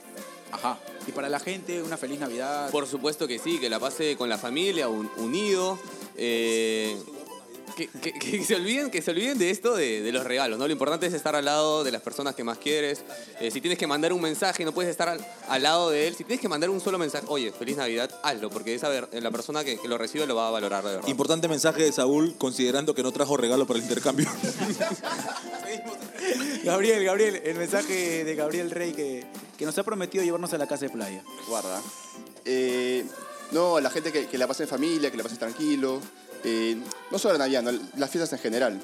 Ajá. 0.57 0.77
Y 1.07 1.11
para 1.11 1.29
la 1.29 1.39
gente, 1.39 1.81
una 1.81 1.97
feliz 1.97 2.19
Navidad. 2.19 2.69
Por 2.71 2.87
supuesto 2.87 3.27
que 3.27 3.39
sí, 3.39 3.59
que 3.59 3.69
la 3.69 3.79
pase 3.79 4.17
con 4.17 4.27
la 4.29 4.37
familia, 4.37 4.87
un- 4.89 5.09
unido. 5.17 5.77
eh, 6.19 6.97
que, 7.77 7.87
que- 7.87 8.11
que 8.13 8.43
se 8.43 8.55
olviden, 8.55 8.89
que 8.91 9.01
se 9.01 9.11
olviden 9.11 9.37
de 9.37 9.51
esto 9.51 9.75
de, 9.75 10.01
de 10.01 10.11
los 10.11 10.25
regalos, 10.25 10.57
¿no? 10.59 10.65
Lo 10.65 10.73
importante 10.73 11.05
es 11.05 11.13
estar 11.13 11.35
al 11.35 11.45
lado 11.45 11.83
de 11.83 11.91
las 11.91 12.01
personas 12.01 12.33
que 12.35 12.43
más 12.43 12.57
quieres. 12.57 13.03
Eh, 13.39 13.51
si 13.51 13.61
tienes 13.61 13.77
que 13.77 13.85
mandar 13.87 14.11
un 14.11 14.21
mensaje, 14.21 14.65
no 14.65 14.73
puedes 14.73 14.89
estar 14.91 15.07
al, 15.07 15.25
al 15.47 15.63
lado 15.63 15.89
de 15.91 16.07
él. 16.07 16.15
Si 16.15 16.23
tienes 16.23 16.41
que 16.41 16.49
mandar 16.49 16.69
un 16.69 16.81
solo 16.81 16.97
mensaje, 16.97 17.25
oye, 17.29 17.51
feliz 17.51 17.77
Navidad, 17.77 18.09
hazlo, 18.23 18.49
porque 18.49 18.73
esa 18.75 18.89
ver- 18.89 19.07
la 19.13 19.31
persona 19.31 19.63
que, 19.63 19.77
que 19.77 19.87
lo 19.87 19.97
recibe 19.97 20.25
lo 20.25 20.35
va 20.35 20.47
a 20.47 20.51
valorar 20.51 20.83
de 20.83 20.95
verdad. 20.95 21.07
Importante 21.07 21.47
mensaje 21.47 21.83
de 21.83 21.91
Saúl, 21.91 22.35
considerando 22.37 22.95
que 22.95 23.03
no 23.03 23.11
trajo 23.11 23.37
regalo 23.37 23.65
para 23.67 23.77
el 23.79 23.83
intercambio. 23.85 24.27
Gabriel, 26.63 27.03
Gabriel, 27.03 27.41
el 27.43 27.55
mensaje 27.57 28.23
de 28.25 28.35
Gabriel 28.35 28.71
Rey 28.71 28.93
que, 28.93 29.25
que 29.57 29.65
nos 29.65 29.77
ha 29.77 29.83
prometido 29.83 30.23
llevarnos 30.23 30.53
a 30.53 30.57
la 30.57 30.67
casa 30.67 30.85
de 30.85 30.89
playa. 30.91 31.23
Guarda. 31.47 31.81
Eh, 32.45 33.05
no, 33.51 33.79
la 33.79 33.89
gente 33.89 34.11
que, 34.11 34.27
que 34.27 34.37
la 34.37 34.47
pase 34.47 34.63
en 34.63 34.69
familia, 34.69 35.09
que 35.11 35.17
la 35.17 35.23
pase 35.23 35.37
tranquilo. 35.37 36.01
Eh, 36.43 36.77
no 37.11 37.19
solo 37.19 37.33
la 37.33 37.39
Navidad, 37.39 37.63
no, 37.63 37.71
las 37.97 38.09
fiestas 38.09 38.33
en 38.33 38.39
general. 38.39 38.79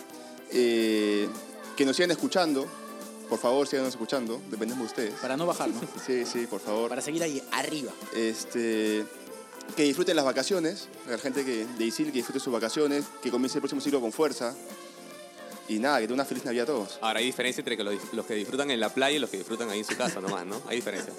Eh, 0.52 1.28
que 1.76 1.86
nos 1.86 1.96
sigan 1.96 2.12
escuchando. 2.12 2.68
Por 3.30 3.40
favor, 3.40 3.68
sigan 3.68 3.86
escuchando. 3.86 4.42
Dependemos 4.50 4.84
de 4.84 4.88
ustedes. 4.88 5.20
Para 5.20 5.38
no 5.38 5.46
bajar, 5.46 5.70
¿no? 5.70 5.82
Sí, 6.06 6.26
sí, 6.26 6.48
por 6.48 6.62
favor. 6.62 6.90
Para 6.90 7.02
seguir 7.02 7.24
ahí 7.24 7.42
arriba. 7.52 7.92
Este, 8.16 9.06
que 9.76 9.84
disfruten 9.84 10.16
las 10.16 10.26
vacaciones. 10.26 10.88
La 11.08 11.18
gente 11.18 11.44
que, 11.44 11.66
de 11.66 11.86
ISIL 11.86 12.08
que 12.08 12.20
disfrute 12.20 12.40
sus 12.40 12.54
vacaciones. 12.54 13.06
Que 13.22 13.32
comience 13.32 13.58
el 13.58 13.62
próximo 13.62 13.82
siglo 13.82 14.02
con 14.02 14.12
fuerza. 14.12 14.56
Y 15.70 15.80
nada, 15.80 16.00
que 16.00 16.04
tengan 16.04 16.16
una 16.16 16.26
feliz 16.26 16.44
Navidad 16.44 16.64
a 16.64 16.68
todos. 16.68 17.00
Ahora, 17.02 17.20
hay 17.20 17.26
diferencia 17.26 17.62
entre 17.62 17.78
que 17.78 17.84
los, 17.84 17.96
los 18.12 18.26
que 18.26 18.36
disfrutan 18.36 18.70
en 18.70 18.80
la 18.82 18.90
playa 18.90 19.16
y 19.16 19.20
los 19.20 19.30
que 19.30 19.38
disfrutan 19.38 19.70
ahí 19.70 19.80
en 19.80 19.86
su 19.86 19.96
casa 19.96 20.20
nomás, 20.20 20.46
¿no? 20.46 20.62
Hay 20.68 20.76
diferencia. 20.76 21.14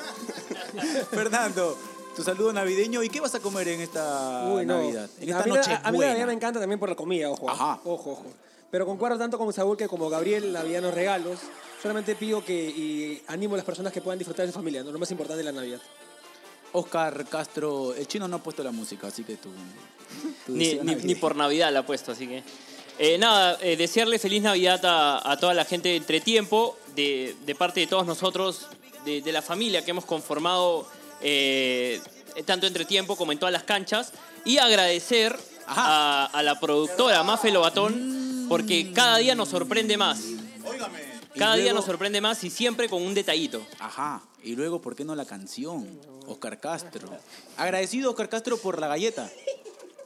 Fernando, 1.10 1.78
tu 2.14 2.22
saludo 2.22 2.52
navideño. 2.52 3.02
¿Y 3.02 3.08
qué 3.08 3.20
vas 3.20 3.34
a 3.34 3.40
comer 3.40 3.68
en 3.68 3.80
esta 3.80 4.44
Uy, 4.52 4.64
no. 4.66 4.78
Navidad? 4.78 5.08
En 5.20 5.28
a 5.32 5.38
esta 5.38 5.44
mí, 5.44 5.50
la- 5.50 5.56
noche 5.56 5.72
a, 5.72 5.88
a 5.88 5.92
mí 5.92 5.98
la 5.98 6.06
Navidad 6.08 6.26
me 6.26 6.32
encanta 6.32 6.60
también 6.60 6.78
por 6.78 6.88
la 6.88 6.94
comida, 6.94 7.30
ojo. 7.30 7.48
Ajá. 7.50 7.80
Ojo, 7.84 8.12
ojo. 8.12 8.24
Pero 8.70 8.86
concuerdo 8.86 9.18
tanto 9.18 9.38
con 9.38 9.52
Saúl 9.52 9.76
que 9.76 9.86
como 9.88 10.08
Gabriel, 10.10 10.52
Navidad 10.52 10.82
nos 10.82 10.94
regalos. 10.94 11.38
Solamente 11.80 12.14
pido 12.16 12.44
que 12.44 12.54
y 12.54 13.22
animo 13.28 13.54
a 13.54 13.58
las 13.58 13.66
personas 13.66 13.92
que 13.92 14.00
puedan 14.00 14.18
disfrutar 14.18 14.46
de 14.46 14.52
su 14.52 14.58
familia, 14.58 14.82
¿no? 14.82 14.90
lo 14.90 14.98
más 14.98 15.10
importante 15.10 15.38
de 15.38 15.44
la 15.44 15.52
Navidad. 15.52 15.80
Oscar 16.72 17.24
Castro, 17.26 17.94
el 17.94 18.08
chino 18.08 18.26
no 18.26 18.36
ha 18.36 18.42
puesto 18.42 18.64
la 18.64 18.72
música, 18.72 19.06
así 19.06 19.22
que 19.22 19.36
tú. 19.36 19.50
tú 20.46 20.52
Ni, 20.52 21.14
por 21.14 21.36
Navidad 21.36 21.72
la 21.72 21.80
ha 21.80 21.86
puesto, 21.86 22.12
así 22.12 22.26
que. 22.26 22.42
Eh, 22.98 23.18
nada, 23.18 23.58
eh, 23.60 23.76
desearle 23.76 24.18
feliz 24.18 24.42
Navidad 24.42 24.84
a, 24.84 25.30
a 25.30 25.36
toda 25.36 25.52
la 25.54 25.64
gente 25.64 25.90
de 25.90 25.96
Entretiempo, 25.96 26.76
de, 26.96 27.36
de 27.44 27.54
parte 27.54 27.80
de 27.80 27.86
todos 27.86 28.06
nosotros, 28.06 28.66
de, 29.04 29.20
de 29.20 29.32
la 29.32 29.42
familia 29.42 29.84
que 29.84 29.90
hemos 29.92 30.04
conformado 30.04 30.86
eh, 31.24 32.00
tanto 32.46 32.68
Entretiempo 32.68 33.16
como 33.16 33.32
en 33.32 33.38
todas 33.38 33.52
las 33.52 33.64
canchas. 33.64 34.12
Y 34.44 34.58
agradecer 34.58 35.36
a, 35.66 36.26
a 36.32 36.42
la 36.42 36.60
productora 36.60 37.22
Mafe 37.24 37.50
Lobatón, 37.50 38.46
porque 38.48 38.92
cada 38.92 39.18
día 39.18 39.34
nos 39.34 39.48
sorprende 39.48 39.96
más. 39.96 40.20
Cada 41.36 41.56
día 41.56 41.72
nos 41.72 41.84
sorprende 41.84 42.20
más 42.20 42.44
y 42.44 42.50
siempre 42.50 42.88
con 42.88 43.02
un 43.02 43.14
detallito. 43.14 43.66
Ajá. 43.80 44.22
Y 44.42 44.54
luego, 44.54 44.80
¿por 44.80 44.94
qué 44.94 45.04
no 45.04 45.14
la 45.14 45.24
canción? 45.24 45.98
Oscar 46.26 46.60
Castro. 46.60 47.08
Agradecido, 47.56 48.10
Oscar 48.10 48.28
Castro, 48.28 48.56
por 48.58 48.78
la 48.78 48.86
galleta. 48.86 49.30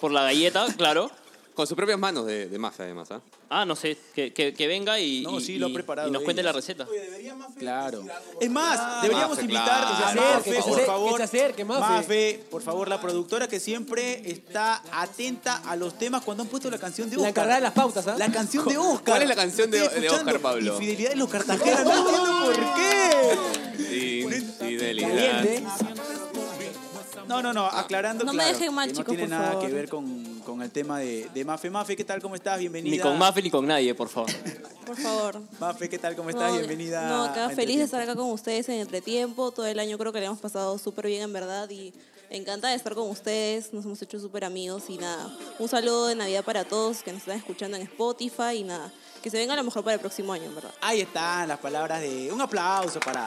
Por 0.01 0.13
la 0.13 0.23
galleta, 0.23 0.67
claro. 0.77 1.11
Con 1.59 1.66
sus 1.66 1.77
propias 1.77 1.99
manos 1.99 2.25
de, 2.25 2.49
de 2.49 2.57
mafia, 2.57 2.85
además, 2.85 3.11
¿ah? 3.11 3.21
Ah, 3.51 3.64
no 3.64 3.75
sé, 3.75 3.99
que, 4.14 4.33
que- 4.33 4.55
que 4.55 4.66
venga 4.68 5.01
y, 5.01 5.23
No, 5.23 5.40
y- 5.40 5.44
sí, 5.44 5.59
lo 5.59 5.66
ha 5.66 5.71
y- 5.71 5.73
preparado 5.73 6.07
y 6.07 6.12
nos 6.12 6.23
cuente 6.23 6.40
la 6.40 6.53
receta. 6.53 6.87
Claro. 7.59 8.05
Es 8.40 8.49
más, 8.49 9.03
deberíamos 9.03 9.31
Mafe, 9.31 9.42
invitar 9.42 9.66
claro. 9.66 9.88
a 9.88 9.90
Que 9.90 9.97
se 9.97 10.05
acerque, 10.05 10.21
Mafe, 10.37 10.51
que 10.53 10.62
se 10.62 10.68
por 10.68 10.87
favor. 10.87 11.11
que 11.11 11.16
se 11.16 11.23
acerque, 11.25 11.64
Mafe. 11.64 11.81
Mafe, 11.81 12.44
por 12.49 12.62
favor, 12.62 12.87
la 12.88 13.01
productora 13.01 13.49
que 13.49 13.59
siempre 13.59 14.23
está 14.31 14.81
atenta 14.92 15.57
a 15.68 15.75
los 15.75 15.99
temas 15.99 16.23
cuando 16.23 16.44
han 16.44 16.49
puesto 16.49 16.71
la 16.71 16.79
canción 16.79 17.11
de 17.11 17.16
La 17.16 17.23
Oscar. 17.23 17.31
encargada 17.31 17.57
de 17.57 17.62
las 17.62 17.73
pautas, 17.73 18.07
¿ah? 18.07 18.14
La 18.16 18.31
canción 18.31 18.64
de 18.68 18.79
Oscar. 18.79 19.05
¿Cuál 19.05 19.23
es 19.23 19.29
la 19.29 19.35
canción 19.35 19.68
de- 19.68 19.79
Estoy 19.83 20.01
de 20.01 20.07
escuchando 20.07 20.31
Oscar, 20.37 20.40
Pablo? 20.40 20.73
Infidelidad 20.75 21.11
de 21.11 21.16
los 21.16 21.29
Cartagenas, 21.29 21.85
no 21.85 21.90
entiendo 21.99 22.44
por 22.44 22.75
qué. 22.77 24.37
Infidelidad. 24.37 25.09
Caliente. 25.09 25.64
No, 27.26 27.43
no, 27.43 27.53
no, 27.53 27.66
aclarando 27.66 28.24
No 28.24 28.33
me 28.33 28.39
claro, 28.45 28.59
dejen 28.59 28.74
mal, 28.74 28.87
que 28.89 28.93
no 28.95 28.99
chicos, 29.01 29.14
tiene 29.16 29.22
por 29.28 29.30
nada 29.39 29.53
favor. 29.53 29.66
que 29.66 29.72
ver 29.74 29.89
con, 29.91 30.38
con 30.59 30.65
el 30.65 30.73
tema 30.73 30.99
de, 30.99 31.31
de 31.33 31.45
Mafe. 31.45 31.71
Mafe, 31.71 31.95
¿qué 31.95 32.03
tal? 32.03 32.21
¿Cómo 32.21 32.35
estás? 32.35 32.59
Bienvenida. 32.59 32.97
Ni 32.97 33.01
con 33.01 33.17
Mafe 33.17 33.41
ni 33.41 33.49
con 33.49 33.65
nadie, 33.65 33.95
por 33.95 34.09
favor. 34.09 34.29
Por 34.85 34.97
favor. 34.97 35.41
Mafe, 35.61 35.89
¿qué 35.89 35.99
tal? 35.99 36.17
¿Cómo 36.17 36.31
estás? 36.31 36.51
No, 36.51 36.59
Bienvenida. 36.59 37.09
No, 37.09 37.25
acá 37.25 37.51
feliz 37.51 37.79
de 37.79 37.85
estar 37.85 38.01
acá 38.01 38.17
con 38.17 38.29
ustedes 38.33 38.69
en 38.69 38.81
Entretiempo. 38.81 39.53
Todo 39.53 39.67
el 39.67 39.79
año 39.79 39.97
creo 39.99 40.13
que 40.13 40.19
le 40.19 40.27
hemos 40.27 40.41
pasado 40.41 40.77
súper 40.79 41.07
bien, 41.07 41.23
en 41.23 41.33
verdad. 41.33 41.71
Y 41.71 41.95
Encantada 42.31 42.73
de 42.73 42.77
estar 42.77 42.95
con 42.95 43.09
ustedes, 43.09 43.73
nos 43.73 43.85
hemos 43.85 44.03
hecho 44.03 44.19
súper 44.19 44.45
amigos 44.45 44.83
y 44.89 44.99
nada. 44.99 45.33
Un 45.61 45.69
saludo 45.69 46.09
de 46.09 46.17
Navidad 46.17 46.45
para 46.45 46.65
todos 46.65 47.05
que 47.05 47.13
nos 47.13 47.21
están 47.21 47.37
escuchando 47.37 47.77
en 47.77 47.85
Spotify 47.85 48.57
y 48.57 48.65
nada. 48.65 48.93
Que 49.23 49.31
se 49.31 49.39
venga 49.39 49.55
a 49.55 49.57
lo 49.57 49.63
mejor 49.63 49.85
para 49.85 49.95
el 49.95 50.01
próximo 50.01 50.33
año, 50.33 50.47
en 50.47 50.57
verdad. 50.57 50.75
Ahí 50.81 51.01
están 51.01 51.47
las 51.47 51.59
palabras 51.59 52.01
de 52.01 52.33
un 52.33 52.41
aplauso 52.41 52.99
para, 52.99 53.27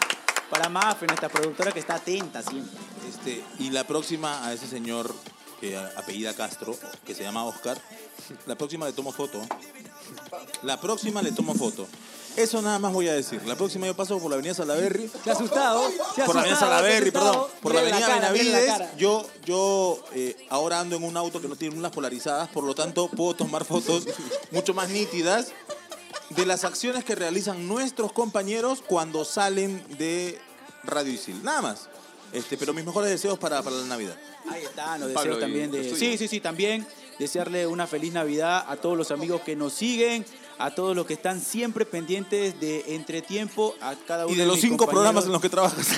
para 0.50 0.68
Mafe, 0.68 1.08
nuestra 1.08 1.30
productora 1.30 1.72
que 1.72 1.80
está 1.80 1.96
atenta 1.96 2.44
siempre. 2.44 2.78
Este, 3.08 3.42
y 3.60 3.70
la 3.70 3.86
próxima 3.86 4.46
a 4.46 4.54
ese 4.54 4.68
señor 4.68 5.16
que 5.62 5.78
apellida 5.78 6.34
Castro, 6.34 6.76
que 7.06 7.14
se 7.14 7.24
llama 7.24 7.46
Oscar, 7.46 7.78
la 8.48 8.58
próxima 8.58 8.88
le 8.88 8.94
tomo 8.94 9.12
foto. 9.12 9.40
La 10.64 10.82
próxima 10.82 11.22
le 11.22 11.32
tomo 11.32 11.54
foto. 11.54 11.88
Eso 12.36 12.62
nada 12.62 12.80
más 12.80 12.94
voy 12.94 13.08
a 13.10 13.14
decir. 13.14 13.46
La 13.46 13.56
próxima 13.56 13.86
yo 13.86 13.96
paso 13.96 14.18
por 14.18 14.30
la 14.30 14.36
avenida 14.36 14.54
Salaberry. 14.54 15.10
Se 15.24 15.30
ha 15.30 15.34
asustado. 15.34 15.84
se 16.16 16.22
ha 16.22 16.26
Por 16.26 16.36
la 16.36 16.42
avenida 16.42 16.60
Salaberry, 16.60 17.12
perdón. 17.12 17.46
Por 17.62 17.76
la 17.76 17.82
avenida 17.82 18.08
cara, 18.08 18.20
la 18.20 18.32
Benavides. 18.32 18.98
Yo, 18.98 19.26
yo 19.46 20.04
eh, 20.14 20.36
ahora 20.50 20.80
ando 20.80 20.96
en 20.96 21.04
un 21.04 21.16
auto 21.16 21.42
que 21.42 21.48
no 21.48 21.56
tiene 21.56 21.76
lunas 21.76 21.92
polarizadas, 21.92 22.50
por 22.50 22.64
lo 22.64 22.74
tanto 22.74 23.10
puedo 23.10 23.36
tomar 23.36 23.64
fotos 23.64 24.06
mucho 24.52 24.74
más 24.74 24.90
nítidas 24.90 25.52
de 26.30 26.46
las 26.46 26.64
acciones 26.64 27.04
que 27.04 27.16
realizan 27.16 27.68
nuestros 27.68 28.14
compañeros 28.14 28.82
cuando 28.86 29.26
salen 29.26 29.84
de 29.98 30.40
Radio 30.84 31.14
Isil. 31.14 31.44
Nada 31.44 31.62
más. 31.62 31.90
Este, 32.34 32.58
pero 32.58 32.74
mis 32.74 32.86
mejores 32.86 33.10
deseos 33.10 33.38
para, 33.38 33.62
para 33.62 33.76
la 33.76 33.86
Navidad. 33.86 34.16
Ahí 34.50 34.64
están 34.64 35.02
los 35.02 35.12
Pablo, 35.12 35.36
deseos 35.36 35.38
¿y 35.38 35.42
también 35.42 35.72
de. 35.72 35.96
Sí, 35.96 36.18
sí, 36.18 36.28
sí, 36.28 36.40
también 36.40 36.88
desearle 37.20 37.68
una 37.68 37.88
feliz 37.88 38.14
Navidad 38.14 38.66
a 38.68 38.78
todos 38.78 38.98
los 38.98 39.12
amigos 39.12 39.42
que 39.42 39.56
nos 39.56 39.74
siguen, 39.74 40.26
a 40.58 40.74
todos 40.74 40.96
los 40.96 41.06
que 41.06 41.14
están 41.14 41.42
siempre 41.42 41.86
pendientes 41.86 42.60
de 42.60 42.96
Entretiempo, 42.96 43.76
a 43.82 43.96
cada 44.08 44.26
uno 44.26 44.34
Y 44.34 44.38
de 44.38 44.46
los 44.46 44.56
mis 44.56 44.64
cinco 44.64 44.88
programas 44.88 45.26
en 45.26 45.32
los 45.32 45.42
que 45.42 45.50
trabajas. 45.50 45.88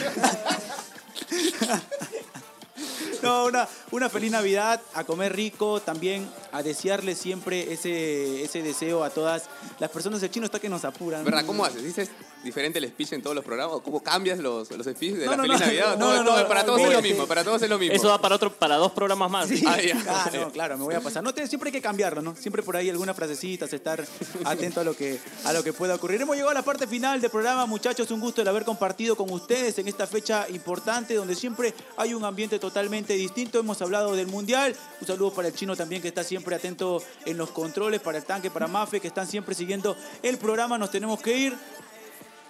No, 3.22 3.46
una, 3.46 3.70
una 3.92 4.10
feliz 4.10 4.32
Navidad, 4.32 4.82
a 4.94 5.06
comer 5.06 5.34
rico, 5.34 5.80
también 5.80 6.30
a 6.54 6.64
desearle 6.64 7.16
siempre 7.16 7.74
ese, 7.74 8.44
ese 8.44 8.62
deseo 8.62 9.04
a 9.04 9.10
todas 9.10 9.44
las 9.80 9.90
personas. 9.90 10.24
El 10.24 10.32
chino 10.32 10.46
está 10.46 10.60
que 10.60 10.70
nos 10.70 10.86
apuran. 10.86 11.26
¿Verdad? 11.26 11.46
¿Cómo 11.46 11.66
haces? 11.66 11.84
¿Dices 11.84 12.10
diferente 12.44 12.78
el 12.80 12.88
speech 12.90 13.14
en 13.14 13.22
todos 13.22 13.36
los 13.36 13.44
programas? 13.44 13.76
¿O 13.78 13.82
¿Cómo 13.84 14.02
cambias 14.04 14.38
los, 14.40 14.70
los 14.72 14.86
speeches 14.86 15.20
de 15.20 15.26
No, 15.26 15.32
la 15.32 15.38
no, 15.38 15.44
Feliz 15.44 15.60
no. 15.60 15.66
Navidad? 15.66 15.98
No, 15.98 16.24
no, 16.24 16.48
para 16.48 16.66
todos 16.66 16.80
es 16.82 16.94
lo 16.94 17.02
mismo, 17.02 17.26
para 17.28 17.44
todos 17.44 17.62
es 17.62 17.70
lo 17.70 17.78
mismo. 17.80 17.96
Eso 17.96 18.08
va 18.10 18.20
para 18.22 18.36
otro, 18.36 18.52
para 18.54 18.76
dos 18.78 18.92
programas 18.92 19.30
más. 19.32 19.48
Sí, 19.50 19.64
Ah, 19.68 19.82
ya. 19.82 19.98
ah, 20.08 20.30
no, 20.34 20.52
claro, 20.52 20.78
me 20.78 20.84
voy 20.84 20.96
a 20.96 21.02
pasar. 21.02 21.24
No, 21.24 21.34
te- 21.34 21.48
siempre 21.48 21.70
hay 21.70 21.72
que 21.74 21.82
cambiarlo, 21.82 22.22
¿no? 22.22 22.36
Siempre 22.36 22.62
por 22.64 22.78
ahí 22.78 22.90
algunas 22.90 23.16
frasecitas, 23.16 23.72
estar 23.74 24.06
atento 24.46 24.82
a 24.82 24.84
lo 24.84 24.96
que 24.96 25.20
a 25.46 25.54
lo 25.54 25.64
que 25.64 25.74
pueda 25.74 25.96
ocurrir. 25.96 26.22
Hemos 26.22 26.36
llegado 26.36 26.52
a 26.52 26.54
la 26.54 26.62
parte 26.64 26.86
final 26.86 27.20
del 27.20 27.32
programa, 27.32 27.66
muchachos. 27.66 28.12
Un 28.12 28.20
gusto 28.20 28.42
el 28.42 28.48
haber 28.48 28.64
compartido 28.66 29.16
con 29.16 29.30
ustedes 29.32 29.80
en 29.80 29.88
esta 29.88 30.06
fecha 30.06 30.48
importante, 30.50 31.16
donde 31.16 31.36
siempre 31.36 31.74
hay 31.98 32.14
un 32.14 32.24
ambiente 32.26 32.60
totalmente 32.60 33.14
distinto. 33.14 33.58
Hemos 33.60 33.82
hablado 33.82 34.14
del 34.16 34.28
mundial. 34.28 34.76
Un 35.02 35.08
saludo 35.08 35.34
para 35.34 35.48
el 35.48 35.56
chino 35.56 35.76
también 35.76 36.02
que 36.02 36.10
está 36.10 36.24
siempre 36.24 36.43
atento 36.52 37.02
en 37.26 37.38
los 37.38 37.52
controles, 37.52 38.02
para 38.02 38.18
el 38.18 38.26
tanque, 38.26 38.50
para 38.50 38.68
Mafe, 38.68 39.00
que 39.00 39.08
están 39.08 39.28
siempre 39.28 39.56
siguiendo 39.56 39.96
el 40.22 40.38
programa. 40.38 40.78
Nos 40.78 40.92
tenemos 40.92 41.22
que 41.22 41.38
ir. 41.38 41.58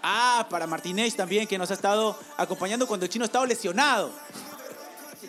Ah, 0.02 0.48
para 0.50 0.68
Martínez 0.68 1.16
también, 1.16 1.48
que 1.48 1.58
nos 1.58 1.72
ha 1.72 1.76
estado 1.76 2.18
acompañando 2.38 2.88
cuando 2.88 3.06
el 3.06 3.12
chino 3.12 3.26
estaba 3.26 3.46
lesionado. 3.46 4.12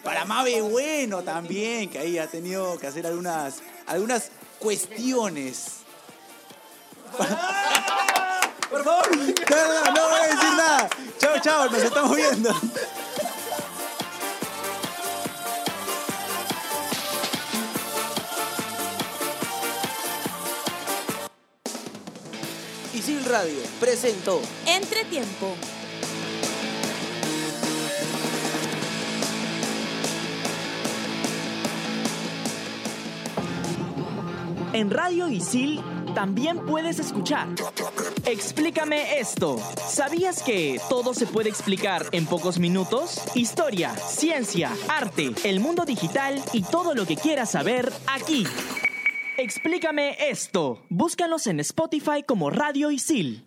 Para 0.03 0.25
Mabe 0.25 0.61
Bueno 0.61 1.23
también, 1.23 1.89
que 1.89 1.99
ahí 1.99 2.19
ha 2.19 2.27
tenido 2.27 2.79
que 2.79 2.87
hacer 2.87 3.07
algunas, 3.07 3.63
algunas 3.87 4.31
cuestiones. 4.59 5.85
Por 8.71 8.83
favor, 8.83 9.17
no 9.17 10.09
voy 10.09 10.21
a 10.21 10.27
decir 10.27 10.55
nada. 10.57 10.91
Chao, 11.19 11.39
chao, 11.41 11.71
nos 11.71 11.83
estamos 11.83 12.17
viendo. 12.17 12.51
Isil 23.05 23.23
Radio 23.27 23.61
presentó 23.81 24.41
Entretiempo. 24.67 25.55
En 34.73 34.91
Radio 34.91 35.29
Isil 35.29 35.83
también 36.15 36.65
puedes 36.65 36.99
escuchar. 36.99 37.49
Explícame 38.25 39.19
esto. 39.19 39.61
¿Sabías 39.87 40.43
que 40.43 40.81
todo 40.89 41.13
se 41.13 41.27
puede 41.27 41.51
explicar 41.51 42.07
en 42.13 42.25
pocos 42.25 42.59
minutos? 42.59 43.21
Historia, 43.35 43.95
ciencia, 43.95 44.71
arte, 44.89 45.35
el 45.45 45.61
mundo 45.61 45.85
digital 45.85 46.43
y 46.55 46.63
todo 46.63 46.95
lo 46.95 47.05
que 47.05 47.17
quieras 47.17 47.51
saber 47.51 47.93
aquí. 48.07 48.47
Explícame 49.37 50.17
esto. 50.31 50.85
Búscanos 50.89 51.49
en 51.49 51.59
Spotify 51.59 52.23
como 52.25 52.51
Radio 52.51 52.93
Isil. 52.93 53.45